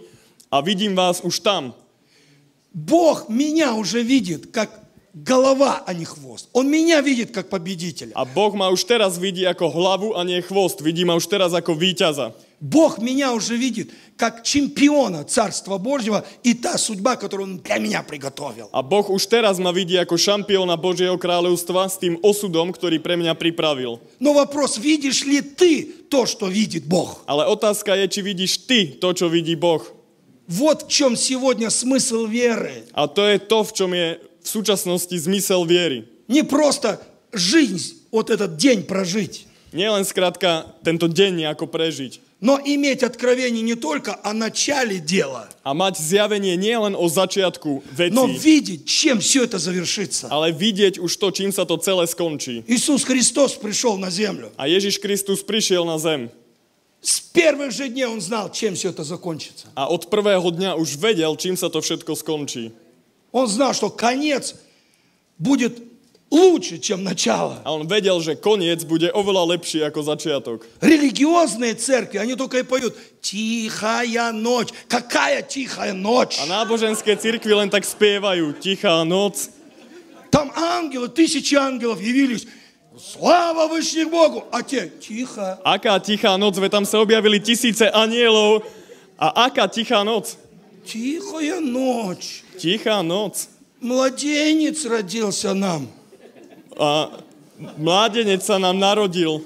a 0.50 0.66
vidím 0.66 0.98
vás 0.98 1.22
už 1.22 1.46
tam. 1.46 1.78
Бог 2.74 3.30
меня 3.30 3.78
уже 3.78 4.02
видит 4.02 4.50
как 4.50 4.85
голова, 5.16 5.82
а 5.88 5.94
не 5.94 6.04
хвост. 6.04 6.50
Он 6.52 6.70
меня 6.70 7.00
видит 7.02 7.32
как 7.32 7.50
победителя. 7.50 8.12
A 8.14 8.26
Boh 8.26 8.52
ma 8.52 8.68
už 8.68 8.84
teraz 8.84 9.16
vidí 9.18 9.48
ako 9.48 9.72
hlavu 9.72 10.10
a 10.20 10.28
nie 10.28 10.44
chvost. 10.44 10.84
Vidí 10.84 11.08
ma 11.08 11.16
už 11.16 11.32
teraz 11.32 11.56
ako 11.56 11.72
víťaza. 11.72 12.36
Бог 12.60 13.00
меня 13.00 13.34
уже 13.34 13.56
видит 13.56 13.92
как 14.18 14.44
чемпиона 14.44 15.24
Царства 15.24 15.78
Божьего 15.78 16.26
и 16.44 16.54
та 16.54 16.78
судьба, 16.78 17.16
которую 17.16 17.48
Он 17.50 17.58
для 17.60 17.78
меня 17.80 18.04
приготовил. 18.04 18.68
A 18.72 18.84
Boh 18.84 19.08
už 19.08 19.28
teraz 19.28 19.60
ma 19.60 19.72
vidí 19.72 19.96
ako 19.96 20.20
šampióna 20.20 20.76
Božieho 20.76 21.16
kráľovstva 21.16 21.88
s 21.88 21.96
tým 21.96 22.20
osudom, 22.20 22.76
ktorý 22.76 23.00
pre 23.00 23.16
mňa 23.16 23.36
pripravil. 23.40 24.04
Но 24.20 24.36
вопрос, 24.36 24.78
видишь 24.78 25.24
ли 25.24 25.40
ты 25.40 25.88
то, 26.12 26.26
что 26.26 26.48
видит 26.48 26.84
Бог? 26.84 27.24
Ale 27.28 27.48
otázka 27.48 27.96
je, 27.96 28.08
či 28.08 28.20
vidíš 28.20 28.68
ty 28.68 29.00
to, 29.00 29.16
čo 29.16 29.32
vidí 29.32 29.56
Boh. 29.56 29.84
Вот 30.48 30.86
в 30.86 30.90
чем 30.92 31.16
сегодня 31.16 31.72
смысл 31.72 32.28
веры. 32.28 32.86
A 32.94 33.08
to 33.08 33.26
je 33.26 33.40
to, 33.40 33.64
v 33.64 33.72
čom 33.74 33.92
je 33.96 34.20
v 34.45 34.49
súčasnosti 34.49 35.13
zmysel 35.15 35.65
viery. 35.69 36.05
Не 36.29 36.43
просто 36.45 37.01
жизнь, 37.33 37.97
вот 38.11 38.31
этот 38.31 38.57
день 38.57 38.83
прожить, 38.87 39.47
Nie 39.71 39.87
len 39.87 40.03
skrátka 40.03 40.67
tento 40.83 41.07
deň 41.07 41.47
nejako 41.47 41.71
prežiť. 41.71 42.19
но 42.43 42.59
иметь 42.59 43.05
откровение 43.05 43.63
не 43.63 43.77
только 43.77 44.17
о 44.25 44.33
начале 44.33 44.99
дела, 44.99 45.47
A 45.63 45.71
mať 45.77 46.01
zjavenie 46.01 46.57
nie 46.59 46.75
len 46.75 46.97
o 46.99 47.07
začiatku 47.07 47.85
но 48.11 48.27
veci, 48.27 48.39
видеть, 48.43 48.83
чем 48.89 49.21
все 49.21 49.45
это 49.47 49.59
завершится. 49.63 50.27
ale 50.33 50.51
vidieť 50.51 50.99
už 50.99 51.13
to, 51.21 51.31
čím 51.31 51.53
sa 51.55 51.63
to 51.69 51.79
celé 51.79 52.09
skončí. 52.11 52.65
Иисус 52.67 53.05
Христос 53.07 53.55
пришел 53.63 53.95
на 54.01 54.11
землю. 54.11 54.51
A 54.59 54.67
Ježiš 54.67 54.99
Kristus 54.99 55.45
prišiel 55.47 55.85
na 55.87 55.99
zem 56.03 56.31
С 57.01 57.21
первых 57.21 57.71
же 57.73 57.89
дней 57.89 58.05
Он 58.11 58.21
знал, 58.21 58.51
чем 58.53 58.75
все 58.75 58.91
это 58.91 59.05
закончится. 59.05 59.69
a 59.79 59.87
od 59.87 60.11
prvého 60.11 60.51
dňa 60.51 60.75
už 60.83 60.99
vedel, 60.99 61.33
čím 61.39 61.55
sa 61.57 61.71
to 61.71 61.79
všetko 61.81 62.13
skončí. 62.19 62.73
Он 63.36 63.48
знал, 63.48 63.74
что 63.74 63.90
конец 63.90 64.56
будет 65.38 65.84
лучше, 66.32 66.80
чем 66.80 67.04
начало. 67.04 67.60
A 67.66 67.76
on 67.76 67.86
vedel, 67.86 68.24
že 68.24 68.40
koniec 68.40 68.88
bude 68.88 69.12
oveľa 69.12 69.60
lepší 69.60 69.84
ako 69.84 70.08
začiatok. 70.08 70.64
Религиозные 70.80 71.76
церкви, 71.76 72.18
они 72.18 72.36
только 72.36 72.60
и 72.60 72.64
поют 72.64 72.96
«Тихая 73.20 74.32
ночь». 74.32 74.72
Какая 74.88 75.42
тихая 75.42 75.92
ночь? 75.92 76.40
A 76.40 76.48
náboženské 76.48 77.20
cirkvy 77.20 77.52
len 77.52 77.68
tak 77.68 77.84
spievajú 77.84 78.56
Tichá 78.56 79.04
noc. 79.04 79.52
Там 80.32 80.48
ангелы, 80.56 81.10
тысячи 81.10 81.56
ангелов 81.56 82.00
явились. 82.00 82.48
Слава 82.96 83.68
Вышних 83.68 84.10
Богу! 84.10 84.48
А 84.50 84.64
те, 84.64 84.88
тихо. 84.88 85.60
Aká 85.66 86.00
tichá 86.00 86.38
noc, 86.40 86.56
ve 86.56 86.70
tam 86.72 86.86
sa 86.88 87.04
objavili 87.04 87.44
tisíce 87.44 87.92
anielov. 87.92 88.64
A 89.20 89.52
aká 89.52 89.68
tichá 89.68 90.08
noc? 90.08 90.40
Тихая 90.86 91.60
ночь. 91.60 92.44
Tichá 92.60 93.02
noc. 93.02 93.50
Младенец 93.82 94.86
родился 94.86 95.54
нам. 95.54 95.88
Mládenec 97.78 98.44
sa 98.44 98.60
nám 98.60 98.80
narodil. 98.80 99.44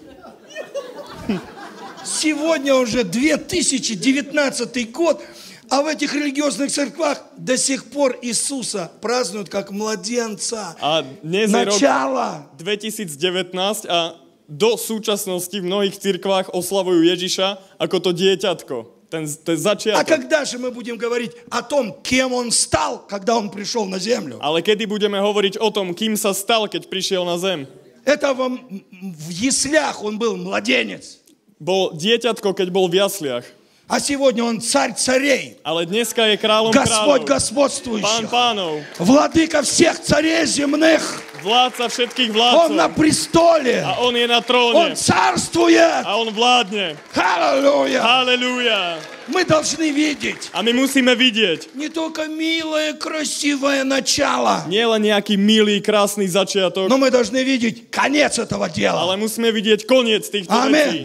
Сегодня 2.03 2.75
уже 2.75 3.03
2019 3.03 4.91
год, 4.91 5.21
а 5.69 5.81
в 5.83 5.87
этих 5.87 6.15
религиозных 6.15 6.71
церквах 6.71 7.21
до 7.37 7.55
сих 7.57 7.85
пор 7.85 8.17
Иисуса 8.21 8.91
празднуют 9.01 9.49
как 9.49 9.69
младенца. 9.71 10.75
Rok 10.81 11.05
Начало. 11.23 12.49
2019 12.57 13.85
a 13.85 14.15
do 14.49 14.73
súčasnosti 14.81 15.53
v 15.53 15.65
mnohých 15.69 16.01
cirkvách 16.01 16.49
oslavujú 16.49 17.05
Ježiša 17.05 17.77
ako 17.77 17.97
to 18.01 18.11
dieťatko. 18.17 18.98
Ten, 19.10 19.26
ten 19.26 19.54
А 19.54 19.58
začiatok. 19.58 20.06
когда 20.08 20.44
же 20.44 20.58
мы 20.58 20.70
будем 20.70 20.96
говорить 20.96 21.32
о 21.50 21.62
том, 21.62 21.94
кем 22.02 22.32
он 22.32 22.50
стал, 22.50 23.06
когда 23.06 23.36
он 23.38 23.50
пришел 23.50 23.86
на 23.86 23.98
землю? 23.98 24.38
Ale 24.42 24.58
kedy 24.62 24.86
budeme 24.90 25.20
hovoriť 25.22 25.60
o 25.62 25.70
tom, 25.70 25.94
kým 25.94 26.16
sa 26.18 26.34
stal, 26.34 26.66
keď 26.66 26.88
prišiel 26.90 27.22
na 27.22 27.38
zem? 27.38 27.66
Это 28.04 28.34
вам 28.34 28.60
в 28.90 29.28
яслях 29.30 30.02
он 30.02 30.18
был 30.18 30.36
младенец. 30.36 31.22
Bol 31.62 31.94
dieťatko, 31.96 32.52
keď 32.52 32.68
bol 32.68 32.90
v 32.90 33.00
jasliach. 33.00 33.46
А 33.89 33.99
сегодня 33.99 34.43
он 34.43 34.61
царь 34.61 34.93
царей, 34.93 35.57
Ale 35.65 35.89
dneska 35.89 36.21
je 36.29 36.37
kráľom 36.37 36.69
Господь. 36.69 37.25
Pán 37.25 37.33
господствующих, 37.41 38.29
pánov. 38.29 38.85
владыка 39.01 39.65
всех 39.65 39.97
царей 40.05 40.45
земных. 40.45 41.01
Vládca 41.41 41.87
všetkých 41.89 42.29
Он 42.35 42.75
на 42.75 42.85
престоле, 42.91 43.81
A 43.81 43.97
on 44.05 44.13
je 44.13 44.27
na 44.29 44.37
он 44.37 44.43
tróne. 44.45 44.93
царствует. 44.93 46.05
A 46.05 46.21
on 46.21 46.29
vládne. 46.29 46.93
Аллилуйя! 47.15 48.01
Halelúja. 48.03 48.99
Мы 49.29 49.45
должны 49.45 49.89
видеть 49.89 50.49
A 50.53 50.61
my 50.61 50.73
musíme 50.73 51.15
vidieť. 51.17 51.73
не 51.73 51.89
только 51.89 52.27
милое, 52.27 52.93
красивое 52.93 53.83
начало, 53.83 54.65
len 54.69 55.01
nejaký 55.01 55.33
milý, 55.37 55.81
krásny 55.81 56.27
začiatok, 56.29 56.89
но 56.89 56.97
мы 56.97 57.09
должны 57.09 57.41
видеть 57.41 57.89
конец 57.89 58.37
этого 58.37 58.69
дела. 58.69 59.01
ale 59.01 59.17
musíme 59.17 59.49
vidieť 59.49 59.85
koniec 59.89 60.29
týchto 60.29 60.53
Amen. 60.53 60.69
vecí. 60.77 60.99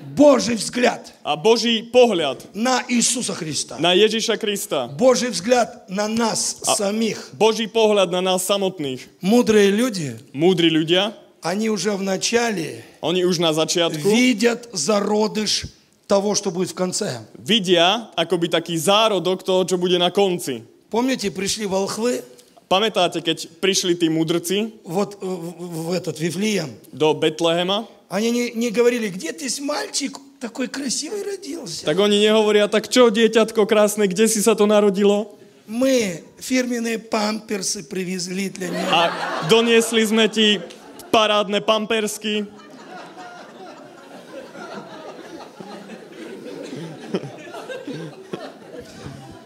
Amen. 0.00 0.16
Божий 0.16 0.56
взгляд 0.56 1.12
A 1.24 1.36
Boží 1.36 1.82
pohľad 1.92 2.40
на 2.54 2.80
Иисуса 2.88 3.34
Христа. 3.34 3.76
na 3.78 3.92
Ježiša 3.92 4.36
Krista. 4.40 4.88
Божий 4.96 5.28
взгляд 5.28 5.84
на 5.88 6.08
нас 6.08 6.56
самих. 6.64 7.30
Boží 7.36 7.66
pohľad 7.68 8.08
na 8.10 8.20
nás 8.24 8.40
samotných. 8.48 9.04
Мудрые 9.20 9.68
люди, 9.70 10.16
Múdri 10.32 10.70
ľudia, 10.72 11.12
они 11.42 11.68
уже 11.70 11.92
в 11.92 12.02
начале 12.02 12.82
oni 13.02 13.22
už 13.28 13.38
na 13.38 13.52
začiatku 13.52 14.08
видят 14.08 14.68
зародыш 14.72 15.68
того, 16.08 16.34
что 16.34 16.50
будет 16.50 16.70
в 16.70 16.74
конце. 16.74 17.20
vidia 17.36 18.08
akoby 18.16 18.48
taký 18.48 18.78
zárodok 18.78 19.42
toho, 19.42 19.66
čo 19.68 19.76
bude 19.76 19.98
na 19.98 20.08
konci. 20.10 20.62
Помните, 20.90 21.30
пришли 21.30 21.66
волхвы 21.66 22.22
Pamätáte, 22.66 23.22
keď 23.22 23.46
prišli 23.62 23.94
tí 23.94 24.10
mudrci 24.10 24.74
вот 24.82 25.14
э, 25.14 25.18
в, 25.22 25.86
в 25.86 25.92
этот 25.94 26.18
Вифлеем? 26.18 26.74
do 26.90 27.14
Betlehema, 27.14 27.86
Они 28.11 28.29
не, 28.29 28.51
не 28.51 28.71
говорили, 28.71 29.07
где 29.07 29.31
ты 29.31 29.47
мальчик 29.63 30.19
такой 30.37 30.67
красивый 30.67 31.23
родился. 31.23 31.85
tak 31.85 31.97
oni 31.97 32.19
nehovoria, 32.19 32.67
tak 32.67 32.91
čo, 32.91 33.07
dieťatko 33.07 33.63
krásne, 33.63 34.03
kde 34.03 34.27
si 34.27 34.43
sa 34.43 34.51
to 34.53 34.67
narodilo? 34.67 35.39
Мы 35.65 36.19
фирменные 36.37 36.99
памперсы 36.99 37.87
привезли 37.87 38.49
для 38.49 38.67
него. 38.67 38.91
A 38.91 39.47
doniesli 39.47 40.03
sme 40.03 40.27
ti 40.27 40.59
parádne 41.07 41.63
pampersky. 41.63 42.51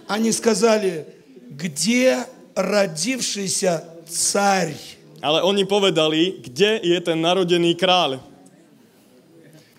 Они 0.07 0.31
сказали, 0.31 1.05
где 1.51 2.25
родившийся 2.55 3.85
царь? 4.09 4.73
Ale 5.21 5.45
oni 5.45 5.65
povedali, 5.65 6.41
kde 6.41 6.81
je 6.81 6.97
ten 7.01 7.21
narodený 7.21 7.77
kráľ. 7.77 8.33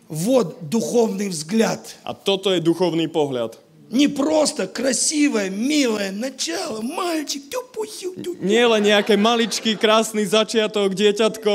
Вот 0.08 0.68
духовный 0.70 1.28
взгляд. 1.28 1.98
A 2.06 2.14
toto 2.14 2.54
je 2.54 2.62
duchovný 2.62 3.10
pohľad. 3.10 3.58
Не 3.90 4.08
просто 4.08 4.66
красивое, 4.66 5.50
милое 5.50 6.10
начало, 6.10 6.82
мальчик. 6.82 7.42
Nie 8.42 8.66
len 8.66 8.82
nejaké 8.82 9.14
maličký, 9.14 9.78
krásny 9.78 10.26
začiatok, 10.26 10.90
dieťatko. 10.90 11.54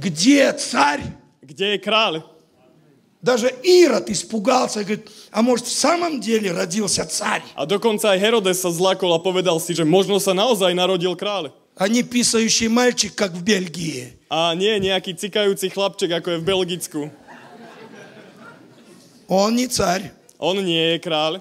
Где 0.00 0.52
царь? 0.56 1.04
Kde 1.44 1.76
je 1.76 1.78
kráľ? 1.84 2.24
Даже 3.22 3.54
Ирод 3.62 4.10
испугался 4.10 4.82
говорит, 4.82 5.06
а 5.30 5.42
может 5.42 5.66
в 5.66 5.72
самом 5.72 6.18
деле 6.18 6.50
родился 6.50 7.06
царь? 7.06 7.44
A 7.54 7.66
dokonca 7.66 8.10
aj 8.10 8.18
Herodes 8.18 8.58
sa 8.58 8.72
zlakol 8.74 9.14
a 9.14 9.22
povedal 9.22 9.60
si, 9.62 9.78
že 9.78 9.86
možno 9.86 10.18
sa 10.18 10.34
naozaj 10.34 10.74
narodil 10.74 11.14
kráľ. 11.14 11.54
А 11.78 11.88
не 11.88 12.02
писающий 12.02 12.68
мальчик, 12.68 13.14
как 13.14 13.32
в 13.32 13.42
Бельгии. 13.44 14.16
A 14.28 14.52
nie 14.58 14.74
nejaký 14.80 15.14
cikajúci 15.14 15.70
chlapček, 15.70 16.18
ako 16.18 16.28
je 16.34 16.38
v 16.40 16.44
Belgicku. 16.44 17.00
Он 19.32 19.56
не 19.56 19.64
царь, 19.64 20.12
nie 20.60 20.92
je 20.92 20.98
kráľ, 21.00 21.40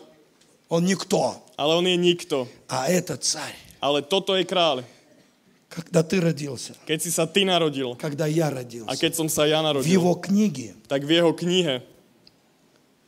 он 0.71 0.87
никто, 0.87 1.35
ale 1.59 1.75
on 1.75 1.83
je 1.83 1.97
nikto. 1.99 2.47
а 2.71 2.87
это 2.87 3.17
царь. 3.19 3.55
Ale 3.83 4.01
toto 4.01 4.31
je 4.39 4.47
kráľ. 4.47 4.87
Когда 5.67 6.03
ты 6.03 6.19
родился, 6.19 6.75
Keď 6.87 6.99
si 7.03 7.11
sa 7.11 7.27
ty 7.27 7.43
narodil 7.43 7.95
когда 7.95 8.27
я 8.27 8.49
родился, 8.51 8.95
keď 8.95 9.11
som 9.15 9.27
sa 9.27 9.43
ja 9.47 9.59
в 9.63 9.87
его 9.87 10.15
книге 10.15 10.75
tak 10.87 11.03
v 11.03 11.19
jeho 11.19 11.31
knihe 11.31 11.83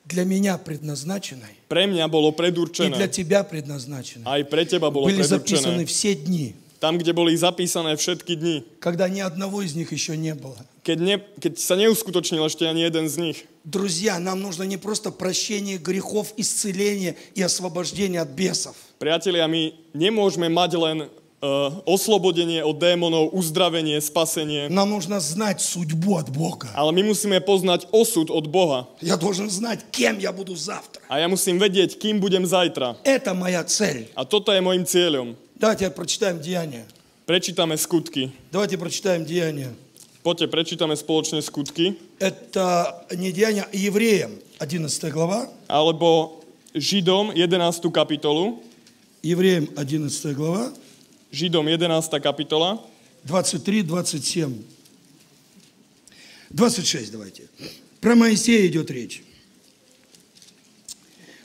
для 0.08 0.24
меня 0.24 0.56
предназначенной 0.60 1.60
pre 1.68 1.88
mňa 1.88 2.08
bolo 2.08 2.32
и 2.32 2.88
для 2.88 3.08
тебя 3.08 3.44
предназначенной 3.44 4.24
aj 4.28 4.42
pre 4.48 4.64
teba 4.64 4.92
bolo 4.92 5.08
были 5.12 5.24
записаны 5.24 5.84
все 5.84 6.16
дни, 6.16 6.56
Tam, 6.80 7.00
kde 7.00 7.16
boli 7.16 7.36
zapísané 7.36 7.96
všetky 7.96 8.36
dni. 8.36 8.56
когда 8.80 9.08
ни 9.08 9.20
одного 9.20 9.62
из 9.62 9.76
них 9.76 9.92
еще 9.92 10.16
не 10.16 10.36
было. 10.36 10.60
Keď, 10.84 10.98
ne, 11.00 11.16
keď 11.40 11.54
sa 11.64 11.80
neuskutočnil 11.80 12.44
ešte 12.44 12.68
ani 12.68 12.84
jeden 12.84 13.08
z 13.08 13.16
nich. 13.16 13.38
Друзья, 13.64 14.20
нам 14.20 14.44
нужно 14.44 14.64
не 14.68 14.76
просто 14.76 15.16
прощение 15.16 15.80
грехов, 15.80 16.36
исцеление 16.36 17.16
и 17.36 17.42
освобождение 17.42 18.20
от 18.20 18.36
бесов. 18.36 18.76
Priatelia, 19.00 19.48
my 19.48 19.72
nemôžeme 19.96 20.52
mať 20.52 20.72
len 20.76 20.98
oslobodenie 21.84 22.64
od 22.64 22.80
démonov, 22.80 23.36
uzdravenie, 23.36 24.00
spasenie. 24.00 24.72
Нам 24.72 24.96
нужно 24.96 25.20
знать 25.20 25.60
судьбу 25.60 26.16
от 26.16 26.32
Бога. 26.32 26.72
Ale 26.72 26.96
my 26.96 27.12
musíme 27.12 27.40
poznať 27.44 27.92
osud 27.92 28.32
od 28.32 28.48
Boha. 28.48 28.88
Я 29.04 29.20
должен 29.20 29.52
знать, 29.52 29.84
кем 29.92 30.20
я 30.20 30.32
буду 30.32 30.56
завтра. 30.56 31.04
A 31.12 31.20
ja 31.20 31.28
musím 31.28 31.60
vedieť, 31.60 32.00
kým 32.00 32.24
budem 32.24 32.48
zajtra. 32.48 32.96
Это 33.04 33.36
моя 33.36 33.64
цель. 33.68 34.08
A 34.16 34.24
toto 34.24 34.56
je 34.56 34.64
môjim 34.64 34.88
cieľom. 34.88 35.36
Давайте 35.60 35.92
прочитаем 35.92 36.40
Деяния. 36.40 36.88
Prečítame 37.28 37.76
skutky. 37.76 38.32
Давайте 38.52 38.80
прочитаем 38.80 39.28
Деяния. 39.28 39.76
Poďte, 40.24 40.48
prečítame 40.48 40.96
spoločne 40.96 41.44
skutky. 41.44 42.00
Это 42.16 42.96
не 43.12 43.36
Деяния, 43.36 43.68
Евреям, 43.76 44.40
11 44.64 45.12
глава. 45.12 45.52
Alebo 45.68 46.40
Židom 46.72 47.36
11. 47.36 47.92
kapitolu. 47.92 48.64
Евреям 49.22 49.68
11 49.76 50.32
глава, 50.32 50.72
Židom 51.32 51.68
11. 51.68 52.24
kapitola. 52.24 52.80
23, 53.28 53.84
27. 53.84 54.64
26 56.52 57.12
давайте. 57.12 57.44
Про 58.00 58.16
Моисея 58.16 58.68
идет 58.68 58.92
речь. 58.92 59.24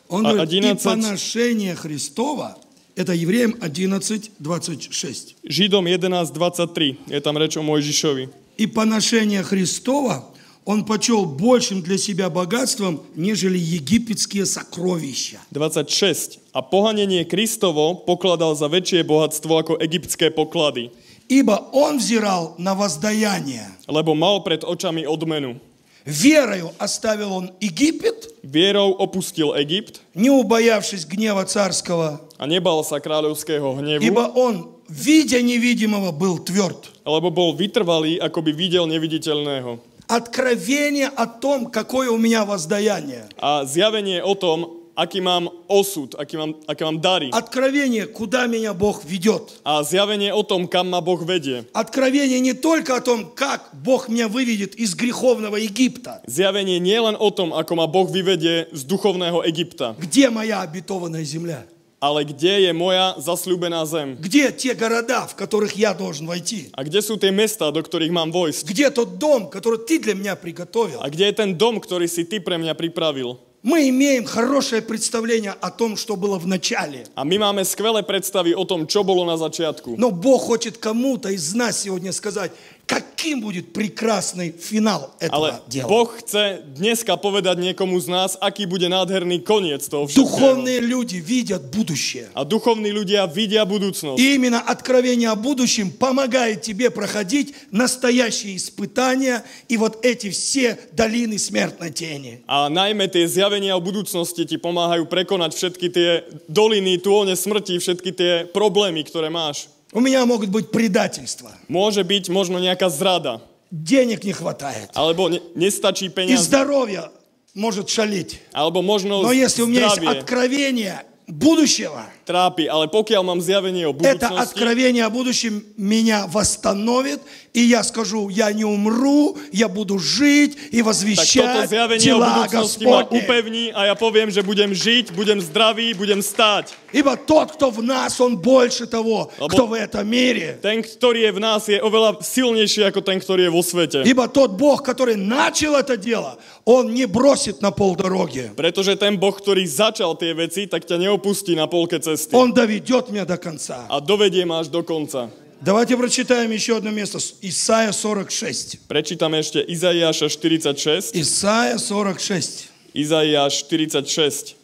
Он 0.08 0.26
А 0.26 0.32
говорит, 0.32 0.52
и 0.52 0.58
11. 0.58 0.82
поношение 0.84 1.74
Христова, 1.74 2.58
это 2.94 3.12
Евреям 3.12 3.54
11, 3.60 4.30
26. 4.38 5.36
Židom 5.42 5.86
11.23. 5.86 6.96
Je 7.10 7.20
tam 7.20 7.36
reč 7.36 7.56
o 7.56 7.62
Mojžišovi. 7.62 8.28
И 8.58 8.66
поношение 8.66 9.42
Христова 9.42 10.24
он 10.64 10.84
почел 10.84 11.24
большим 11.24 11.80
для 11.80 11.96
себя 11.96 12.28
богатством, 12.28 13.00
нежели 13.16 13.56
египетские 13.56 14.44
сокровища. 14.44 15.38
26. 15.50 16.40
A 16.52 16.60
pohanenie 16.60 17.24
Kristovo 17.24 17.94
pokladal 18.04 18.52
za 18.58 18.68
väčšie 18.68 19.00
bohatstvo 19.06 19.52
ako 19.56 19.72
egyptské 19.80 20.28
poklady, 20.34 20.90
Ибо 21.28 21.60
он 21.72 21.98
взирал 21.98 22.54
на 22.58 22.74
воздаяние. 22.74 23.64
lebo 23.88 24.12
mal 24.12 24.44
pred 24.44 24.60
očami 24.66 25.06
odmenu. 25.06 25.56
Верою 26.04 26.72
оставил 26.78 27.32
он 27.32 27.52
Египет, 27.60 28.32
Vierou 28.42 28.96
opustil 28.96 29.52
Egypt 29.56 30.00
не 30.14 30.30
убоявшись 30.30 31.04
гнева 31.04 31.44
царского, 31.44 32.20
a 32.38 32.44
nebal 32.48 32.80
sa 32.84 32.96
kráľovského 33.00 33.76
hnevu, 33.76 34.04
ибо 34.04 34.32
он, 34.36 34.68
видя 34.89 35.41
невидимого, 35.41 36.11
был 36.11 36.39
тверд. 36.39 36.91
lebo 37.05 37.29
bol 37.31 37.51
vytrvalý, 37.55 38.15
ako 38.19 38.39
by 38.41 38.51
videl 38.55 38.85
neviditeľného. 38.87 39.79
Откровение 40.07 41.07
о 41.07 41.25
том, 41.27 41.67
какое 41.71 42.09
у 42.11 42.17
меня 42.17 42.45
воздаяние. 42.45 43.27
A 43.39 43.65
zjavenie 43.65 44.21
o 44.23 44.35
tom, 44.35 44.83
aký 44.95 45.21
mám 45.23 45.49
osud, 45.67 46.13
aký 46.19 46.37
mám, 46.37 46.53
aké 46.67 46.85
mám 46.85 47.01
dary. 47.01 47.31
Откровение, 47.31 48.05
куда 48.05 48.45
меня 48.47 48.73
Бог 48.73 49.03
ведет. 49.03 49.59
A 49.65 49.81
zjavenie 49.83 50.31
o 50.35 50.43
tom, 50.43 50.67
kam 50.67 50.89
ma 50.91 51.01
Boh 51.01 51.19
vedie. 51.25 51.65
Откровение 51.73 52.39
не 52.39 52.53
только 52.53 52.95
о 52.95 53.01
том, 53.01 53.31
как 53.33 53.71
Бог 53.73 54.07
меня 54.07 54.27
выведет 54.27 54.75
из 54.75 54.93
греховного 54.93 55.55
Египта. 55.55 56.21
Zjavenie 56.27 56.79
nie 56.79 56.99
len 56.99 57.15
o 57.19 57.31
tom, 57.31 57.51
ako 57.53 57.75
ma 57.75 57.87
Boh 57.87 58.05
vyvedie 58.05 58.67
z 58.71 58.83
duchovného 58.83 59.41
Egypta, 59.47 59.95
Где 59.97 60.29
моя 60.29 60.61
обетованная 60.61 61.23
земля? 61.23 61.65
Ale 61.98 62.24
kde 62.24 62.70
je 62.70 62.72
moja 62.74 63.18
zasľúbená 63.18 63.82
zem. 63.86 64.14
Где 64.22 64.50
те 64.54 64.74
города, 64.74 65.26
в 65.26 65.34
которых 65.34 65.74
я 65.74 65.94
должен 65.94 66.26
войти? 66.26 66.70
A 66.74 66.86
kde 66.86 67.02
sú 67.02 67.18
tie 67.18 67.34
mesta, 67.34 67.70
do 67.74 67.82
ktorých 67.82 68.14
mám 68.14 68.30
vojsť? 68.30 68.62
Где 68.66 68.90
тот 68.90 69.18
дом, 69.18 69.50
который 69.50 69.82
ты 69.82 69.98
для 69.98 70.14
меня 70.14 70.38
приготовил? 70.38 71.02
A 71.02 71.10
kde 71.10 71.26
je 71.30 71.34
ten 71.34 71.58
dom, 71.58 71.82
ktorý 71.82 72.06
si 72.06 72.22
ty 72.24 72.38
pre 72.38 72.58
mňa 72.58 72.74
pripravil? 72.78 73.38
Мы 73.62 73.90
имеем 73.90 74.24
хорошее 74.24 74.82
представление 74.82 75.50
о 75.50 75.70
том, 75.70 75.96
что 75.96 76.14
было 76.14 76.38
в 76.38 76.46
начале. 76.46 77.10
A 77.18 77.26
my 77.26 77.42
máme 77.42 77.66
skvelé 77.66 78.06
predstavy 78.06 78.54
o 78.54 78.62
tom, 78.62 78.86
čo 78.86 79.02
bolo 79.02 79.26
na 79.26 79.34
začiatku. 79.34 79.98
Но 79.98 80.14
Бог 80.14 80.46
хочет 80.46 80.78
кому-то 80.78 81.28
из 81.28 81.54
нас 81.58 81.82
сегодня 81.82 82.12
сказать, 82.14 82.52
каким 82.88 83.44
будет 83.44 83.76
прекрасный 83.76 84.50
финал 84.50 85.12
этого 85.20 85.60
Ale 85.60 85.68
дела. 85.68 85.88
Boh 85.88 86.08
chce 86.08 86.64
dneska 86.72 87.20
povedať 87.20 87.60
niekomu 87.60 88.00
z 88.00 88.08
nás, 88.08 88.30
aký 88.40 88.64
bude 88.64 88.88
nádherný 88.88 89.44
koniec 89.44 89.84
toho 89.84 90.08
všetkého. 90.08 90.24
Духовные 90.24 90.80
люди 90.80 91.20
видят 91.20 91.68
будущее. 91.68 92.32
A 92.32 92.48
duchovní 92.48 92.88
ľudia 92.88 93.28
vidia 93.28 93.68
budúcnosť. 93.68 94.16
И 94.16 94.40
именно 94.40 94.64
откровение 94.64 95.28
о 95.28 95.36
будущем 95.36 95.92
помогает 95.92 96.64
тебе 96.64 96.88
проходить 96.88 97.52
настоящие 97.68 98.56
испытания 98.56 99.44
и 99.68 99.76
вот 99.76 100.00
эти 100.00 100.32
все 100.32 100.80
долины 100.96 101.36
смертной 101.36 101.92
тени. 101.92 102.40
A 102.48 102.72
najmä 102.72 103.12
tie 103.12 103.28
zjavenia 103.28 103.76
o 103.76 103.84
budúcnosti 103.84 104.48
ti 104.48 104.56
pomáhajú 104.56 105.04
prekonať 105.04 105.52
všetky 105.52 105.86
tie 105.92 106.10
doliny, 106.48 106.96
túlne 106.96 107.36
smrti, 107.36 107.76
všetky 107.76 108.10
tie 108.16 108.32
problémy, 108.48 109.04
ktoré 109.04 109.28
máš. 109.28 109.68
У 109.92 110.00
меня 110.00 110.26
могут 110.26 110.50
быть 110.50 110.70
предательства, 110.70 111.52
Môže 111.68 112.04
byť 112.04 112.28
možno 112.28 112.60
nejaká 112.60 112.88
zrada, 112.92 113.40
денег 113.70 114.24
не 114.24 114.32
хватает, 114.32 114.90
alebo 114.94 115.28
ne, 115.28 115.40
nestačí 115.56 116.06
и 116.06 116.12
peniaze, 116.12 116.44
здоровье 116.44 117.10
может 117.54 117.88
шалить. 117.88 118.40
alebo 118.52 118.82
možno 118.82 119.22
Но 119.22 119.32
если 119.32 119.62
у 119.62 119.66
меня 119.66 119.88
есть 119.88 120.04
откровение 120.04 121.04
будущего, 121.26 122.04
trápi, 122.27 122.71
ale 122.71 122.87
pokiaľ 122.87 123.21
mám 123.23 123.39
zjavenie 123.43 123.83
o 123.83 123.93
это 123.93 124.31
budúcnosti, 124.31 124.39
откровение 124.39 125.03
о 125.03 125.11
будущем 125.11 125.63
меня 125.75 126.25
восстановит, 126.27 127.19
и 127.53 127.61
я 127.61 127.83
скажу, 127.83 128.29
я 128.29 128.51
не 128.51 128.65
умру, 128.65 129.37
я 129.51 129.67
буду 129.67 129.99
жить 129.99 130.57
и 130.71 130.81
tak 130.81 130.87
toto 130.87 130.87
возвещать 130.87 131.69
zjavenie 131.69 132.15
o 132.15 132.19
дела 132.19 132.47
budúcnosti 132.47 132.85
ma 132.87 133.03
Господни. 133.03 133.19
upevní 133.19 133.65
a 133.75 133.91
ja 133.91 133.95
poviem, 133.95 134.31
že 134.31 134.41
budem 134.41 134.71
žiť, 134.73 135.11
budem 135.13 135.39
zdravý, 135.41 135.93
budem 135.93 136.23
stáť. 136.23 136.73
Ибо 136.93 137.17
тот, 137.17 137.57
кто 137.57 137.73
в 137.73 137.81
нас, 137.81 138.21
он 138.21 138.37
больше 138.37 138.85
того, 138.85 139.29
Лабо- 139.41 139.49
кто 139.49 139.65
в 139.67 139.73
этом 139.73 140.05
мире. 140.07 140.61
Ten, 140.61 140.85
ktorý 140.85 141.25
je 141.25 141.31
v 141.33 141.39
nás, 141.41 141.65
je 141.65 141.81
oveľa 141.81 142.21
silnejší 142.21 142.85
ako 142.85 143.01
ten, 143.01 143.17
ktorý 143.17 143.49
je 143.49 143.51
vo 143.51 143.65
svete. 143.65 144.05
Ибо 144.05 144.29
тот 144.29 144.53
Бог, 144.53 144.85
который 144.85 145.17
начал 145.17 145.73
это 145.75 145.97
дело, 145.97 146.37
он 146.65 146.93
не 146.93 147.05
бросит 147.09 147.61
на 147.61 147.73
полдороги. 147.73 148.53
Pretože 148.55 148.95
ten 148.95 149.17
Boh, 149.17 149.33
ktorý 149.33 149.65
začal 149.65 150.13
tie 150.15 150.37
veci, 150.37 150.69
tak 150.69 150.85
ťa 150.85 151.01
neopustí 151.01 151.57
na 151.57 151.65
polke 151.65 151.97
cesty. 152.18 152.36
Он 152.36 152.52
доведет 152.52 153.10
меня 153.10 153.24
до 153.24 153.36
конца. 153.38 153.86
A 153.88 154.00
dovedie 154.00 154.44
ma 154.44 154.58
až 154.60 154.68
do 154.68 154.82
konca. 154.82 155.30
Давайте 155.60 155.96
прочитаем 155.96 156.50
еще 156.50 156.76
одно 156.76 156.90
место. 156.90 157.18
Исайя 157.42 157.92
46. 157.92 158.86
Prečítame 158.86 159.38
ešte 159.38 159.58
Izaiáša 159.58 160.28
46. 160.28 161.14
Исайя 161.14 161.78
46. 161.78 162.70
Izaiáš 162.94 163.66
46. 163.66 164.56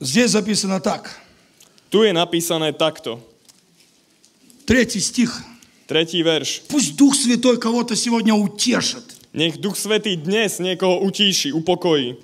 Здесь 0.00 0.30
записано 0.30 0.80
так. 0.80 1.20
Tu 1.88 2.02
je 2.02 2.12
napísané 2.12 2.72
takto. 2.72 3.20
Третий 4.64 5.00
стих. 5.00 5.42
Tretí 5.86 6.22
verš. 6.22 6.62
Пусть 6.68 6.96
Дух 6.96 7.14
Святой 7.14 7.58
кого-то 7.58 7.96
сегодня 7.96 8.34
утешит. 8.34 9.04
Nech 9.32 9.56
Duch 9.56 9.76
Svetý 9.76 10.16
dnes 10.16 10.60
niekoho 10.60 11.00
utíši, 11.00 11.52
upokojí. 11.52 12.16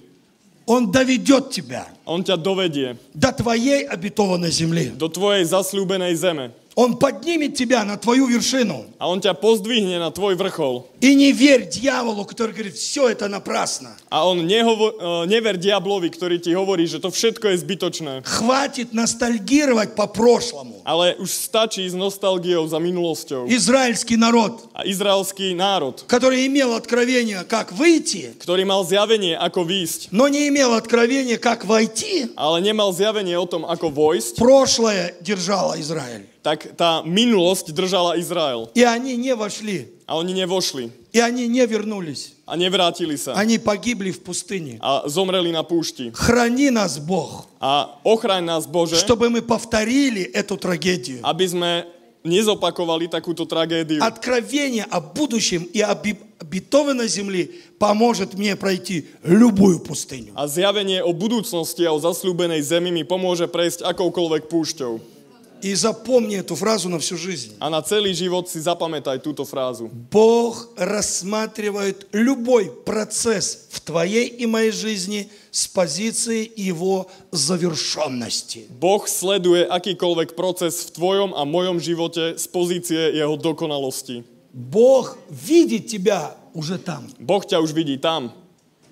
Он 0.68 0.92
доведет 0.92 1.48
тебя 1.50 1.88
On 2.04 2.20
ťa 2.20 2.36
dovedie 2.36 3.00
до 3.16 3.32
твоей 3.32 3.88
обетованной 3.88 4.52
земли. 4.52 4.92
do 4.92 5.08
tvojej 5.08 5.48
zasľúbenej 5.48 6.12
zeme. 6.12 6.52
Он 6.78 6.94
поднимет 6.94 7.58
тебя 7.58 7.82
на 7.82 7.96
твою 7.98 8.30
вершину. 8.30 8.86
A 9.02 9.10
on 9.10 9.18
ťa 9.18 9.34
pozdvihne 9.34 9.98
na 9.98 10.14
tvoj 10.14 10.38
vrchol. 10.38 10.86
И 11.02 11.10
не 11.18 11.34
верь 11.34 11.66
дьяволу, 11.66 12.22
который 12.22 12.54
говорит, 12.54 12.78
все 12.78 13.10
это 13.10 13.26
напрасно. 13.26 13.98
A 14.06 14.22
on 14.22 14.46
nehovo- 14.46 14.94
e, 14.94 15.26
never 15.26 15.58
diablovi, 15.58 16.06
ktorý 16.06 16.38
ti 16.38 16.54
hovorí, 16.54 16.86
že 16.86 17.02
to 17.02 17.10
všetko 17.10 17.50
je 17.50 17.56
zbytočné. 17.66 18.12
Хватит 18.22 18.94
ностальгировать 18.94 19.98
по 19.98 20.06
прошлому. 20.06 20.78
Ale 20.86 21.18
už 21.18 21.26
stačí 21.50 21.82
s 21.82 21.98
nostalgiou 21.98 22.62
za 22.70 22.78
minulosťou. 22.78 23.50
Израильский 23.50 24.14
народ, 24.14 24.70
A 24.70 24.86
izraelský 24.86 25.58
národ, 25.58 26.06
который 26.06 26.46
имел 26.46 26.78
откровение, 26.78 27.42
как 27.42 27.74
выйти, 27.74 28.30
ktorý 28.38 28.62
mal 28.62 28.86
zjavenie, 28.86 29.34
ako 29.34 29.66
výjsť, 29.66 30.14
но 30.14 30.30
не 30.30 30.46
имел 30.46 30.78
откровения, 30.78 31.42
как 31.42 31.66
войти, 31.66 32.30
ale 32.38 32.62
nemal 32.62 32.94
zjavenie 32.94 33.34
o 33.34 33.50
tom, 33.50 33.66
ako 33.66 33.90
vojsť, 33.90 34.38
прошлое 34.38 35.18
держало 35.18 35.74
Израиль. 35.82 36.37
Tak 36.48 36.72
tá 36.80 37.04
minulosť 37.04 37.76
držala 37.76 38.16
Izrael. 38.16 38.72
И 38.72 38.80
они 38.80 39.20
не 39.20 39.36
вошли, 39.36 39.92
A 40.08 40.16
oni 40.16 40.32
nevošli 40.32 40.88
и 41.12 41.20
они 41.20 41.44
не 41.48 41.60
вернулись. 41.68 42.32
nevrátili 42.48 43.20
sa. 43.20 43.36
Они 43.36 43.60
погибли 43.60 44.08
в 44.08 44.24
пустыне. 44.24 44.80
A 44.80 45.04
zomreli 45.04 45.52
na 45.52 45.60
púšti. 45.60 46.08
Храни 46.16 46.72
нас, 46.72 46.96
Бог, 46.96 47.44
A 47.60 48.00
ochraň 48.04 48.40
nás, 48.44 48.64
Bože, 48.64 48.96
чтобы 48.96 49.28
мы 49.28 49.42
повторили 49.44 50.24
эту 50.32 50.56
трагедию. 50.56 51.20
aby 51.20 51.44
sme 51.44 51.84
nezopakovali 52.24 53.08
takúto 53.12 53.44
tragédiu. 53.44 54.00
Откровение 54.00 54.84
о 54.88 55.00
будущем 55.00 55.68
и 55.72 55.80
об 55.80 56.04
обетованной 56.40 57.08
земле 57.08 57.50
поможет 57.78 58.34
мне 58.34 58.56
пройти 58.56 59.06
любую 59.22 59.80
пустыню. 59.80 60.32
Zjavenie 60.48 61.04
o 61.04 61.12
budúcnosti 61.12 61.84
a 61.84 61.92
o 61.92 61.98
zasľúbenej 62.00 62.64
zemi 62.64 62.90
mi 62.90 63.04
pomôže 63.04 63.44
prejsť 63.48 63.84
akoukoľvek 63.84 64.48
púšťou. 64.48 65.17
И 65.63 65.75
запомни 65.75 66.35
эту 66.35 66.55
фразу 66.55 66.89
на 66.89 66.99
всю 66.99 67.15
жизнь. 67.15 67.55
A 67.55 67.71
na 67.71 67.79
celý 67.79 68.11
život 68.11 68.51
si 68.51 68.59
zapamätaj 68.59 69.23
túto 69.23 69.47
frázu. 69.47 69.87
Бог 70.11 70.67
рассматривает 70.75 72.03
любой 72.11 72.67
процесс 72.83 73.71
в 73.71 73.79
твоей 73.79 74.27
и 74.27 74.45
моей 74.45 74.71
жизни 74.75 75.31
с 75.51 75.65
позиции 75.71 76.51
его 76.59 77.07
завершенности. 77.31 78.67
Boh 78.75 79.07
sleduje 79.07 79.63
akýkoľvek 79.63 80.35
proces 80.35 80.91
v 80.91 80.99
tvojom 80.99 81.31
a 81.31 81.47
mojom 81.47 81.79
živote 81.79 82.35
z 82.35 82.45
pozície 82.51 83.15
jeho 83.15 83.39
dokonalosti. 83.39 84.27
Бог 84.51 85.15
видит 85.31 85.87
тебя 85.87 86.35
уже 86.53 86.75
там. 86.75 87.07
Boh 87.23 87.39
ťa 87.39 87.63
už 87.63 87.71
vidí 87.71 87.95
tam. 87.95 88.35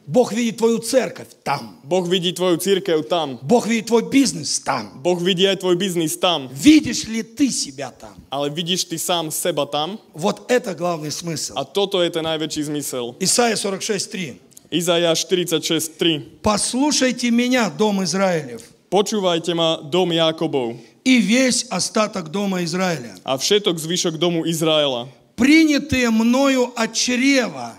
Бог 0.06 0.32
видит 0.32 0.58
твою 0.58 0.78
церковь 0.78 1.28
там. 1.42 1.80
Boh 1.82 2.06
vidí 2.06 2.32
tvoju 2.32 2.56
církev 2.56 3.02
tam. 3.10 3.38
Бог 3.42 3.66
видит 3.66 3.86
твой 3.86 4.06
бизнес 4.06 4.60
там. 4.60 5.02
Vidí 5.02 5.46
aj 5.46 5.56
tvoj 5.66 5.74
biznis 5.74 6.14
tam. 6.14 6.48
Видишь 6.54 7.10
ли 7.10 7.22
ты 7.22 7.50
себя 7.50 7.90
там? 7.90 8.14
Ale 8.30 8.50
vidíš 8.50 8.86
ty 8.86 8.98
sám 8.98 9.30
seba 9.30 9.66
tam? 9.66 9.98
Вот 10.14 10.46
это 10.50 10.74
главный 10.74 11.10
смысл. 11.10 11.58
Toto 11.74 11.98
je 12.02 12.10
ten 12.10 12.22
najväčší 12.22 12.70
zmysel. 12.70 13.18
Исайя 13.18 13.58
46.3. 13.58 14.38
Izajáš 14.70 15.26
46.3. 15.26 16.42
Послушайте 16.42 17.30
меня, 17.30 17.70
дом 17.70 18.02
Израилев, 18.02 18.62
Počúvajte 18.86 19.50
ma, 19.54 19.82
dom 19.82 20.14
Jákobov 20.14 20.78
и 21.06 21.18
весь 21.18 21.66
остаток 21.70 22.30
дома 22.30 22.62
Израиля, 22.62 23.14
a 23.22 23.38
všetok 23.38 23.78
zvyšok 23.78 24.18
domu 24.18 24.42
Izraela, 24.42 25.06
принятые 25.38 26.10
мною 26.10 26.74
от 26.74 26.94
чрева 26.94 27.74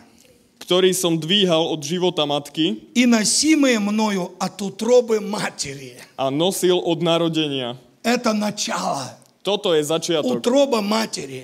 ktorý 0.66 0.95
som 0.95 1.18
dvíhal 1.18 1.74
od 1.74 1.83
života 1.83 2.22
matky 2.22 2.87
и 2.95 3.03
носимые 3.03 3.83
мною 3.83 4.30
от 4.39 4.62
утробы 4.62 5.18
матери. 5.18 5.99
a 6.16 6.30
nosil 6.30 6.78
od 6.78 7.03
narodenia. 7.03 7.74
Это 8.03 8.33
начало. 8.33 9.18
Toto 9.43 9.74
je 9.74 9.83
začiatok. 9.83 10.39
Утроба 10.39 10.78
матери. 10.80 11.43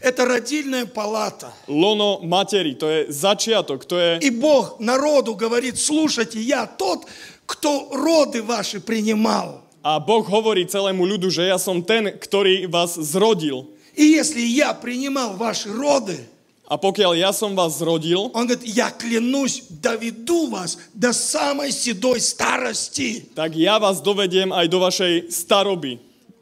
Это 0.00 0.24
родильная 0.24 0.86
палата. 0.86 1.52
Lono 1.68 2.20
materi, 2.22 2.78
to 2.78 2.88
je 2.88 3.00
začiatok, 3.12 3.84
to 3.84 3.98
je... 3.98 4.18
И 4.22 4.30
Бог 4.30 4.80
народу 4.80 5.34
говорит, 5.34 5.76
слушайте, 5.78 6.40
я 6.40 6.66
тот, 6.66 7.04
кто 7.46 7.90
роды 7.92 8.42
ваши 8.42 8.80
принимал. 8.80 9.60
A 9.82 9.98
Boh 9.98 10.22
hovorí 10.22 10.62
celému 10.64 11.02
ľudu, 11.04 11.28
že 11.28 11.50
ja 11.50 11.58
som 11.58 11.82
ten, 11.82 12.14
ktorý 12.14 12.70
vás 12.70 12.94
zrodil. 12.94 13.66
И 13.98 14.04
если 14.14 14.40
я 14.40 14.72
принимал 14.72 15.36
ваши 15.36 15.68
роды, 15.68 16.16
A 16.70 16.80
pokiaľ 16.80 17.12
ja 17.20 17.30
som 17.36 17.52
vás 17.52 17.78
zrodil, 17.84 18.30
он 18.32 18.46
говорит, 18.48 18.64
я 18.64 18.88
клянусь, 18.90 19.62
доведу 19.68 20.48
вас 20.48 20.78
до 20.94 21.12
самой 21.12 21.70
седой 21.70 22.20
старости. 22.20 23.28
tak 23.34 23.52
ja 23.56 23.76
vás 23.78 24.00
dovediem 24.00 24.52
aj 24.52 24.66
do 24.68 24.78
vašej 24.80 25.28
staroby. 25.28 25.98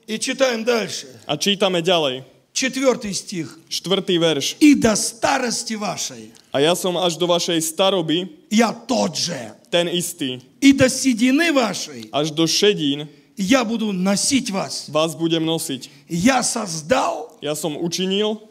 И 0.07 0.19
читаем 0.19 0.63
дальше. 0.65 1.07
A 1.27 1.35
čítame 1.37 1.83
ďalej. 1.83 2.23
Четвертый 2.53 3.15
стих. 3.15 3.47
Štvrtý 3.71 4.19
verš. 4.19 4.55
И 4.61 4.75
до 4.75 4.95
старости 4.95 5.75
вашей 5.75 6.31
A 6.53 6.59
ja 6.59 6.75
som 6.75 6.99
až 6.99 7.15
do 7.15 7.27
vašej 7.31 7.59
staroby 7.63 8.27
я 8.51 8.71
тот 8.75 9.15
же. 9.17 9.39
ten 9.71 9.87
istý. 9.87 10.43
И 10.61 10.73
до 10.75 10.87
седины 10.91 11.51
вашей 11.55 12.07
Až 12.13 12.31
do 12.35 12.47
šedín 12.47 13.07
я 13.39 13.65
буду 13.65 13.91
носить 13.95 14.51
вас. 14.51 14.87
vás 14.91 15.15
budem 15.15 15.43
nosiť. 15.47 15.91
Я 16.11 16.43
создал, 16.43 17.35
Ja 17.41 17.55
som 17.55 17.79
učinil, 17.79 18.43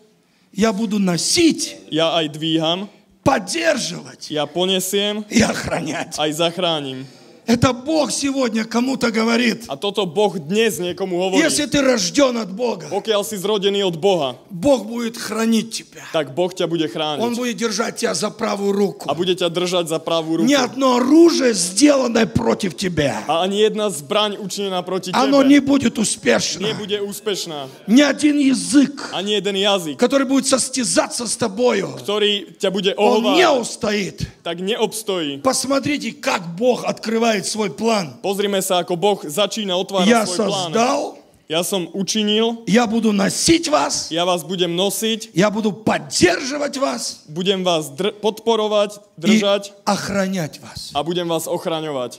я 0.54 0.74
буду 0.74 1.00
носить, 1.00 1.78
ja 1.92 2.16
aj 2.18 2.30
dvíham, 2.34 2.90
поддерживать 3.24 4.32
ja 4.32 4.46
ponesiem, 4.46 5.26
и 5.30 5.42
охранять. 5.42 6.18
aj 6.18 6.32
zachránim. 6.34 7.06
Это 7.47 7.75
Бог 7.75 8.11
сегодня 8.11 8.65
кому-то 8.65 9.11
говорит. 9.13 9.65
A 9.69 9.77
toto 9.77 10.07
Boh 10.07 10.33
dnes 10.41 10.81
niekomu 10.81 11.21
hovorí. 11.21 11.45
Если 11.45 11.67
ты 11.67 11.83
рожден 11.85 12.39
от 12.41 12.49
Бога, 12.51 12.89
Pokiaľ 12.89 13.21
si 13.21 13.37
zrodený 13.37 13.85
od 13.85 14.01
Boha, 14.01 14.41
Бог 14.49 14.87
будет 14.89 15.19
хранить 15.21 15.71
тебя. 15.85 16.01
tak 16.13 16.33
Boh 16.33 16.49
ťa 16.49 16.65
bude 16.67 16.89
Он 16.89 16.91
chrániť. 16.91 17.37
будет 17.37 17.57
держать 17.61 17.97
тебя 18.01 18.15
за 18.15 18.31
правую 18.31 18.73
руку. 18.73 19.05
A 19.11 19.15
bude 19.15 19.37
ťa 19.37 19.53
držať 19.53 19.89
za 19.93 19.99
pravú 20.01 20.41
ruku. 20.41 20.49
Ни 20.49 20.57
одно 20.57 20.97
оружие, 20.97 21.53
сделанное 21.53 22.25
против 22.25 22.77
тебя, 22.81 23.21
A 23.29 23.45
ani 23.45 23.61
jedna 23.61 23.91
zbraň 23.93 24.41
učinená 24.41 24.81
proti 24.81 25.13
оно 25.13 25.45
tebe 25.45 25.49
не 25.53 25.61
будет 25.61 25.99
успешно. 26.01 26.65
nebude 26.65 26.97
úspešná. 27.05 27.69
Ни 27.87 28.01
один 28.01 28.41
язык, 28.41 29.13
Ani 29.13 29.37
jeden 29.37 29.57
jazyk, 29.61 30.01
который 30.01 30.25
будет 30.25 30.47
состязаться 30.49 31.29
с 31.29 31.37
тобою, 31.37 31.93
ktorý 32.01 32.57
ťa 32.57 32.71
bude 32.73 32.95
он 32.97 33.37
не 33.37 33.45
устоит. 33.53 34.25
Tak 34.45 34.61
neobstojí. 34.61 35.41
Посмотрите, 35.41 36.13
как 36.13 36.45
Бог 36.55 36.85
открывает 36.85 37.49
свой 37.49 37.73
план. 37.73 38.21
Pozrime 38.21 38.61
sa, 38.61 38.85
ako 38.85 38.93
Boh 38.95 39.19
začína 39.25 39.73
otvárať 39.75 40.13
Я 40.13 40.23
svoj 40.29 40.37
plán. 40.53 40.71
создал, 40.71 41.01
Ja 41.45 41.61
som 41.61 41.85
učinil, 41.93 42.65
я 42.65 42.89
буду 42.89 43.13
носить 43.13 43.69
вас, 43.69 44.09
ja 44.09 44.25
vás 44.25 44.41
budem 44.41 44.73
nosiť, 44.73 45.37
я 45.37 45.53
буду 45.53 45.77
поддерживать 45.77 46.81
вас 46.81 47.21
budem 47.29 47.61
vás 47.61 47.93
dr- 47.93 48.17
podporovať, 48.17 48.97
и 48.97 49.01
držať 49.21 49.77
охранять 49.85 50.57
вас. 50.65 50.89
a 50.97 51.05
budem 51.05 51.29
vás 51.29 51.45
ochraňovať. 51.45 52.17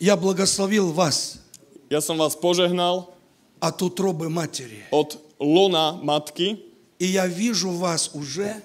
Я 0.00 0.16
благословил 0.16 0.92
вас 0.92 1.40
Ja 1.88 2.00
som 2.04 2.18
vás 2.20 2.36
požehnal 2.36 3.08
от 3.56 3.76
утробы 3.80 4.28
матери. 4.28 4.84
od 4.92 5.16
lona 5.40 5.96
matky, 6.02 6.60
И 7.00 7.06
я 7.12 7.24
вижу 7.26 7.70
вас 7.72 8.10
уже 8.12 8.60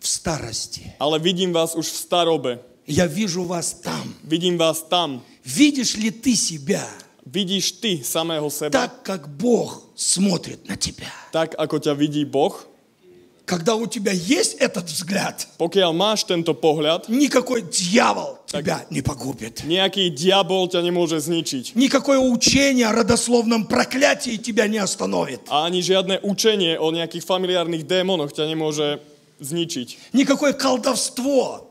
в 0.00 0.06
старости. 0.08 0.92
ale 0.98 1.18
vidím 1.18 1.52
vás 1.52 1.74
už 1.74 1.86
v 1.90 1.96
starobe. 1.96 2.52
Я 2.86 3.06
вижу 3.06 3.44
вас 3.44 3.72
там. 3.84 4.14
Vidím 4.24 4.56
vás 4.56 4.82
tam. 4.88 5.20
Видишь 5.44 5.96
ли 5.96 6.10
ты 6.10 6.36
себя 6.36 6.84
Vidíš 7.28 7.72
ty 7.84 8.00
samého 8.04 8.48
seba 8.48 8.72
так, 8.72 9.02
как 9.04 9.28
Бог 9.28 9.84
смотрит 9.94 10.64
на 10.68 10.76
тебя? 10.80 11.12
tak, 11.32 11.52
ako 11.60 11.76
ťa 11.76 11.92
vidí 11.92 12.24
Boh. 12.24 12.56
Когда 13.44 13.76
у 13.76 13.86
тебя 13.88 14.12
есть 14.12 14.60
этот 14.60 14.88
взгляд, 14.88 15.48
Pokiaľ 15.56 15.92
máš 15.96 16.24
tento 16.24 16.52
pohľad, 16.52 17.08
никакой 17.08 17.64
дьявол 17.64 18.40
тебя 18.48 18.84
не 18.88 19.00
погубит. 19.00 19.64
nejaký 19.64 20.08
diabol 20.12 20.68
ťa 20.68 20.80
nemôže 20.84 21.20
zničiť. 21.20 21.72
Никакое 21.76 22.16
учение 22.20 22.88
о 22.88 22.92
родословном 22.96 23.64
проклятии 23.68 24.36
тебя 24.36 24.68
не 24.68 24.76
остановит. 24.80 25.40
A 25.48 25.64
ani 25.68 25.80
žiadne 25.84 26.20
učenie 26.24 26.76
o 26.80 26.88
nejakých 26.92 27.24
familiárnych 27.24 27.84
démonoch 27.84 28.32
ťa 28.32 28.48
nemôže 28.48 29.00
zničiť. 29.40 30.12
Никакое 30.12 30.52
колдовство, 30.52 31.64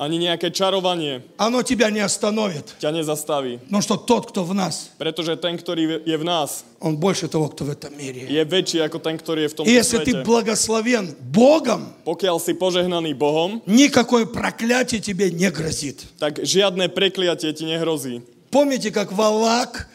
Ani 0.00 0.18
nejaké 0.18 0.50
čarovanie 0.50 1.22
оно 1.38 1.62
тебя 1.62 1.86
не 1.92 2.00
остановит. 2.02 2.74
ťa 2.82 2.90
nezastaví. 2.90 3.60
Но 3.70 3.78
что 3.80 3.94
тот, 3.94 4.26
кто 4.26 4.42
в 4.42 4.50
нас, 4.50 4.90
Pretože 4.98 5.36
ten, 5.38 5.54
ktorý 5.54 6.02
je 6.02 6.16
v 6.18 6.24
nás, 6.26 6.64
он 6.80 6.96
больше 6.96 7.28
того, 7.28 7.46
кто 7.52 7.62
в 7.64 7.70
этом 7.70 7.94
мире. 7.94 8.26
je 8.26 8.42
väčší 8.42 8.82
ako 8.82 8.98
ten, 8.98 9.14
ktorý 9.14 9.46
je 9.46 9.48
v 9.52 9.54
tomto 9.54 9.68
И 9.70 9.76
если 9.76 10.02
ты 10.02 10.10
svete. 10.18 10.24
благословен 10.26 11.14
Богом, 11.30 11.94
Pokiaľ 12.02 12.40
si 12.42 12.50
požehnaný 12.56 13.14
Bohom, 13.14 13.62
никакое 13.68 14.26
проклятие 14.26 14.98
тебе 14.98 15.30
не 15.30 15.46
грозит. 15.52 16.02
tak 16.18 16.42
žiadne 16.42 16.88
prekliatie 16.90 17.52
ti 17.54 17.62
nehrozí. 17.62 18.26
Помните, 18.50 18.90
как 18.90 19.12
Валак 19.12 19.86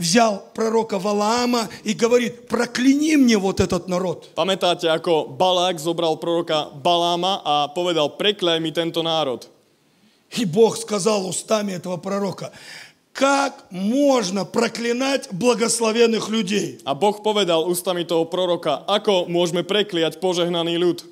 взял 0.00 0.44
пророка 0.54 0.98
Валаама 0.98 1.68
и 1.84 1.92
говорит, 1.92 2.48
прокляни 2.48 3.16
мне 3.16 3.36
вот 3.36 3.60
этот 3.60 3.88
народ. 3.88 4.32
Pamätáte, 4.34 4.88
ako 4.88 5.28
Balák 5.36 5.76
zobral 5.76 6.16
proroka 6.16 6.72
Baláma 6.72 7.44
a 7.44 7.68
povedal, 7.68 8.16
prekľaj 8.16 8.58
mi 8.64 8.72
tento 8.72 9.04
národ. 9.04 9.44
И 10.38 10.44
Бог 10.46 10.78
сказал 10.78 11.26
устами 11.26 11.72
этого 11.72 11.98
пророка, 11.98 12.52
как 13.12 13.66
можно 13.70 14.44
проклинать 14.44 15.28
благословенных 15.32 16.30
людей? 16.30 16.78
A 16.86 16.94
Boh 16.94 17.20
povedal 17.20 17.66
ústami 17.66 18.06
toho 18.06 18.24
proroka, 18.24 18.86
ako 18.86 19.26
môžeme 19.26 19.66
prekliať 19.66 20.22
požehnaný 20.22 20.78
ľud. 20.78 21.04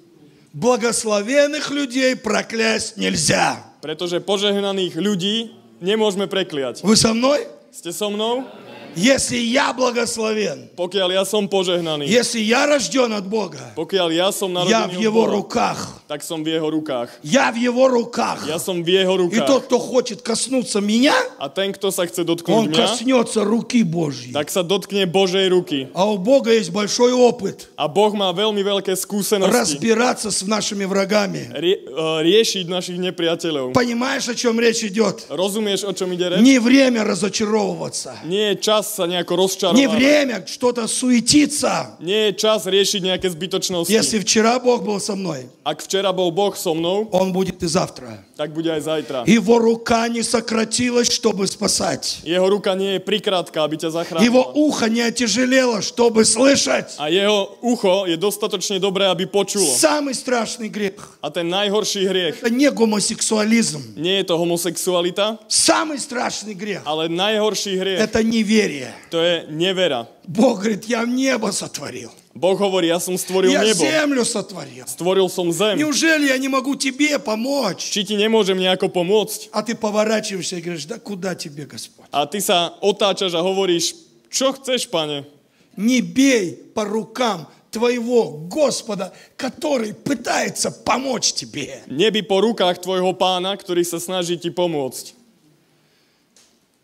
Благословенных 0.55 1.68
людей 1.70 2.16
проклясть 2.16 2.97
нельзя. 2.97 3.66
Pretože 3.83 4.22
požehnaných 4.22 4.97
ľudí 4.97 5.53
nemôžeme 5.83 6.31
prekliať. 6.31 6.87
Вы 6.87 6.97
со 6.97 7.12
мной? 7.12 7.45
Ste 7.74 7.93
so 7.93 8.09
mnou? 8.09 8.47
Если 8.96 9.38
я 9.38 9.74
благословен, 9.74 10.70
Pokiaľ 10.76 11.10
ja 11.14 11.24
som 11.26 11.48
požehnaný, 11.50 12.06
если 12.06 12.39
я 12.39 12.66
рожден 12.68 13.14
от 13.14 13.26
Бога, 13.28 13.74
pokiaľ 13.76 14.08
ja 14.14 14.30
som 14.32 14.50
я 14.68 14.88
в 14.88 14.94
narodený 14.94 15.02
Его 15.04 15.26
Boha, 15.26 15.34
руках. 15.38 15.80
tak 16.08 16.22
som 16.22 16.44
v 16.44 16.54
jeho 16.54 16.70
rukách. 16.70 17.10
Я 17.24 17.50
в 17.52 17.58
Его 17.58 17.88
руках. 17.89 18.46
Ja 18.48 18.60
som 18.62 18.84
v 18.84 18.89
jeho 19.02 19.16
И 19.34 19.39
тот, 19.41 19.66
кто 19.66 19.80
хочет 19.80 20.22
коснуться 20.22 20.80
меня, 20.82 21.16
A 21.39 21.50
ten, 21.50 21.74
kto 21.74 21.89
sa 21.89 22.06
chce 22.06 22.22
он 22.22 22.28
dotknúť 22.38 22.66
mňa, 22.70 22.78
коснется 22.78 23.44
руки 23.44 23.84
Божьей. 23.84 24.34
tak 24.34 24.50
sa 24.50 24.62
dotkne 24.64 25.06
Božej 25.06 25.50
ruky. 25.50 25.88
А 25.94 26.06
у 26.10 26.18
Бога 26.18 26.52
есть 26.54 26.72
большой 26.72 27.14
опыт 27.14 27.70
A 27.78 27.88
Boh 27.88 28.14
má 28.14 28.30
veľmi 28.32 28.62
veľké 28.62 28.94
skúsenosti 28.96 29.54
разбираться 29.54 30.30
с 30.32 30.46
нашими 30.46 30.86
врагами. 30.86 31.50
rie, 31.54 31.82
e, 31.82 32.22
riešiť 32.24 32.70
našich 32.70 32.98
nepriateľov. 32.98 33.74
Понимаешь, 33.74 34.28
о 34.30 34.36
чем 34.36 34.60
речь 34.60 34.84
идет? 34.84 35.26
Rozumieš, 35.30 35.84
o 35.84 35.94
čom 35.94 36.14
ide 36.14 36.30
reč? 36.30 36.39
Не 36.41 36.60
время 36.60 37.04
разочаровываться. 37.04 38.16
Nie 38.26 38.54
je 38.54 38.56
čas 38.84 38.92
čas 38.92 38.96
sa 39.00 39.08
nejako 39.08 39.48
Не 39.74 39.88
время 39.88 40.44
что-то 40.46 40.88
суетиться. 40.88 41.96
Nie 42.04 42.28
je 42.28 42.32
čas 42.36 42.68
riešiť 42.68 43.02
nejaké 43.04 43.32
zbytočnosti. 43.32 43.88
Если 43.92 44.20
вчера 44.20 44.60
Бог 44.60 44.84
был 44.84 45.00
со 45.00 45.16
мной, 45.16 45.48
Ak 45.64 45.80
včera 45.80 46.12
bol 46.12 46.28
Boh 46.36 46.52
so 46.60 46.76
mnou, 46.76 47.08
Он 47.16 47.32
будет 47.32 47.64
и 47.64 47.68
завтра. 47.68 48.20
tak 48.36 48.52
bude 48.52 48.68
aj 48.74 48.82
zajtra. 48.82 49.24
Его 49.30 49.60
рука 49.60 50.10
не 50.10 50.24
сократилась, 50.24 51.08
чтобы 51.08 51.46
спасать. 51.48 52.20
Jeho 52.26 52.50
ruka 52.50 52.74
nie 52.74 52.98
je 52.98 53.00
prikrátka, 53.00 53.64
aby 53.64 53.78
ťa 53.78 54.20
Его 54.20 54.52
ухо 54.58 54.90
не 54.90 55.02
отяжелело, 55.02 55.80
чтобы 55.82 56.26
слышать. 56.26 56.98
A 56.98 57.08
jeho 57.08 57.56
ucho 57.62 58.10
je 58.10 58.18
dostatočne 58.18 58.82
dobré, 58.82 59.06
aby 59.06 59.30
počulo. 59.30 59.70
Самый 59.78 60.18
страшный 60.18 60.68
грех 60.68 60.98
A 61.22 61.30
ten 61.30 61.48
najhorší 61.48 62.10
hriech– 62.10 62.36
это 62.42 62.50
не 62.50 62.70
гомосексуализм. 62.74 63.96
nie 63.96 64.18
je 64.20 64.24
to 64.26 64.36
homosexualita, 64.36 65.38
Самый 65.48 66.02
страшный 66.02 66.58
грех 66.58 66.82
ale 66.84 67.08
najhorší– 67.08 67.78
hriech 67.82 68.00
это 68.02 68.24
неверие. 68.26 68.72
To 69.09 69.17
je 69.21 69.45
nevera. 69.49 70.07
Бог 70.26 70.59
говорит, 70.63 70.86
я 70.86 71.05
небо 71.05 71.51
сотворил. 71.51 72.11
Boh 72.34 72.57
hovorí, 72.57 72.89
ja 72.89 72.97
som 72.97 73.13
stvoril 73.13 73.53
Я 73.53 73.61
nebo, 73.61 73.86
землю 73.86 74.26
сотворил. 74.26 74.89
stvoril 74.89 75.30
som 75.30 75.53
zem. 75.53 75.78
Неужели 75.78 76.34
я 76.34 76.38
не 76.41 76.49
могу 76.49 76.74
тебе 76.74 77.19
помочь? 77.19 77.86
Či 77.93 78.09
ti 78.09 78.15
nemôžem 78.17 78.57
nejako 78.57 78.89
pomôcť? 78.89 79.53
А 79.53 79.61
ты 79.61 79.78
поворачиваешься 79.78 80.57
и 80.57 80.61
говоришь, 80.65 80.89
да 80.89 80.97
куда 80.97 81.36
тебе, 81.38 81.69
Господь? 81.69 82.09
A 82.09 82.26
ty 82.26 82.41
sa 82.41 82.74
otáčaš 82.82 83.38
a 83.38 83.41
hovoríš, 83.45 83.93
čo 84.34 84.49
chceš, 84.57 84.89
pane? 84.89 85.30
Не 85.78 86.01
бей 86.01 86.57
по 86.74 86.86
рукам 86.89 87.45
твоего 87.69 88.30
Господа, 88.49 89.13
который 89.38 89.93
пытается 89.93 90.69
помочь 90.71 91.34
тебе. 91.34 91.82
Neby 91.86 92.26
po 92.26 92.41
rukách 92.41 92.82
tvojho 92.82 93.13
pána, 93.13 93.53
ktorý 93.53 93.86
sa 93.86 94.01
snaží 94.01 94.38
ti 94.41 94.49
pomôcť. 94.49 95.13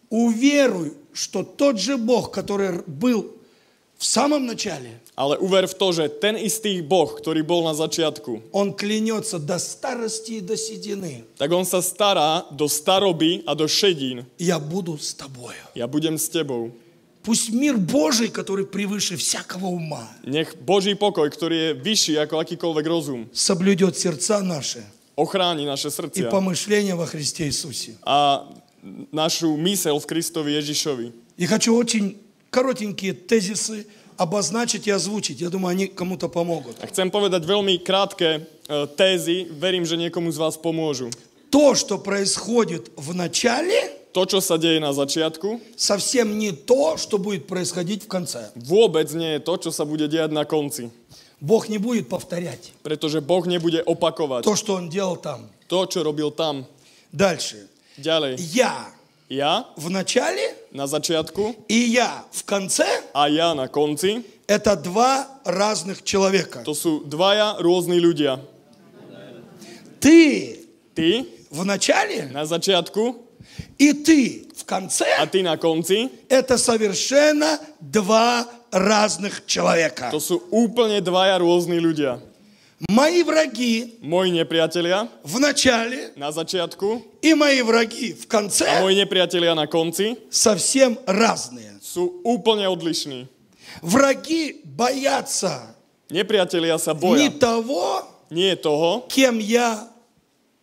Уверуй, 0.09 0.97
что 1.19 1.43
тот 1.43 1.79
же 1.79 1.97
Бог, 1.97 2.31
который 2.31 2.81
был 2.87 3.35
в 3.97 4.05
самом 4.05 4.45
начале, 4.45 5.01
Ale 5.19 5.35
uver 5.35 5.67
v 5.67 5.75
to, 5.75 5.91
že 5.91 6.07
ten 6.07 6.39
istý 6.39 6.79
Boh, 6.79 7.11
ktorý 7.11 7.43
bol 7.43 7.67
na 7.67 7.75
začiatku, 7.75 8.55
Он 8.55 8.71
клянется 8.71 9.35
до 9.35 9.59
старости 9.59 10.39
и 10.39 10.41
до 10.41 10.55
седины. 10.55 11.27
tak 11.35 11.51
on 11.51 11.67
sa 11.67 11.83
stará 11.83 12.47
do 12.55 12.71
staroby 12.71 13.43
a 13.43 13.51
do 13.51 13.67
šedín. 13.67 14.23
Я 14.39 14.59
буду 14.59 14.95
с 14.97 15.11
тобою. 15.13 15.59
Ja 15.75 15.91
budem 15.91 16.15
s 16.15 16.31
tebou. 16.31 16.71
Пусть 17.21 17.51
мир 17.51 17.75
Божий, 17.75 18.29
который 18.31 18.65
превыше 18.65 19.17
всякого 19.19 19.67
ума, 19.67 20.07
Nech 20.23 20.55
Boží 20.55 20.95
pokoj, 20.95 21.27
ktorý 21.27 21.55
je 21.59 21.69
vyšší 21.83 22.15
ako 22.23 22.39
akýkoľvek 22.39 22.85
rozum, 22.87 23.27
соблюдет 23.35 23.99
сердца 23.99 24.39
наши 24.39 24.79
ochráni 25.19 25.67
naše 25.67 25.91
и 25.91 25.91
srdcia 25.91 26.31
помышления 26.31 26.95
во 26.95 27.03
Христе 27.03 27.51
Иисусе. 27.51 27.99
a 28.07 28.47
našu 29.12 29.56
mysel 29.56 29.96
v 30.00 30.06
Kristovi 30.06 30.52
Ježišovi. 30.60 31.06
И 31.36 31.46
хочу 31.46 31.74
очень 31.74 32.16
коротенькие 32.50 33.12
тезисы 33.14 33.86
обозначить 34.16 34.86
и 34.86 34.90
озвучить. 34.90 35.40
Я 35.40 35.50
думаю, 35.50 35.72
они 35.74 35.86
кому-то 35.86 36.28
помогут. 36.28 36.78
A 36.78 36.86
chcem 36.86 37.10
povedať 37.10 37.42
veľmi 37.42 37.82
krátke 37.82 38.38
e, 38.38 38.40
tézy, 38.94 39.50
verím, 39.58 39.82
že 39.82 39.98
niekomu 39.98 40.30
z 40.30 40.38
vás 40.38 40.54
pomôžu. 40.54 41.10
То, 41.50 41.74
что 41.74 41.98
происходит 41.98 42.90
в 42.96 43.14
начале, 43.14 44.02
To, 44.14 44.22
čo 44.30 44.38
sa 44.38 44.54
deje 44.62 44.78
na 44.78 44.94
začiatku, 44.94 45.58
совсем 45.74 46.38
не 46.38 46.54
то, 46.54 46.94
что 46.94 47.18
будет 47.18 47.50
происходить 47.50 48.06
в 48.06 48.08
конце. 48.08 48.46
vôbec 48.54 49.10
nie 49.10 49.34
je 49.34 49.40
to, 49.42 49.58
čo 49.58 49.70
sa 49.74 49.82
bude 49.82 50.06
diať 50.06 50.30
na 50.30 50.46
konci. 50.46 50.94
Бог 51.42 51.66
не 51.66 51.82
будет 51.82 52.06
повторять 52.08 52.70
Pretože 52.86 53.18
Boh 53.18 53.42
nebude 53.42 53.82
opakovať 53.82 54.46
то, 54.46 54.54
что 54.54 54.78
Он 54.78 54.86
делал 54.86 55.18
там. 55.18 55.50
to, 55.66 55.82
čo 55.90 56.06
robil 56.06 56.30
tam. 56.30 56.62
Дальше. 57.10 57.66
Ďalej. 57.99 58.39
Я 58.55 58.95
Ja 59.29 59.69
в 59.77 59.93
начале 59.93 60.57
na 60.73 60.89
začiatku 60.89 61.69
и 61.69 61.93
я 61.93 62.25
в 62.33 62.41
конце 62.49 62.89
a 63.13 63.29
ja 63.29 63.53
na 63.53 63.69
konci,– 63.69 64.25
это 64.49 64.73
два 64.75 65.29
разных 65.45 66.01
человека. 66.01 66.65
to 66.65 66.73
sú 66.73 67.05
dvaja 67.05 67.61
rôzni 67.61 68.01
ľudia. 68.01 68.41
Ты 70.01 70.65
Ty 70.95 71.29
в 71.51 71.61
начале 71.61 72.25
na 72.33 72.41
začiatku 72.41 73.21
и 73.77 73.93
ты 73.93 74.49
в 74.57 74.65
конце 74.65 75.05
a 75.21 75.29
ty 75.29 75.45
na 75.45 75.57
konci,– 75.61 76.09
это 76.29 76.57
совершенно 76.57 77.59
два 77.79 78.49
разных 78.73 79.45
человека. 79.45 80.09
to 80.09 80.17
sú 80.17 80.41
úplne 80.49 81.05
dvaja 81.05 81.37
rôzni 81.37 81.77
ľudia. 81.77 82.17
Мои 82.87 83.23
враги 83.23 83.99
Moji 84.01 84.31
nepriatelia 84.31 85.07
в 85.23 85.39
начале 85.39 86.15
na 86.15 86.31
začiatku 86.31 87.01
и 87.21 87.33
мои 87.33 87.61
враги 87.61 88.13
в 88.15 88.27
конце 88.27 88.79
moji 88.79 88.95
nepriatelia 88.95 89.51
na 89.51 89.67
konci 89.67 90.15
совсем 90.31 90.95
разные. 91.05 91.75
sú 91.83 92.23
úplne 92.23 92.69
odlišní. 92.71 93.27
Враги 93.81 94.61
боятся 94.63 95.75
Nepriatelia 96.09 96.79
sa 96.79 96.95
не 96.95 97.29
того, 97.29 98.01
nie 98.31 98.55
toho, 98.55 99.05
кем 99.09 99.37
я, 99.39 99.87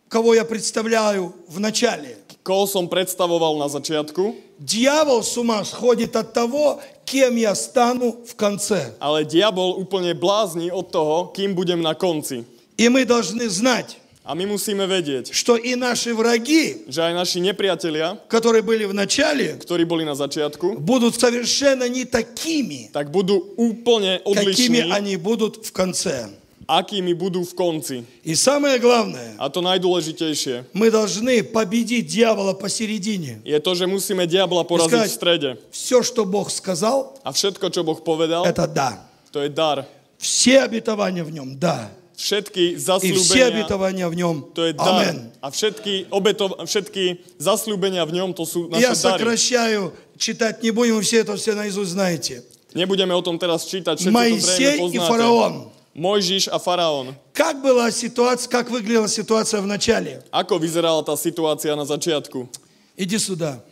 кого 0.09 0.35
я 0.35 0.45
представляю 0.45 1.35
в 1.49 1.61
начале. 1.61 2.17
koho 2.43 2.67
som 2.67 2.89
predstavoval 2.89 3.59
na 3.59 3.69
začiatku, 3.69 4.35
Дьявол 4.59 5.23
с 5.23 5.37
ума 5.37 5.63
сходит 5.65 6.17
от 6.17 6.33
того, 6.33 6.81
кем 7.06 7.36
я 7.36 7.56
стану 7.56 8.22
в 8.26 8.36
конце. 8.36 8.94
ale 9.00 9.26
diabol 9.28 9.76
úplne 9.78 10.16
blázni 10.16 10.72
od 10.72 10.88
toho, 10.92 11.32
kým 11.36 11.56
budem 11.56 11.82
na 11.82 11.94
konci. 11.94 12.46
И 12.78 12.90
мы 12.90 13.06
должны 13.06 13.50
знать, 13.50 14.02
A 14.22 14.38
my 14.38 14.46
musíme 14.46 14.86
vedieť, 14.86 15.34
что 15.34 15.58
и 15.58 15.74
наши 15.74 16.14
враги, 16.14 16.86
že 16.86 17.02
aj 17.02 17.14
naši 17.18 17.42
nepriatelia, 17.42 18.22
которые 18.30 18.62
были 18.62 18.86
в 18.86 18.94
начале, 18.94 19.58
ktorí 19.58 19.82
boli 19.82 20.06
na 20.06 20.14
začiatku, 20.14 20.78
будут 20.78 21.18
совершенно 21.18 21.90
не 21.90 22.06
такими, 22.06 22.94
tak 22.94 23.10
budú 23.10 23.42
úplne 23.58 24.22
какими 24.22 24.86
odlišní, 24.86 24.94
они 24.94 25.18
будут 25.18 25.66
в 25.66 25.74
конце. 25.74 26.30
Akými 26.67 27.15
budú 27.15 27.47
v 27.47 27.55
konci. 27.55 27.97
И 28.27 28.35
самое 28.35 28.79
главное, 28.83 29.39
A 29.39 29.47
to 29.49 29.63
najdôležitejšie 29.63 30.75
мы 30.75 30.91
должны 30.91 31.43
победить 31.47 32.07
дьявола 32.11 32.55
посередине. 32.59 33.39
je 33.47 33.59
to, 33.63 33.73
že 33.75 33.87
musíme 33.87 34.27
diabla 34.27 34.67
poraziť 34.67 35.07
v 35.07 35.11
strede. 35.11 35.51
Все, 35.71 36.03
что 36.03 36.27
Бог 36.27 36.51
сказал, 36.51 37.15
A 37.23 37.31
všetko, 37.33 37.71
čo 37.71 37.87
Boh 37.87 38.03
povedal, 38.03 38.45
это 38.45 38.67
да. 38.67 39.07
to 39.31 39.41
je 39.43 39.49
dar. 39.49 39.87
Все 40.19 40.61
обетования 40.61 41.23
в 41.25 41.31
нем, 41.31 41.55
да. 41.59 41.91
Všetky 42.17 42.73
И 42.73 42.77
все 42.81 42.97
zasľúbenia, 42.97 43.45
обетования 43.53 44.09
в 44.09 44.15
нем, 44.17 44.49
to 44.57 44.65
je 44.65 44.73
dar. 44.73 45.05
амен. 45.05 45.31
A 45.45 45.53
všetky, 45.53 46.09
obeto, 46.09 46.49
všetky 46.65 47.21
zasľúbenia 47.37 48.03
v 48.09 48.13
ňom, 48.17 48.33
to 48.33 48.49
sú 48.49 48.73
Я 48.73 48.91
naše 48.91 48.97
dary. 48.97 49.05
сокращаю, 49.13 49.83
читать 50.17 50.65
не 50.65 50.73
будем, 50.73 50.97
вы 50.97 51.03
все 51.05 51.21
это 51.21 51.37
все 51.37 51.53
наизусть 51.55 51.93
знаете. 51.93 52.41
Nebudeme 52.73 53.13
o 53.13 53.21
tom 53.21 53.37
teraz 53.37 53.69
čítať, 53.69 54.01
všetci 54.01 54.09
to 54.09 54.17
Моисей 54.17 54.81
zrejme 54.81 54.93
и 54.93 54.99
фараон. 55.01 55.55
Mojžiš 55.97 56.49
a 56.53 56.59
faraón. 56.61 57.17
Как 57.33 57.63
была 57.63 57.91
ситуация, 57.91 58.51
как 58.51 58.69
выглядела 58.71 59.09
ситуация 59.09 59.63
в 59.63 59.67
начале? 59.67 60.23
Ako 60.31 60.61
vyzerala 60.61 61.03
tá 61.03 61.17
situácia 61.17 61.73
na 61.75 61.85
začiatku? 61.89 62.49
Иди 62.97 63.19
сюда. 63.19 63.65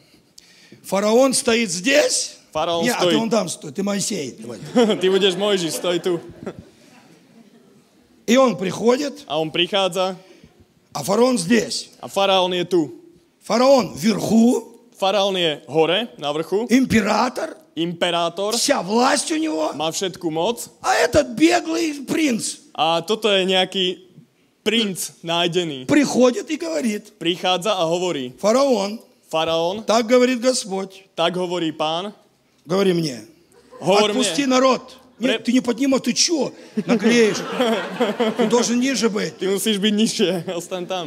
Фараон 0.85 1.35
стоит 1.35 1.71
здесь. 1.71 2.37
Фараон 2.53 2.85
Не, 2.85 2.91
а 2.91 3.01
ты 3.01 3.13
стоит. 3.13 3.17
он 3.21 3.31
там 3.31 3.49
стой, 3.49 3.73
ты 3.73 3.83
Моисей. 3.83 4.37
Давай. 4.39 4.59
Ty 4.75 5.07
budeš 5.13 5.37
Mojžiš, 5.37 5.73
stoj 5.77 6.01
tu. 6.01 6.21
И 8.27 8.37
он 8.39 8.57
приходит, 8.57 9.25
A 9.29 9.37
on 9.39 9.51
prichádza 9.53 10.17
а 10.95 11.03
фараон 11.05 11.37
здесь. 11.37 11.91
a 12.01 12.09
faraón 12.09 12.53
je 12.55 12.65
tu. 12.65 13.01
Фараон 13.43 13.93
вверху, 13.95 14.74
Faraón 14.95 15.37
je 15.37 15.61
hore, 15.67 16.09
na 16.19 16.31
vrchu, 16.33 16.67
император, 16.71 17.57
imperátor, 17.75 18.55
вся 18.55 18.83
власть 18.83 19.31
у 19.33 19.37
него, 19.37 19.73
má 19.75 19.91
všetku 19.91 20.31
moc 20.31 20.71
а 20.83 20.95
этот 21.03 21.35
беглый 21.35 22.07
принц 22.07 22.63
a 22.75 23.03
toto 23.03 23.27
je 23.31 23.45
nejaký 23.45 24.07
princ 24.63 25.13
nájdený. 25.23 25.87
приходит 25.87 26.51
и 26.51 26.57
говорит, 26.57 27.19
Prichádza 27.19 27.75
a 27.75 27.85
hovorí, 27.85 28.33
фараон, 28.39 29.01
faraón, 29.31 29.83
так 29.85 30.07
говорит 30.07 30.41
Господь, 30.41 31.05
tak 31.15 31.35
hovorí 31.37 31.73
pán, 31.73 32.15
говори 32.65 32.93
мне, 32.95 33.27
hovor 33.81 34.11
отпусти 34.15 34.47
mne, 34.47 34.55
народ. 34.55 34.97
Пре- 35.19 35.39
Нет, 35.39 35.45
ты 35.45 35.53
не 35.53 35.61
поднимай, 35.61 36.01
ты 36.01 36.15
что, 36.15 36.53
наглеешь? 36.87 37.39
Ты 38.37 38.47
должен 38.49 38.81
ниже 38.81 39.09
быть. 39.09 39.39
ty 39.39 39.47
musíš 39.47 39.79
byť 39.79 39.93
nižšie, 39.95 40.31
ostaň 40.55 40.87
tam. 40.87 41.07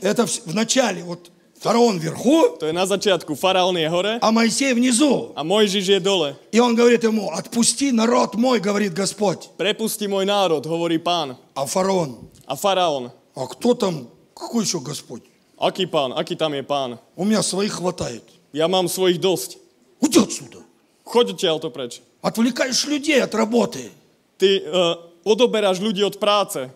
Это 0.00 0.26
в 0.26 0.30
в 0.46 0.54
начале, 0.54 1.02
вот 1.02 1.30
фараон 1.60 1.98
вверху, 1.98 2.56
To 2.58 2.66
je 2.66 2.72
na 2.72 2.86
začiatku, 2.86 3.34
faraón 3.34 3.76
je 3.76 3.88
hore 3.88 4.18
а 4.22 4.30
Моисей 4.30 4.72
внизу. 4.74 5.32
a 5.36 5.42
Mojžiš 5.42 5.86
je 5.88 6.00
dole. 6.00 6.36
И 6.52 6.60
он 6.60 6.74
говорит 6.74 7.04
ему, 7.04 7.30
отпусти 7.30 7.92
народ 7.92 8.34
мой, 8.34 8.60
говорит 8.60 8.94
Господь. 8.94 9.50
Prepusti 9.58 10.06
môj 10.06 10.24
národ, 10.24 10.64
hovorí 10.66 10.98
pán. 10.98 11.36
А 11.54 11.66
фараон, 11.66 12.30
A 12.46 12.54
faraón, 12.56 13.10
а 13.34 13.46
кто 13.46 13.74
там, 13.74 14.08
какой 14.34 14.64
еще 14.64 14.80
Господь? 14.80 15.22
aký 15.58 15.86
pán, 15.86 16.12
aký 16.14 16.36
tam 16.36 16.54
je 16.54 16.62
pán? 16.62 16.98
У 17.16 17.24
меня 17.24 17.42
своих 17.42 17.72
хватает. 17.82 18.22
Ja 18.52 18.68
mám 18.68 18.88
svojich 18.88 19.18
dosť. 19.18 19.58
Уйди 20.00 20.18
отсюда. 20.22 20.62
Choď 21.04 21.34
odtiaľto 21.34 21.68
preč. 21.74 22.00
Отвлекаешь 22.22 22.86
людей 22.86 23.18
от 23.20 23.34
работы. 23.34 23.90
Ty 24.38 24.46
uh, 24.46 24.94
odoberáš 25.26 25.82
ľudí 25.82 26.00
od 26.06 26.16
práce. 26.22 26.70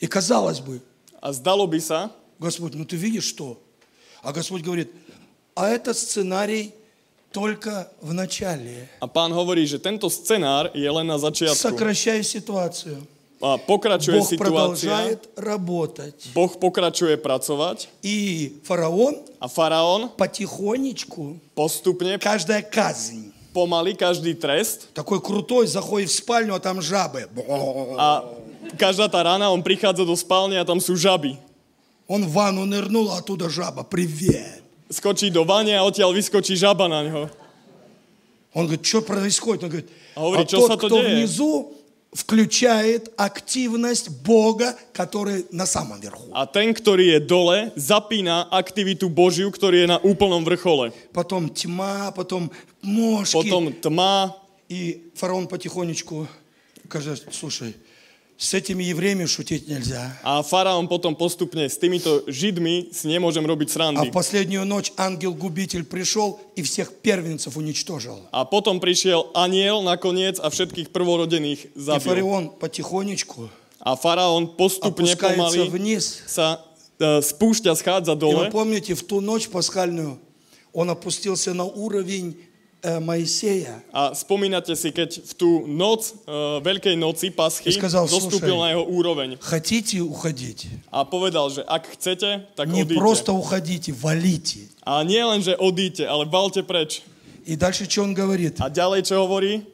И 0.00 0.06
казалось 0.06 0.60
бы, 0.60 0.80
A 1.20 1.32
zdalo 1.32 1.66
by 1.66 1.80
sa, 1.80 2.10
Господь, 2.38 2.74
ну 2.74 2.84
ты 2.84 2.96
видишь 2.96 3.24
что? 3.28 3.56
А 4.21 4.33
Господь 4.33 4.61
говорит, 4.61 4.91
а 5.55 5.69
это 5.69 5.93
сценарий 5.93 6.73
только 7.31 7.91
в 8.01 8.13
начале. 8.13 8.87
A 8.99 9.07
pán 9.07 9.31
hovorí, 9.35 9.67
že 9.67 9.77
tento 9.77 10.07
scenár 10.09 10.71
je 10.73 10.87
len 10.87 11.03
na 11.03 11.19
začiatku. 11.19 11.59
Сокращай 11.59 12.23
ситуацию. 12.23 13.03
A 13.43 13.59
pokračuje 13.59 14.23
Бог 14.23 14.27
situácia. 14.31 14.39
продолжает 14.39 15.21
работать. 15.35 16.31
Boh 16.31 16.47
pokračuje 16.55 17.19
pracovať 17.19 17.91
И 18.01 18.55
фараон 18.63 19.19
a 19.43 19.51
faraón 19.51 20.07
потихонечку, 20.15 21.35
postupne, 21.53 22.15
каждая 22.17 22.63
казнь, 22.63 23.35
pomaly 23.51 23.93
každý 23.93 24.33
trest 24.39 24.87
такой 24.95 25.19
крутой, 25.19 25.67
заходит 25.67 26.09
в 26.09 26.15
спальню, 26.15 26.55
а 26.55 26.59
там 26.63 26.79
жабы. 26.81 27.27
a 27.99 28.23
každá 28.79 29.11
tá 29.11 29.19
rána 29.21 29.51
on 29.51 29.59
prichádza 29.59 30.07
do 30.07 30.15
spálne 30.15 30.55
a 30.55 30.63
tam 30.63 30.79
sú 30.79 30.95
žaby. 30.95 31.35
Он 32.10 32.26
в 32.26 32.32
ванну 32.32 32.66
нырнул, 32.66 33.12
а 33.12 33.18
оттуда 33.18 33.48
жаба. 33.48 33.84
Привет. 33.84 34.64
Skočí 34.90 35.30
do 35.30 35.46
vane 35.46 35.78
a 35.78 35.86
odtiaľ 35.86 36.10
vyskočí 36.10 36.58
žaba 36.58 36.90
na 36.90 37.06
ňo. 37.06 37.30
Он 38.50 38.66
говорит, 38.66 38.84
что 38.84 39.00
происходит? 39.00 39.62
Он 39.62 39.70
говорит, 39.70 39.90
А 40.16 40.20
говорит, 40.26 40.48
а 40.48 40.50
«Чё 40.50 40.66
са 40.66 40.74
тот, 40.74 40.80
то 40.80 40.86
кто 40.88 41.02
деє?» 41.02 41.14
внизу, 41.14 41.72
включает 42.12 43.14
активность 43.16 44.10
Бога, 44.26 44.74
который 44.92 45.46
на 45.52 45.66
самом 45.66 46.00
верху. 46.00 46.26
A 46.34 46.50
ten, 46.50 46.74
ktorý 46.74 47.14
je 47.14 47.20
dole, 47.22 47.70
zapína 47.78 48.50
aktivitu 48.50 49.06
Božiu, 49.06 49.46
ktorý 49.54 49.86
je 49.86 49.94
na 49.94 50.02
úplnom 50.02 50.42
vrchole. 50.42 50.90
Потом 51.14 51.46
тьма, 51.46 52.10
потом 52.10 52.50
мошки. 52.82 53.38
Potom 53.38 53.70
tma 53.70 54.34
И 54.68 55.10
фараон 55.14 55.46
потихонечку 55.46 56.26
скажет, 56.86 57.22
слушай, 57.30 57.76
с 58.40 58.54
этими 58.56 58.82
евреями 58.88 59.26
шутить 59.28 59.68
нельзя. 59.68 60.16
a 60.24 60.40
faraón 60.40 60.88
potom 60.88 61.12
postupne 61.12 61.68
s 61.68 61.76
týmito 61.76 62.24
židmi 62.24 62.88
si 62.88 63.04
nemôžem 63.04 63.44
robiť 63.44 63.68
А 63.68 63.72
srandy. 63.76 64.08
в 64.08 64.16
последнюю 64.16 64.64
ночь 64.64 64.96
ангел-губитель 64.96 65.84
пришел 65.84 66.40
и 66.56 66.62
всех 66.64 66.88
первенцев 67.04 67.60
уничтожил. 67.60 68.24
A 68.32 68.48
potom 68.48 68.80
prišiel 68.80 69.28
aniel 69.36 69.84
nakoniec 69.84 70.40
a 70.40 70.48
všetkých 70.48 70.88
prvorodených 70.88 71.60
И 71.68 71.70
zabil. 71.76 72.00
фараон 72.08 72.44
потихонечку 72.56 73.52
A 73.80 73.92
faraón 73.96 74.56
postupne 74.56 75.12
pomaly 75.20 75.68
вниз. 75.68 76.24
sa 76.24 76.64
e, 76.96 77.20
spúšťa, 77.20 77.76
schádza 77.76 78.12
И 78.12 78.16
вы 78.16 78.48
dole. 78.48 78.50
помните, 78.50 78.96
в 78.96 79.04
ту 79.04 79.20
ночь 79.20 79.48
пасхальную 79.52 80.16
он 80.72 80.88
опустился 80.88 81.52
на 81.52 81.64
уровень 81.68 82.40
э, 82.81 82.99
Моисея. 82.99 83.81
A 83.91 84.13
spomínate 84.13 84.75
si, 84.77 84.91
keď 84.93 85.25
v 85.25 85.33
tú 85.33 85.49
noc, 85.65 86.13
e, 86.25 86.61
Veľkej 86.61 86.95
noci, 86.95 87.33
Paschy, 87.33 87.73
Ty 87.73 87.81
сказал, 87.81 88.05
zostúpil 88.05 88.53
«Слушай». 88.55 88.61
na 88.61 88.67
jeho 88.77 88.85
úroveň. 88.85 89.29
Хотите 89.41 90.01
уходить? 90.05 90.69
A 90.93 91.01
povedal, 91.05 91.49
že 91.49 91.65
ak 91.65 91.97
chcete, 91.97 92.45
tak 92.53 92.69
Не 92.69 92.85
odíďte. 92.85 92.99
просто 93.01 93.33
уходите, 93.33 93.89
валите. 93.91 94.69
A 94.85 95.01
nie 95.01 95.23
len, 95.23 95.41
že 95.41 95.57
odíďte, 95.57 96.05
ale 96.05 96.29
valte 96.29 96.61
preč. 96.61 97.01
И 97.45 97.55
дальше 97.55 97.85
что 97.89 98.03
он 98.03 98.13
говорит? 98.13 98.61
A 98.61 98.69
ďalej, 98.69 99.05
čo 99.09 99.21
hovorí? 99.21 99.65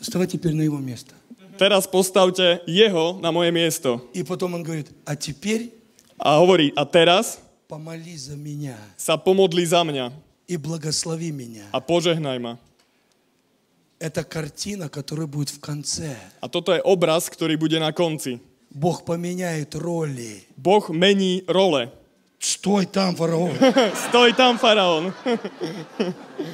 Вставай 0.00 0.26
теперь 0.26 0.52
на 0.54 0.62
его 0.62 0.78
место. 0.78 1.12
Teraz 1.58 1.84
postavte 1.84 2.64
jeho 2.64 3.20
na 3.20 3.28
moje 3.32 3.52
miesto. 3.52 4.00
И 4.16 4.22
потом 4.24 4.54
он 4.54 4.62
говорит, 4.64 4.88
а 5.04 5.16
теперь 5.16 5.76
A 6.20 6.36
hovorí, 6.36 6.72
a 6.76 6.84
teraz 6.84 7.40
помолись 7.68 8.28
за 8.28 8.36
меня 8.36 8.76
sa 8.96 9.16
pomodli 9.16 9.64
za 9.64 9.80
mňa 9.80 10.12
И 10.47 10.57
благослови 10.57 11.31
меня. 11.31 11.65
a 11.71 11.79
požehnaj 11.81 12.39
ma. 12.39 12.57
Это 13.99 14.23
картина, 14.23 14.89
которая 14.89 15.25
будет 15.25 15.49
в 15.49 15.59
конце. 15.59 16.17
A 16.41 16.49
toto 16.49 16.73
je 16.73 16.81
obraz, 16.83 17.29
ktorý 17.29 17.55
bude 17.55 17.79
na 17.79 17.91
konci. 17.91 18.39
Бог 18.69 19.05
поменяет 19.05 19.75
роли. 19.75 20.43
Boh 20.57 20.89
mení 20.89 21.43
role. 21.47 21.89
Стой 22.39 22.85
там, 22.85 23.15
фараон. 23.15 23.55
Stoj 24.09 24.35
tam, 24.35 24.59
faraón. 24.59 25.13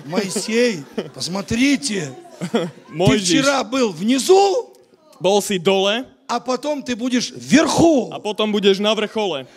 Моисей, 0.05 0.85
посмотрите. 1.13 2.13
Ты 2.51 3.17
вчера 3.19 3.63
был 3.63 3.91
внизу, 3.91 4.73
bol 5.19 5.41
si 5.41 5.57
dole 5.57 6.05
а 6.31 6.39
потом 6.39 6.81
ты 6.81 6.95
будешь 6.95 7.31
вверху. 7.35 8.09
a 8.09 8.19
potom 8.19 8.53
budeš 8.53 8.79
na 8.79 8.93
vrchole. 8.95 9.47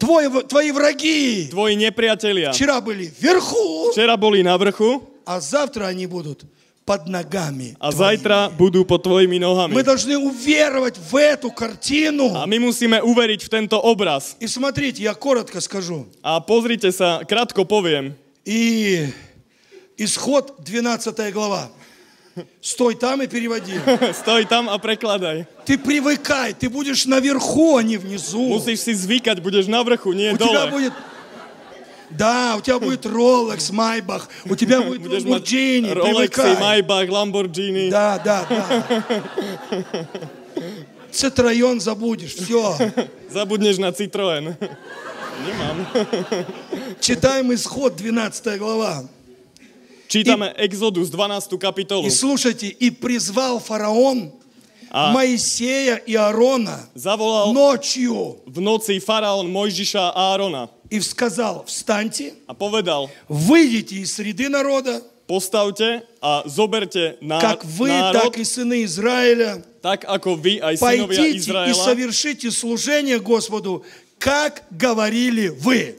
Твой, 0.00 0.28
твои 0.44 0.70
враги 0.72 1.48
Tvoji 1.48 1.76
nepriatelia 1.76 2.52
вчера 2.52 2.80
были 2.80 3.08
вверху, 3.08 3.92
včera 3.92 4.16
boli 4.16 4.42
na 4.44 4.56
vrchu 4.56 5.00
а 5.24 5.40
завтра 5.40 5.86
они 5.86 6.06
будут 6.06 6.44
под 6.86 7.08
ногами. 7.08 7.74
a 7.80 7.90
твоими. 7.90 7.98
zajtra 7.98 8.38
budú 8.54 8.86
pod 8.86 9.02
tvojimi 9.02 9.42
nohami. 9.42 9.74
Мы 9.74 9.82
должны 9.82 10.14
уверовать 10.14 10.94
в 10.94 11.18
эту 11.18 11.50
картину. 11.50 12.30
A 12.38 12.46
my 12.46 12.62
musíme 12.62 13.02
uveriť 13.02 13.42
v 13.42 13.48
tento 13.50 13.74
obraz. 13.82 14.38
И 14.38 14.46
смотрите, 14.46 15.02
я 15.02 15.14
коротко 15.18 15.58
скажу. 15.60 16.06
A 16.22 16.38
pozrite 16.38 16.94
sa, 16.94 17.26
krátko 17.26 17.66
poviem. 17.66 18.14
И 18.46 19.02
исход 19.98 20.62
12 20.62 21.32
глава. 21.34 21.68
Стой 22.61 22.95
там 22.95 23.21
и 23.21 23.27
переводи. 23.27 23.73
Stoj 24.13 24.45
tam 24.45 24.69
a 24.69 24.77
prekladaj. 24.77 25.45
Ты 25.65 25.77
привыкай, 25.77 26.53
ты 26.53 26.69
будешь 26.69 27.05
наверху, 27.05 27.77
а 27.77 27.83
не 27.83 27.97
внизу. 27.97 28.59
Zvykať, 28.59 29.39
budeš 29.39 29.67
na 29.67 29.83
vrchu, 29.83 30.13
nie 30.13 30.31
У 30.33 30.37
тебя 30.37 30.65
dole. 30.65 30.71
будет... 30.71 30.93
Да, 32.09 32.55
у 32.57 32.61
тебя 32.61 32.79
будет 32.79 33.05
Rolex, 33.05 33.71
Майбах, 33.71 34.27
у 34.45 34.55
тебя 34.55 34.81
будет 34.87 35.23
mať 35.23 35.23
Lamborghini, 35.23 35.93
привыкай. 35.93 36.55
Maybach, 36.59 37.09
Lamborghini. 37.09 37.89
Да, 37.89 38.19
да, 38.19 38.45
да. 38.49 38.85
Цитроен 41.11 41.79
забудешь, 41.79 42.35
все. 42.35 42.91
Zabudneš 43.29 43.77
na 43.77 43.91
Citroen. 43.91 44.55
Nemám. 45.47 45.87
Читаем 46.99 47.53
исход 47.53 47.95
12 47.95 48.57
глава. 48.59 49.03
Čítame 50.11 50.51
Exodus 50.59 51.07
12. 51.07 51.55
kapitolu. 51.55 52.03
И 52.05 52.09
слушайте, 52.11 52.67
и 52.67 52.91
призвал 52.91 53.59
фараон 53.59 54.31
А. 54.91 55.13
Моисея 55.13 55.95
и 55.95 56.15
Аарона 56.15 56.89
Zavolal 56.95 57.53
ночью 57.53 58.43
noci 58.45 58.99
faraón 58.99 59.47
Mojžiša 59.47 60.11
a 60.11 60.35
Árona 60.35 60.67
и 60.89 60.99
сказал, 60.99 61.63
встаньте, 61.65 62.33
a 62.45 62.53
povedal, 62.53 63.09
выйдите 63.29 63.95
из 64.03 64.11
среды 64.13 64.49
народа, 64.49 65.01
postavte 65.27 66.03
a 66.19 66.43
zoberte 66.45 67.15
ná, 67.21 67.39
как 67.39 67.63
вы, 67.63 67.87
národ, 67.87 68.21
так 68.21 68.37
и 68.37 68.43
сыны 68.43 68.83
Израиля, 68.83 69.63
tak 69.81 70.03
ako 70.03 70.35
vy 70.35 70.59
aj 70.59 70.75
synovia 70.75 71.07
пойдите 71.07 71.71
и 71.71 71.73
совершите 71.73 72.51
служение 72.51 73.19
Господу, 73.19 73.85
как 74.19 74.67
говорили 74.71 75.47
вы. 75.47 75.95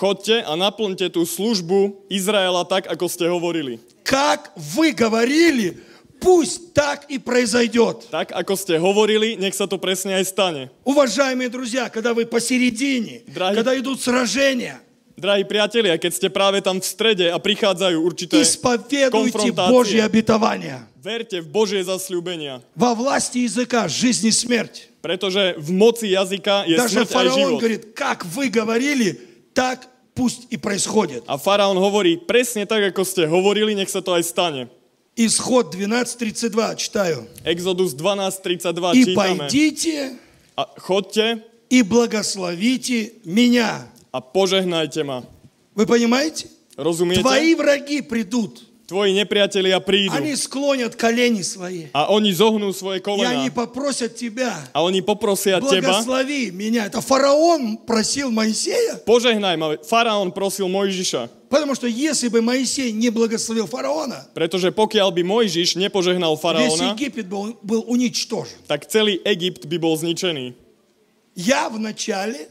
Chodte 0.00 0.40
a 0.40 0.56
naplňte 0.56 1.12
tú 1.12 1.28
službu 1.28 2.08
Izraela 2.08 2.64
tak, 2.64 2.88
ako 2.88 3.04
ste 3.04 3.28
hovorili. 3.28 3.76
Как 4.00 4.48
вы 4.56 4.96
говорили, 4.96 5.76
пусть 6.16 6.72
так 6.72 7.04
и 7.12 7.20
произойдет. 7.20 8.08
Tak, 8.08 8.32
ako 8.32 8.56
ste 8.56 8.80
hovorili, 8.80 9.36
nech 9.36 9.52
sa 9.52 9.68
to 9.68 9.76
presne 9.76 10.16
aj 10.16 10.24
stane. 10.24 10.62
Уважаемые 10.88 11.52
друзья, 11.52 11.92
когда 11.92 12.16
вы 12.16 12.24
посередине, 12.24 13.28
Дорогие- 13.28 13.56
когда 13.60 13.76
идут 13.76 14.00
сражения, 14.00 14.80
Drahí 15.20 15.44
priatelia, 15.44 16.00
keď 16.00 16.12
ste 16.16 16.28
práve 16.32 16.64
tam 16.64 16.80
v 16.80 16.86
strede 16.88 17.28
a 17.28 17.36
prichádzajú 17.36 18.00
určité 18.00 18.40
исповедуйте 18.40 19.12
Божьи 19.12 19.36
konfrontácie, 19.36 20.00
обетования. 20.00 20.88
verte 20.96 21.44
v 21.44 21.48
Božie 21.52 21.84
zasľúbenia. 21.84 22.64
Во 22.72 22.96
власти 22.96 23.44
языка 23.44 23.84
жизнь 23.84 24.24
и 24.24 24.32
смерть. 24.32 24.88
Pretože 25.04 25.60
v 25.60 25.70
moci 25.76 26.16
jazyka 26.16 26.64
je 26.64 26.76
Даже 26.76 27.04
smrť 27.04 27.04
aj 27.04 27.12
фараон 27.12 27.36
život. 27.36 27.60
говорит, 27.60 27.82
как 27.92 28.24
вы 28.24 28.48
говорили, 28.48 29.08
так 29.54 29.88
пусть 30.14 30.46
и 30.50 30.56
происходит. 30.56 31.22
A 31.26 31.38
faraón 31.38 31.78
hovorí, 31.78 32.16
presne 32.16 32.66
tak, 32.66 32.82
ako 32.92 33.02
ste 33.04 33.26
hovorili, 33.26 33.74
nech 33.74 33.88
sa 33.90 34.02
to 34.02 34.12
aj 34.14 34.24
stane. 34.26 34.62
Исход 35.16 35.74
12.32 35.74 36.54
читаю. 36.76 37.26
Exodus 37.44 37.92
12.32 37.98 38.94
И 38.94 39.02
čítame. 39.04 39.14
пойдите 39.16 40.16
A 40.56 40.64
chodte 40.78 41.42
и 41.68 41.82
благословите 41.82 43.12
меня. 43.24 43.86
a 44.12 44.18
požehnajte 44.20 45.02
ma. 45.04 45.22
Вы 45.74 45.86
понимаете? 45.86 46.48
Rozumiete? 46.76 47.22
Твои 47.22 47.54
враги 47.54 48.00
придут. 48.02 48.69
Tvoji 48.90 49.14
nepriatelia 49.14 49.78
prídu 49.78 50.18
Они 50.18 50.34
склонят 50.34 50.98
колени 50.98 51.46
свои. 51.46 51.94
a 51.94 52.10
oni 52.10 52.34
zohnú 52.34 52.74
svoje 52.74 52.98
И 52.98 53.02
kolena 53.06 53.38
они 53.38 53.46
попросят 53.46 54.18
тебя. 54.18 54.50
a 54.74 54.82
oni 54.82 54.98
poprosia 54.98 55.62
teba, 55.62 56.02
Благослови 56.02 56.50
меня. 56.50 56.90
Это 56.90 56.98
фараон 57.00 57.78
просил 57.86 58.34
Моисея. 58.34 58.98
ma. 59.06 59.78
Faraón 59.86 60.34
prosil 60.34 60.66
Mojžiša, 60.66 61.30
Потому 61.48 61.74
что 61.78 61.86
если 61.86 62.26
бы 62.26 62.42
Моисей 62.42 62.90
не 62.90 63.10
благословил 63.10 63.70
фараона, 63.70 64.26
pretože 64.34 64.74
pokiaľ 64.74 65.14
by 65.14 65.22
Mojžiš 65.22 65.78
nepožehnal 65.78 66.34
весь 66.34 66.42
faraóna, 66.42 66.90
Египет 66.90 67.30
был, 67.30 67.54
был 67.62 67.84
уничтожен. 67.86 68.58
tak 68.66 68.90
celý 68.90 69.22
Egypt 69.22 69.70
by 69.70 69.78
bol 69.78 69.94
zničený. 69.94 70.54
Я 71.38 71.70
в 71.70 71.78
начале 71.78 72.50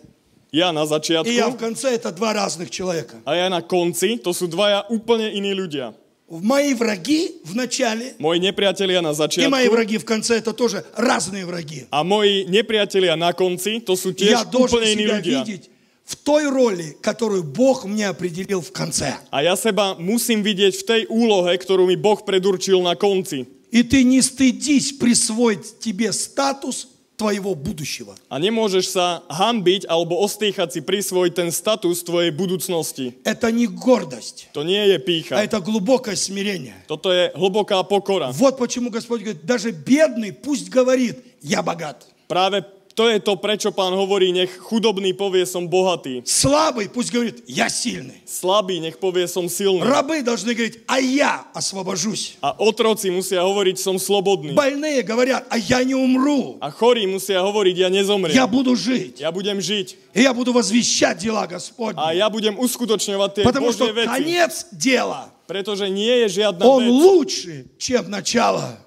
Ja 0.51 0.72
na 0.73 0.81
и 1.26 1.35
я 1.35 1.49
в 1.49 1.57
конце 1.57 1.93
это 1.93 2.11
два 2.11 2.34
разных 2.34 2.72
человека. 2.72 3.22
a 3.27 3.35
ja 3.35 3.49
na 3.51 3.61
konci, 3.61 4.18
to 4.18 4.34
sú 4.34 4.47
dvaja 4.47 4.88
úplne 4.89 5.30
iní 5.35 5.53
ľudia. 5.53 5.93
Мои 6.30 6.73
враги 6.73 7.31
в 7.43 7.56
начале 7.56 8.14
Moji 8.19 8.39
nepriatelia 8.39 9.01
na 9.01 9.10
и 9.10 9.47
мои 9.47 9.65
začiatku 9.65 9.72
враги 9.72 9.97
в 9.97 10.06
конце 10.06 10.38
это 10.38 10.53
тоже 10.53 10.85
разные 10.95 11.45
враги. 11.45 11.88
a 11.91 12.03
moji 12.03 12.45
nepriatelia 12.47 13.15
na 13.15 13.34
konci, 13.34 13.81
to 13.81 13.97
sú 13.97 14.14
Я 14.18 14.43
должен 14.45 14.84
себя 14.85 15.18
ľudia. 15.18 15.43
видеть 15.43 15.69
в 16.06 16.15
той 16.15 16.49
роли, 16.49 16.97
которую 17.01 17.43
Бог 17.43 17.85
мне 17.85 18.07
определил 18.07 18.61
в 18.61 18.72
конце. 18.72 19.18
A 19.31 19.41
ja 19.41 19.56
seba 19.56 19.95
musím 19.97 20.41
vidieť 20.41 20.73
v 20.77 20.84
tej 20.84 21.01
úlohe, 21.10 21.53
ktorú 21.57 21.85
mi 21.85 21.95
Boh 21.97 22.22
predurčil 22.26 22.81
na 22.81 22.95
konci. 22.95 23.45
И 23.72 23.84
ты 23.84 24.03
не 24.03 24.22
стыдись 24.22 24.93
присвоить 24.97 25.77
тебе 25.80 26.11
статус 26.14 26.88
твоего 27.19 27.51
будущего. 27.53 28.15
A 28.31 28.39
nemôžeš 28.39 28.95
sa 28.95 29.27
hambiť 29.27 29.91
alebo 29.91 30.15
ostýchať 30.23 30.71
si 30.71 30.79
prisvojiť 30.79 31.33
ten 31.35 31.49
status 31.51 31.99
tvojej 32.07 32.31
budúcnosti. 32.31 33.19
Это 33.27 33.51
не 33.51 33.67
гордость, 33.67 34.47
To 34.55 34.63
nie 34.63 34.79
je 34.87 34.95
а 34.95 35.03
pícha. 35.03 35.35
это 35.35 35.59
глубокое 35.59 36.15
смирение. 36.15 36.79
Toto 36.87 37.11
je 37.11 37.35
hlboká 37.35 37.83
pokora. 37.83 38.31
Вот 38.31 38.55
почему 38.55 38.87
Господь 38.89 39.21
говорит, 39.27 39.43
даже 39.43 39.75
бедный 39.75 40.31
пусть 40.31 40.71
говорит, 40.71 41.19
я 41.43 41.59
богат. 41.61 42.07
Práve 42.31 42.63
to 42.98 43.10
je 43.10 43.18
to, 43.18 43.34
prečo 43.34 43.74
pán 43.74 43.90
hovorí, 43.90 44.30
nech 44.30 44.55
chudobný 44.55 45.18
povie 45.18 45.42
som 45.51 45.66
bohatý. 45.66 46.22
Слабый 46.22 46.86
пусть 46.86 47.10
говорит, 47.10 47.42
я 47.51 47.66
сильный. 47.66 48.22
Slabý 48.22 48.78
nech 48.78 49.02
povie 49.02 49.26
som 49.26 49.51
silný. 49.51 49.82
Рабы 49.82 50.22
должны 50.22 50.55
говорить, 50.55 50.78
а 50.86 51.02
я 51.02 51.42
освобожусь. 51.59 52.38
A 52.38 52.55
otroci 52.55 53.10
musia 53.10 53.42
hovoriť 53.42 53.82
som 53.82 53.98
slobodný. 53.98 54.55
Больные 54.55 55.02
говорят, 55.02 55.42
а 55.51 55.59
я 55.59 55.82
не 55.82 55.98
умру. 55.98 56.55
A 56.62 56.70
chorí 56.70 57.02
musia 57.10 57.42
hovoriť, 57.42 57.74
ja 57.82 57.90
nezomriem. 57.90 58.30
Я 58.30 58.46
буду 58.46 58.78
жить. 58.78 59.18
Ja 59.18 59.34
budem 59.34 59.59
žiť. 59.59 60.14
И 60.14 60.22
я 60.22 60.30
буду 60.30 60.55
возвещать 60.55 61.18
дела 61.18 61.42
A 61.42 61.51
Господни. 61.51 61.98
ja 62.14 62.30
budem 62.30 62.55
uskutočňovať 62.55 63.30
tie 63.34 63.42
Потому 63.42 63.74
что 63.74 63.90
Božie 63.90 64.06
veci. 64.06 64.22
конец 64.22 64.52
дела, 64.70 65.34
Pretože 65.51 65.90
nie 65.90 66.24
je 66.24 66.46
žiadna 66.46 66.62
он 66.62 66.86
vec, 66.86 66.94
лучше, 66.94 67.66
чем 67.76 68.06
начало. 68.06 68.78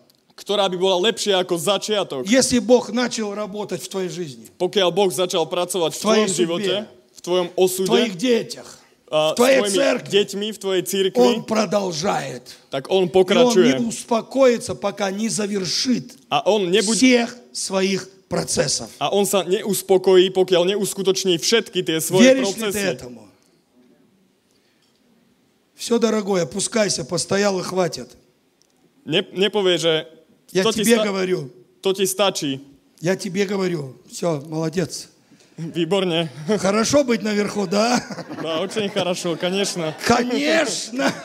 Ktorá 0.42 0.66
by 0.66 0.74
bola 0.74 0.98
lepšia 1.06 1.38
ako 1.38 1.54
začiatok. 1.54 2.26
Если 2.26 2.58
Бог 2.58 2.90
начал 2.90 3.30
работать 3.30 3.78
в 3.78 3.88
твоей 3.88 4.10
жизни, 4.10 4.50
Pokiaľ 4.58 4.90
Boh 4.90 5.10
začal 5.14 5.46
pracovať 5.46 5.94
v 5.94 6.00
tvojom 6.02 6.26
živote, 6.28 6.74
судьбе, 6.82 7.14
v 7.14 7.20
tvojom 7.22 7.46
в 7.46 7.54
osude, 7.54 7.86
твоих 7.86 8.14
детях, 8.18 8.68
a 9.12 9.30
s 9.30 9.32
v 9.32 9.36
tvojej 9.38 9.60
tvojimi 9.60 9.76
церкви, 9.78 10.10
deťmi, 10.10 10.46
v 10.50 10.58
tvojej 10.58 10.82
církvi, 10.82 11.20
Он 11.22 11.36
продолжает. 11.46 12.44
tak 12.74 12.90
on 12.90 13.06
И 13.06 13.36
он 13.38 13.54
не 13.54 13.76
успокоится, 13.86 14.74
пока 14.74 15.12
не 15.14 15.28
завершит 15.30 16.18
A 16.26 16.42
on, 16.42 16.66
nebude, 16.72 16.98
всех 16.98 17.36
своих 17.52 18.08
процессов. 18.26 18.90
a 18.98 19.12
on 19.14 19.28
sa 19.28 19.44
neuspokojí, 19.44 20.32
pokiaľ 20.34 20.74
neuskutoční 20.74 21.38
všetky 21.38 21.84
tie 21.86 22.00
svoje 22.00 22.34
Веришь 22.34 22.56
ли 22.56 22.72
ты 22.72 22.80
этому? 22.98 23.28
Все, 25.76 25.98
дорогой, 25.98 26.42
опускайся, 26.42 27.04
постоял 27.04 27.58
и 27.58 27.62
хватит. 27.62 28.16
Ne, 29.04 29.20
nepovie, 29.34 29.76
že 29.78 30.06
Я 30.52 30.62
to 30.64 30.72
ti, 30.72 30.84
тебе 30.84 30.96
sta- 30.96 31.04
говорю, 31.04 31.50
to 31.80 31.92
ti 31.92 32.04
stačí. 32.06 32.60
я 33.00 33.16
тебе 33.16 33.44
говорю. 33.46 33.96
Все, 34.10 34.40
молодец. 34.46 35.08
Výborne. 35.58 36.28
Хорошо 36.58 37.04
быть 37.04 37.22
наверху, 37.22 37.66
да? 37.66 38.00
Да, 38.42 38.60
очень 38.60 38.88
хорошо, 38.88 39.36
конечно. 39.36 39.94
Конечно. 40.06 41.12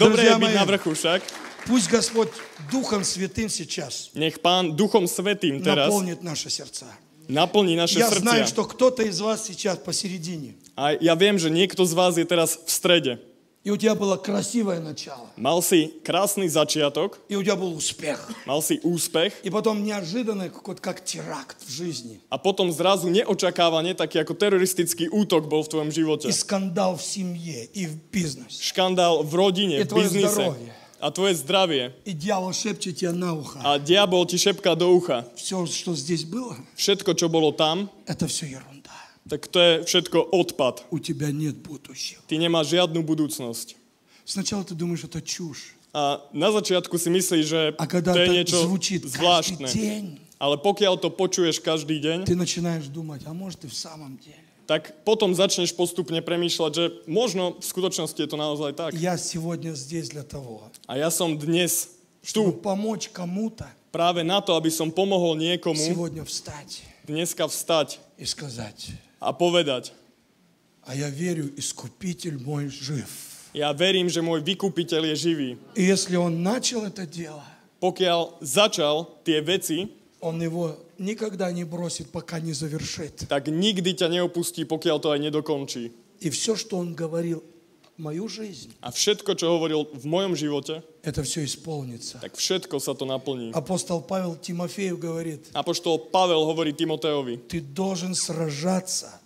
Мои, 0.00 0.54
na 0.54 0.64
vrchu 0.64 0.94
však. 0.94 1.22
пусть 1.66 1.88
Господь 1.90 2.28
Духом 2.70 3.04
Святым 3.04 3.48
сейчас 3.48 4.10
Pán 4.42 4.76
Duchom 4.76 5.06
Svetým 5.06 5.62
teraz 5.62 5.86
наполнит 5.88 6.22
наши 6.22 6.50
сердца. 6.50 6.86
naplní 7.28 7.76
naše 7.76 7.98
Я 7.98 8.10
знаю, 8.10 8.44
srdcia. 8.44 8.48
что 8.48 8.64
кто-то 8.64 9.02
из 9.02 9.20
вас 9.20 9.46
сейчас 9.46 9.78
посередине. 9.78 10.54
A 10.76 10.92
ja 10.92 11.14
viem, 11.14 11.38
že 11.38 11.48
niekto 11.48 11.86
z 11.86 11.92
vás 11.94 12.16
je 12.18 12.24
teraz 12.26 12.58
v 12.66 12.70
strede. 12.70 13.18
И 13.64 13.70
у 13.70 13.76
тебя 13.78 13.94
было 13.94 14.16
красивое 14.20 14.78
начало. 14.78 15.24
Mal 15.40 15.62
si 15.64 15.88
krásny 16.04 16.48
začiatok, 16.52 17.16
И 17.28 17.34
у 17.36 17.42
тебя 17.42 17.56
был 17.56 17.72
успех. 17.72 18.28
mal 18.46 18.60
si 18.60 18.76
úspech 18.84 19.32
И 19.42 19.48
потом 19.48 19.82
неожиданно 19.82 20.50
какой-то 20.50 20.82
как 20.82 21.02
теракт 21.02 21.56
в 21.64 21.70
жизни. 21.72 22.20
a 22.28 22.36
potom 22.36 22.68
zrazu 22.70 23.08
neočakávane 23.08 23.94
taký 23.96 24.20
ako 24.20 24.36
teroristický 24.36 25.08
útok 25.08 25.48
bol 25.48 25.64
v 25.64 25.68
tvojom 25.72 25.90
živote. 25.90 26.28
И 26.28 26.32
скандал 26.32 26.96
в 26.96 27.02
семье, 27.02 27.64
и 27.72 27.86
в 27.86 27.96
бизнесе. 28.12 28.60
Škandál 28.60 29.24
v 29.24 29.32
rodine, 29.32 29.80
Je 29.80 29.88
v 29.88 29.94
biznise 29.96 30.28
zdravie. 30.28 30.70
a 31.00 31.08
tvoje 31.10 31.34
zdravie. 31.40 31.84
И 32.04 32.12
дьявол 32.12 32.52
шепчет 32.52 32.96
тебе 33.00 33.12
на 33.12 33.32
ухо. 33.32 33.60
A 33.64 33.80
diabol 33.80 34.28
ti 34.28 34.36
šepká 34.36 34.76
do 34.76 34.92
ucha. 34.92 35.24
Все, 35.36 35.64
что 35.64 35.96
здесь 35.96 36.24
было, 36.28 36.56
Všetko, 36.76 37.16
čo 37.16 37.32
bolo 37.32 37.48
tam, 37.56 37.88
это 38.04 38.28
все 38.28 38.44
ерунда. 38.44 38.73
tak 39.29 39.45
to 39.47 39.57
je 39.59 39.71
všetko 39.85 40.33
odpad. 40.33 40.83
У 40.89 40.99
тебя 40.99 41.29
нет 41.31 41.57
будущего. 41.61 42.21
Ty 42.27 42.37
nemáš 42.41 42.73
žiadnu 42.73 43.03
budúcnosť. 43.05 43.77
Сначала 44.25 44.63
ты 44.63 44.73
думаешь, 44.73 45.03
это 45.03 45.21
чушь. 45.21 45.73
A 45.93 46.21
na 46.33 46.53
začiatku 46.53 46.97
si 47.01 47.09
myslíš, 47.09 47.43
že 47.45 47.61
А 47.77 47.85
когда 47.89 48.13
to 48.13 48.21
je 48.21 48.25
это 48.29 48.33
niečo 48.33 48.57
звучит 48.61 49.01
каждый 49.05 49.17
zvláštne. 49.17 49.67
день, 49.73 50.07
Ale 50.39 50.55
pokiaľ 50.55 51.01
to 51.01 51.09
počuješ 51.11 51.59
každý 51.59 51.99
deň, 51.99 52.23
ты 52.29 52.37
начинаешь 52.37 52.87
думать, 52.87 53.25
а 53.25 53.33
может 53.33 53.65
и 53.65 53.67
в 53.67 53.73
самом 53.75 54.17
деле. 54.21 54.39
tak 54.69 55.01
potom 55.01 55.33
začneš 55.33 55.73
postupne 55.73 56.21
premýšľať, 56.21 56.71
že 56.77 56.85
možno 57.09 57.57
v 57.57 57.65
skutočnosti 57.65 58.21
je 58.21 58.29
to 58.29 58.37
naozaj 58.37 58.77
tak. 58.77 58.93
Я 58.93 59.17
сегодня 59.17 59.73
здесь 59.73 60.13
для 60.13 60.21
того, 60.21 60.69
A 60.85 60.93
ja 60.97 61.09
som 61.09 61.33
dnes 61.33 61.89
чтобы 62.21 62.53
tu 62.53 62.61
помочь 62.61 63.09
кому-то 63.09 63.65
práve 63.89 64.21
na 64.21 64.41
to, 64.45 64.53
aby 64.53 64.69
som 64.69 64.93
pomohol 64.93 65.33
niekomu 65.41 65.81
сегодня 65.81 66.21
встать 66.21 66.85
dneska 67.09 67.49
vstať 67.49 67.97
и 68.21 68.25
сказать, 68.29 68.93
a 69.19 69.33
povedať, 69.33 69.91
а 70.83 70.95
я 70.95 71.09
верю, 71.09 71.51
Искупитель 71.57 72.37
мой 72.39 72.67
жив. 72.69 73.07
ja 73.53 73.73
verím, 73.73 74.09
že 74.09 74.21
môj 74.21 74.41
vykupiteľ 74.45 75.09
je 75.13 75.15
živý. 75.15 75.49
И 75.75 75.83
если 75.83 76.15
он 76.15 76.43
начал 76.43 76.85
это 76.85 77.05
дело, 77.05 77.43
Pokiaľ 77.79 78.43
začal 78.43 79.07
tie 79.23 79.39
veci, 79.39 79.87
он 80.19 80.41
его 80.43 80.75
никогда 80.99 81.47
не 81.51 81.63
бросит, 81.63 82.11
пока 82.11 82.39
не 82.39 82.51
завершит. 82.51 83.23
tak 83.31 83.47
nikdy 83.47 83.95
ťa 83.95 84.07
neopustí, 84.19 84.67
pokiaľ 84.67 84.97
to 84.99 85.11
aj 85.15 85.19
nedokončí. 85.19 85.91
И 86.19 86.29
все, 86.29 86.55
что 86.55 86.77
он 86.77 86.93
говорил 86.93 87.39
в 87.39 87.52
мою 87.96 88.26
жизнь, 88.28 88.74
A 88.82 88.90
všetko, 88.90 89.34
čo 89.38 89.54
hovoril 89.54 89.86
v 89.94 90.04
mojom 90.06 90.34
živote, 90.34 90.82
это 91.02 91.22
все 91.22 91.44
исполнится. 91.44 92.18
tak 92.18 92.34
všetko 92.34 92.78
sa 92.82 92.94
to 92.94 93.06
naplní. 93.06 93.52
Апостол 93.54 94.02
Павел 94.02 94.34
Тимофею 94.36 94.98
говорит, 94.98 95.46
Apoštol 95.54 96.10
Pavel 96.10 96.42
hovorí 96.44 96.72
Timoteovi, 96.74 97.38
ты 97.46 97.60
должен 97.60 98.14
сражаться 98.14 99.20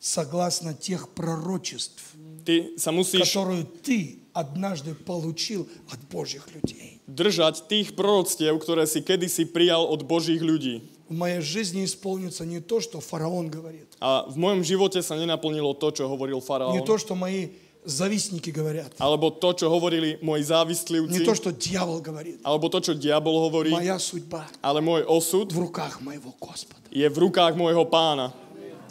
согласно 0.00 0.74
тех 0.74 1.08
пророчеств, 1.10 2.02
ty 2.44 2.74
sa 2.78 2.90
musíš 2.92 3.22
которые 3.28 3.66
ты 3.82 4.18
однажды 4.32 4.94
получил 4.94 5.66
от 5.90 5.98
Божьих 6.10 6.46
людей. 6.54 7.00
držať 7.08 7.66
tých 7.66 7.96
proroctiev, 7.98 8.54
ktoré 8.62 8.86
si 8.86 9.02
kedysi 9.02 9.48
prijal 9.48 9.82
od 9.86 10.02
Božích 10.06 10.38
ľudí. 10.42 10.82
В 11.08 11.16
моей 11.16 11.40
жизни 11.40 11.84
исполнится 11.88 12.44
не 12.44 12.60
то, 12.60 12.80
что 12.84 13.00
фараон 13.00 13.48
говорит, 13.48 13.88
A 13.98 14.28
v 14.28 14.36
mojom 14.36 14.60
živote 14.62 15.00
sa 15.02 15.16
nenaplnilo 15.16 15.74
to, 15.74 15.88
čo 15.90 16.06
hovoril 16.06 16.38
не 16.70 16.84
то, 16.84 16.98
что 16.98 17.14
мои 17.16 17.48
завистники 17.87 18.47
говорят, 18.49 18.95
alebo 18.95 19.27
to, 19.27 19.51
čo 19.53 19.67
hovorili 19.67 20.15
moji 20.23 20.39
не 20.39 20.47
závistlivci, 20.47 21.19
то, 21.27 21.35
что 21.35 21.51
дьявол 21.51 21.99
говорит. 21.99 22.39
alebo 22.43 22.71
to, 22.71 22.79
čo 22.79 22.93
diabol 22.95 23.43
hovorí, 23.43 23.71
Моя 23.75 23.99
судьба 23.99 24.47
ale 24.63 24.79
môj 24.79 25.03
osud 25.03 25.51
в 25.51 25.59
руках 25.59 25.99
моего 25.99 26.31
Господа. 26.39 26.79
je 26.91 27.03
v 27.03 27.17
rukách 27.27 27.59
môjho 27.59 27.83
pána. 27.91 28.31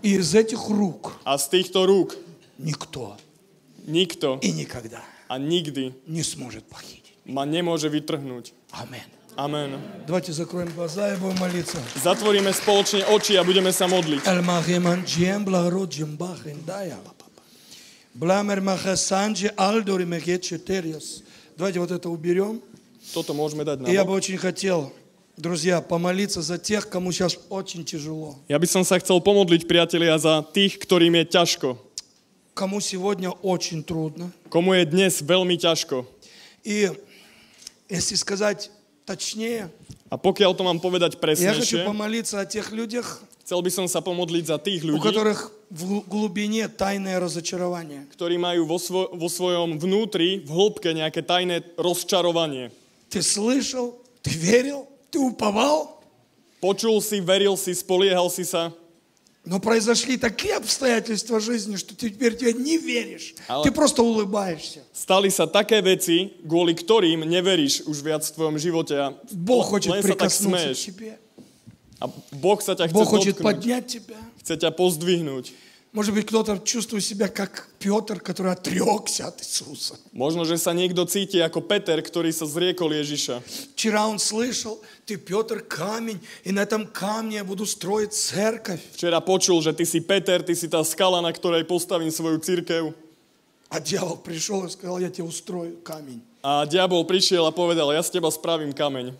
И 0.03 0.19
из 0.19 0.35
этих 0.35 0.61
рук 0.69 1.17
A 1.25 1.39
z 1.39 1.49
týchto 1.57 1.87
rúk 1.87 2.19
никто 2.59 3.17
nikto 3.89 4.37
и 4.45 4.53
никогда 4.53 5.01
a 5.29 5.39
nikdy 5.41 5.95
не 6.07 6.23
сможет 6.23 6.69
похитить. 6.69 7.17
ma 7.25 7.47
nemôže 7.49 7.89
vytrhnúť. 7.89 8.53
Амин. 8.77 9.09
Amen. 9.33 9.81
Давайте 10.05 10.33
закроем 10.37 10.69
глаза 10.77 11.15
и 11.15 11.17
будем 11.17 11.39
молиться. 11.41 11.81
Zatvoríme 11.97 12.53
spoločne 12.53 13.09
oči 13.09 13.41
a 13.41 13.43
budeme 13.47 13.73
sa 13.73 13.89
modliť. 13.89 14.29
Эльмахиман 14.29 15.09
Бламер 18.18 18.62
махасанджи 18.62 19.54
альдори 19.56 20.04
мехет 20.04 20.42
четыриас. 20.42 21.22
Давайте 21.56 21.80
вот 21.80 21.92
это 21.92 22.10
уберем. 22.10 22.64
Môžeme 23.14 23.62
dať 23.62 23.82
na 23.82 23.90
И 23.90 23.94
я 23.94 24.04
бы 24.04 24.12
очень 24.14 24.38
хотел, 24.38 24.92
друзья, 25.38 25.82
помолиться 25.82 26.42
за 26.42 26.58
тех, 26.58 26.90
кому 26.90 27.12
сейчас 27.12 27.38
очень 27.50 27.86
тяжело. 27.86 28.42
Ja 28.50 28.58
by 28.58 28.66
som 28.66 28.82
sa 28.82 28.98
chcel 28.98 29.22
pomodliť, 29.22 29.70
priatelia, 29.70 30.18
za 30.18 30.42
tých, 30.42 30.82
ktorým 30.82 31.14
je 31.14 31.26
ťažko. 31.30 31.78
Кому 32.58 32.82
сегодня 32.82 33.30
очень 33.46 33.86
трудно. 33.86 34.34
Komu 34.50 34.74
je 34.74 34.90
dnes 34.90 35.22
veľmi 35.22 35.54
ťažko. 35.54 36.10
И 36.66 36.90
если 37.88 38.16
сказать 38.18 38.74
точнее, 39.06 39.70
A 40.10 40.18
pokiaľ 40.18 40.58
to 40.58 40.66
mám 40.66 40.82
povedať 40.82 41.22
я 41.38 41.54
хочу 41.54 41.86
помолиться 41.86 42.40
о 42.42 42.46
тех 42.50 42.72
людях, 42.74 43.22
chcel 43.47 43.61
by 43.61 43.71
som 43.71 43.87
sa 43.87 44.01
pomodliť 44.01 44.45
za 44.47 44.59
tých 44.59 44.83
у 44.85 44.95
ľudí, 44.95 45.03
которых 45.03 45.51
в 45.73 46.05
глубине 46.05 46.69
тайное 46.69 47.17
разочарование. 47.19 48.05
ktorí 48.13 48.37
majú 48.37 48.69
vo, 48.69 48.77
svo- 48.77 49.09
vo 49.11 49.29
svojom 49.29 49.81
vnútri, 49.81 50.45
v 50.45 50.51
hĺbke 50.51 50.93
nejaké 50.93 51.25
tajné 51.25 51.65
rozčarovanie. 51.77 52.71
Ты 53.09 53.21
слышал, 53.21 53.97
ты 54.23 54.31
верил, 54.33 54.89
ты 55.11 55.19
уповал, 55.19 56.01
Počul 56.63 57.03
si, 57.03 57.19
veril 57.19 57.59
si, 57.59 57.75
spoliehal 57.75 58.31
si 58.31 58.47
sa, 58.47 58.71
но 59.45 59.59
произошли 59.59 60.15
такие 60.17 60.55
обстоятельства 60.55 61.41
жизни, 61.43 61.75
что 61.75 61.97
ты 61.99 62.11
теперь 62.15 62.37
тебе 62.39 62.53
не 62.55 62.79
веришь. 62.79 63.35
Ale- 63.51 63.67
Ты 63.67 63.73
просто 63.75 64.07
улыбаешься. 64.07 64.87
stali 64.95 65.35
sa 65.35 65.51
také 65.51 65.83
veci, 65.83 66.31
kvôli 66.47 66.79
ktorým 66.79 67.27
neveríš 67.27 67.83
už 67.91 67.97
viac 68.07 68.23
v 68.23 68.35
tvojom 68.39 68.57
živote 68.63 68.95
a 68.95 69.19
Бог 69.35 69.67
хочет 69.75 69.91
len 69.91 69.99
sa 69.99 70.15
tak 70.15 70.31
прикоснуться 70.31 70.39
к 70.39 70.79
smeješ. 70.79 70.79
тебе. 70.95 71.13
Boh 72.32 72.60
sa 72.62 72.78
ťa 72.78 72.88
chce 72.90 72.94
Бог 72.94 73.10
хочет 73.10 73.38
поднять 73.42 73.88
тебя. 73.88 74.22
Chce 74.44 74.62
ťa 74.62 74.70
pozdvihnúť. 74.70 75.54
Может 75.94 76.14
быть, 76.14 76.28
кто-то 76.28 76.60
чувствует 76.60 77.04
себя 77.04 77.28
как 77.28 77.70
Петр, 77.80 78.20
который 78.20 78.52
отрекся 78.52 79.28
от 79.28 79.42
Иисуса. 79.42 79.96
Že 80.14 80.58
sa 80.60 80.76
niekto 80.76 81.08
cíti 81.10 81.42
ako 81.42 81.66
Peter, 81.66 81.98
ktorý 81.98 82.30
sa 82.30 82.46
zriekol 82.46 82.94
Ježiša. 82.94 83.42
Вчера 83.74 84.06
он 84.06 84.20
слышал, 84.20 84.78
ты 85.08 85.18
Петр 85.18 85.64
камень, 85.66 86.20
и 86.44 86.52
на 86.52 86.62
этом 86.62 86.86
камне 86.86 87.42
я 87.42 87.44
буду 87.44 87.66
строить 87.66 88.14
церковь. 88.14 88.84
Včera 88.94 89.24
počul, 89.26 89.58
že 89.64 89.74
ty 89.74 89.90
si 89.90 89.98
Peter, 90.04 90.44
ty 90.44 90.54
si 90.54 90.70
tá 90.70 90.84
skala, 90.86 91.18
na 91.18 91.34
ktorej 91.34 91.66
postavím 91.66 92.14
svoju 92.14 92.38
církev. 92.46 92.94
А 93.70 93.82
дьявол 93.82 94.18
пришел 94.18 94.64
и 94.66 94.70
сказал, 94.70 95.00
я 95.00 95.10
тебе 95.10 95.28
устрою 95.28 95.82
камень. 95.84 96.22
A 96.44 96.64
diabol 96.64 97.04
prišiel 97.04 97.44
a 97.44 97.52
povedal, 97.52 97.92
ja 97.92 98.00
z 98.00 98.16
teba 98.16 98.32
spravím 98.32 98.72
kameň. 98.72 99.12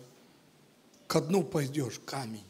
Ко 1.04 1.20
дну 1.20 1.44
пойдешь, 1.44 2.00
камень. 2.06 2.47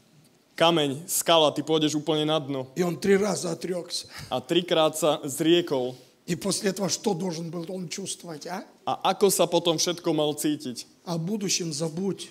Kameň, 0.57 1.09
skala, 1.09 1.49
ty 1.49 1.65
pôjdeš 1.65 1.97
úplne 1.97 2.29
na 2.29 2.37
dno. 2.37 2.69
И 2.77 2.83
он 2.85 2.97
три 3.01 3.17
раза 3.17 3.51
отрекся. 3.57 4.05
A 4.29 4.37
trikrát 4.37 4.93
sa 4.93 5.17
zriekol. 5.25 5.97
И 6.25 6.35
после 6.37 6.69
этого 6.71 6.87
что 6.87 7.13
должен 7.13 7.49
был 7.51 7.65
он 7.67 7.89
чувствовать, 7.89 8.47
а? 8.47 8.63
A 8.85 9.11
ako 9.11 9.27
sa 9.33 9.49
potom 9.49 9.75
všetko 9.81 10.07
mal 10.13 10.31
cítiť? 10.37 10.85
О 11.09 11.17
будущем 11.17 11.73
забудь. 11.73 12.29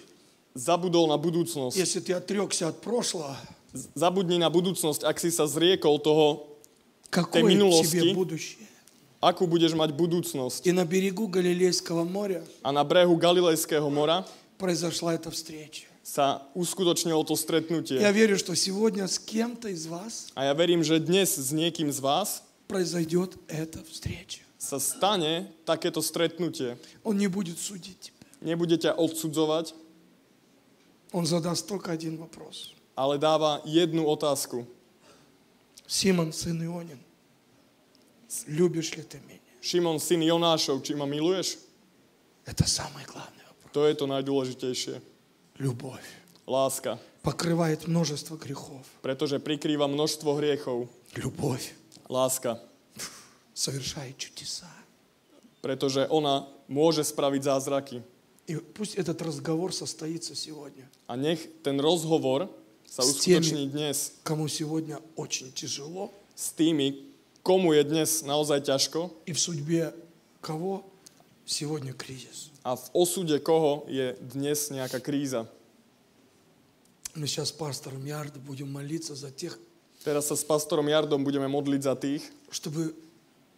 Zabudol 0.55 1.09
na 1.09 1.16
budúcnosť. 1.18 1.76
Если 1.76 2.01
ты 2.01 2.12
отрекся 2.12 2.68
от 2.68 2.80
прошлого, 2.80 3.36
Z- 3.72 3.89
Zabudni 3.97 4.36
na 4.36 4.52
budúcnosť, 4.52 5.01
ak 5.05 5.16
si 5.16 5.32
sa 5.32 5.48
zriekol 5.48 5.97
toho, 5.98 6.44
какое 7.10 7.43
минулости. 7.43 8.01
тебе 8.01 8.14
будущее? 8.14 8.68
akú 9.22 9.47
budeš 9.47 9.72
mať 9.78 9.94
budúcnosť. 9.94 10.66
И 10.66 10.72
на 10.74 10.82
берегу 10.84 11.30
Галилейского 11.30 12.02
моря 12.02 12.43
A 12.66 12.74
na 12.74 12.82
brehu 12.82 13.14
Galilejského 13.16 13.86
mora 13.86 14.26
произошла 14.59 15.14
эта 15.14 15.30
встреча. 15.30 15.86
sa 16.06 16.43
uskutočnilo 16.55 17.22
to 17.24 17.36
stretnutie. 17.36 18.01
Я 18.01 18.10
верю, 18.12 18.36
что 18.39 18.55
сегодня 18.55 19.06
с 19.06 19.18
кем-то 19.18 19.68
из 19.68 19.86
вас 19.86 20.28
A 20.34 20.44
ja 20.44 20.55
verím, 20.55 20.82
že 20.82 20.98
dnes 20.98 21.39
s 21.39 21.52
niekým 21.52 21.90
z 21.93 22.01
vás 22.01 22.43
произойдет 22.68 23.39
эта 23.48 23.82
встреча. 23.84 24.43
sa 24.59 24.78
stane 24.78 25.51
takéto 25.66 26.02
stretnutie. 26.02 26.78
Он 27.05 27.16
не 27.18 27.26
будет 27.28 27.59
судить 27.59 27.98
тебя. 28.10 28.18
Nebude 28.43 28.78
ťa 28.78 28.94
odsudzovať, 28.98 29.74
Он 31.12 31.26
задаст 31.26 31.68
только 31.68 31.93
один 31.93 32.16
вопрос. 32.16 32.72
ale 32.97 33.18
dáva 33.18 33.60
jednu 33.64 34.06
otázku. 34.06 34.66
Симон, 35.86 36.32
сын 36.32 36.56
Ионин, 36.64 36.98
любишь 38.47 38.97
ли 38.97 39.02
ты 39.02 39.20
меня? 39.28 39.39
Šimon, 39.62 40.01
syn 40.01 40.22
Jonášov, 40.26 40.82
či 40.82 40.94
ma 40.98 41.06
miluješ? 41.06 41.59
Это 42.44 42.66
самый 42.66 43.05
главный 43.06 43.44
вопрос. 43.47 43.70
To 43.72 43.86
je 43.86 43.94
to 43.94 44.06
najdôležitejšie. 44.10 44.94
Любовь 45.59 46.05
Láska. 46.45 46.99
покрывает 47.23 47.88
множество 47.88 48.38
грехов. 48.38 48.85
Pretože 49.01 49.39
prikrýva 49.39 49.88
množstvo 49.89 50.38
hriechov. 50.38 50.88
Любовь 51.15 51.73
Láska. 52.09 52.61
совершает 53.53 54.17
чудеса. 54.17 54.69
Pretože 55.61 56.05
ona 56.07 56.45
môže 56.69 57.03
spraviť 57.03 57.41
zázraky. 57.41 58.01
И 58.47 58.55
пусть 58.55 58.95
этот 58.95 59.21
разговор 59.21 59.73
состоится 59.73 60.35
сегодня. 60.35 60.88
A 61.07 61.17
nech 61.17 61.41
ten 61.63 61.81
rozhovor 61.81 62.47
sa 62.88 63.03
uskutoční 63.03 63.67
dnes 63.67 64.13
Кому 64.23 64.47
сегодня 64.47 64.99
очень 65.17 65.51
тяжело, 65.51 66.13
s 66.35 66.55
tými, 66.55 67.03
komu 67.43 67.73
je 67.73 67.84
dnes 67.84 68.23
naozaj 68.23 68.63
ťažko 68.63 69.11
и 69.25 69.34
в 69.34 69.39
судьбе 69.39 69.91
кого 70.39 70.85
сегодня 71.45 71.91
кризис. 71.91 72.51
A 72.68 72.76
v 72.76 72.85
osude 72.91 73.39
koho 73.39 73.88
je 73.88 74.19
dnes 74.19 74.68
nejaká 74.68 74.99
kríza. 74.99 75.48
Мы 77.15 77.26
сейчас 77.26 77.49
с 77.49 77.56
пастором 77.56 78.03
Ярдо 78.03 78.44
будем 78.44 78.68
молиться 78.68 79.15
за 79.15 79.31
тех, 79.31 79.56
Teraz 80.07 80.31
sa 80.31 80.39
s 80.39 80.45
pastorom 80.48 80.88
Jardom 80.88 81.19
budeme 81.19 81.52
modliť 81.52 81.81
za 81.84 81.91
tých, 81.99 82.23
чтобы 82.48 82.95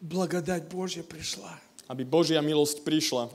благодать 0.01 0.65
Божья 0.65 1.05
пришла. 1.05 1.53
aby 1.85 2.01
Božia 2.01 2.41
milosť 2.41 2.81
prišla. 2.81 3.29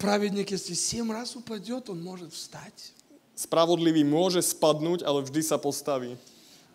Праведник, 0.00 0.48
если 0.52 0.72
семь 0.72 1.12
раз 1.12 1.36
упадет, 1.36 1.92
он 1.92 2.00
может 2.00 2.32
встать. 2.32 2.96
Spravodlivý 3.36 4.08
môže 4.08 4.40
spadnúť, 4.40 5.04
ale 5.04 5.20
vždy 5.20 5.42
sa 5.44 5.60
postaví. 5.60 6.16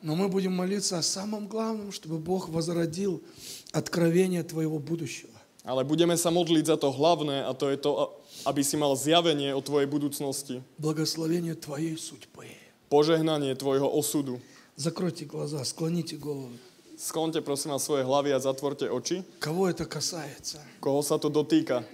Но 0.05 0.13
мы 0.13 0.29
будем 0.29 0.53
молиться 0.53 0.99
о 0.99 1.01
самом 1.01 1.47
главном, 1.47 1.89
чтобы 1.91 2.19
Бог 2.19 2.49
возродил 2.49 3.23
откровение 3.71 4.43
твоего 4.43 4.77
будущего. 4.77 5.32
Ale 5.64 5.84
budeme 5.84 6.16
sa 6.16 6.30
modliť 6.30 6.64
za 6.64 6.76
to 6.76 6.88
hlavné 6.88 7.44
a 7.44 7.52
to 7.52 7.68
je 7.68 7.76
to, 7.76 7.90
a- 7.92 8.08
aby 8.48 8.64
si 8.64 8.78
mal 8.78 8.96
zjavenie 8.96 9.52
o 9.52 9.60
tvojej 9.60 9.84
budúcnosti. 9.84 10.62
Благословение 10.80 11.52
твоей 11.52 11.98
судьбы. 11.98 12.48
Požehnanie 12.88 13.52
tvojho 13.52 13.84
osudu. 13.84 14.40
Закройте 14.78 15.26
глаза, 15.26 15.60
склоните 15.64 16.16
голову. 16.16 16.54
Sklonte 16.96 17.38
prosím 17.42 17.76
vás 17.76 17.84
svoje 17.84 18.02
hlavy 18.02 18.32
a 18.32 18.40
zatvorte 18.40 18.88
oči. 18.88 19.22
Кого 19.38 19.68
это 19.68 19.84
касается? 19.84 20.58
Koho 20.80 20.98
sa 21.04 21.18
to 21.20 21.28
dotýka? 21.28 21.84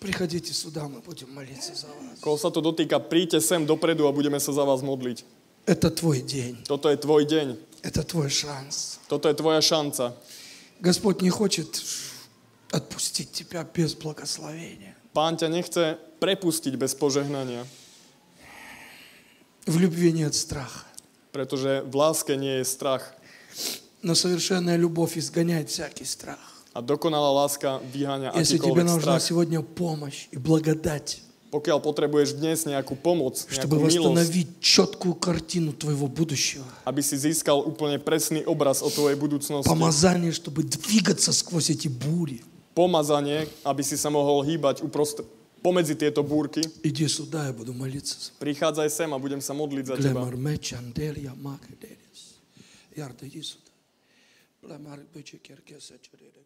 Приходите 0.00 0.52
сюда, 0.52 0.84
мы 0.88 1.00
будем 1.00 1.32
молиться 1.32 1.72
за 1.74 1.86
вас. 1.88 2.20
Koho 2.20 2.36
sa 2.36 2.50
to 2.52 2.60
dotýka, 2.60 3.00
príďte 3.00 3.40
sem 3.40 3.64
dopredu 3.64 4.04
a 4.04 4.12
budeme 4.12 4.36
sa 4.36 4.52
za 4.52 4.60
vás 4.64 4.84
modliť. 4.84 5.24
Это 5.64 5.88
твой 5.88 6.20
день, 6.20 6.60
Toto 6.68 6.92
je 6.92 6.98
tvoj 7.00 7.24
deň. 7.24 7.56
это 7.80 8.04
твой 8.04 8.28
шанс. 8.28 9.00
Toto 9.08 9.28
je 9.32 9.36
tvoja 9.36 9.64
šanca. 9.64 10.12
Господь 10.84 11.22
не 11.24 11.30
хочет 11.32 11.80
отпустить 12.71 13.31
тебя 13.31 13.63
без 13.63 13.95
благословения. 13.95 14.95
Pán 15.13 15.35
ťa 15.35 15.47
nechce 15.49 15.83
prepustiť 16.21 16.77
bez 16.77 16.93
požehnania, 16.95 17.65
В 19.67 19.77
любви 19.77 20.11
нет 20.13 20.33
страха, 20.33 20.85
pretože 21.31 21.83
v 21.85 21.93
láske 21.95 22.33
nie 22.37 22.61
je 22.61 22.65
strach. 22.65 23.13
но 24.01 24.15
совершенная 24.15 24.77
любовь 24.77 25.17
изгоняет 25.17 25.69
всякий 25.69 26.05
страх. 26.05 26.39
A 26.73 26.81
dokonalá 26.81 27.29
láska 27.45 27.81
vyháňa 27.93 28.31
Если 28.37 28.57
тебе 28.57 28.83
нужна 28.83 29.19
strach. 29.19 29.27
сегодня 29.27 29.61
помощь 29.61 30.27
и 30.31 30.37
благодать, 30.37 31.21
Pokiaľ 31.51 31.81
potrebuješ 31.81 32.37
dnes 32.37 32.61
nejakú 32.69 32.93
pomoc, 32.93 33.33
чтобы 33.49 33.81
nejakú 33.81 33.89
milosť, 33.89 33.97
восстановить 33.97 34.49
четкую 34.61 35.17
картину 35.17 35.73
твоего 35.73 36.05
будущего, 36.05 36.65
aby 36.85 37.01
si 37.01 37.17
získal 37.17 37.65
úplne 37.65 37.97
presný 37.97 38.45
obraz 38.45 38.85
o 38.85 38.89
tvojej 38.93 39.17
budúcnosti. 39.17 39.65
помазание, 39.65 40.29
чтобы 40.31 40.61
двигаться 40.63 41.33
сквозь 41.33 41.69
эти 41.73 41.89
бури, 41.89 42.45
Pomazanie, 42.78 43.46
aby 43.62 43.82
si 43.86 43.94
sa 43.94 44.10
mohol 44.10 44.42
hýbať 44.42 44.82
uprost- 44.82 45.22
pomedzi 45.62 45.96
tieto 45.96 46.20
búrky. 46.20 46.60
иди 46.84 47.08
сюда, 47.08 47.46
я 47.46 47.52
буду 47.52 47.72
молиться. 47.72 48.28
за 48.28 48.32
Prichádzaj 48.36 48.88
sem 48.90 49.08
a 49.08 49.18
budem 49.18 49.40
sa 49.40 49.54
modliť 49.56 49.84
za 49.86 49.96
teba. 49.96 50.20
Глемар 50.20 50.36
меч, 50.36 50.74
анделья, 50.76 51.32
македерис. 51.38 52.36
Ярда, 52.92 53.24
иди 53.26 53.42
сюда. 53.42 53.72
Глемар 54.62 55.00
бече 55.14 55.38
керкеса 55.38 55.94
черере 56.02 56.28
гроса. 56.34 56.37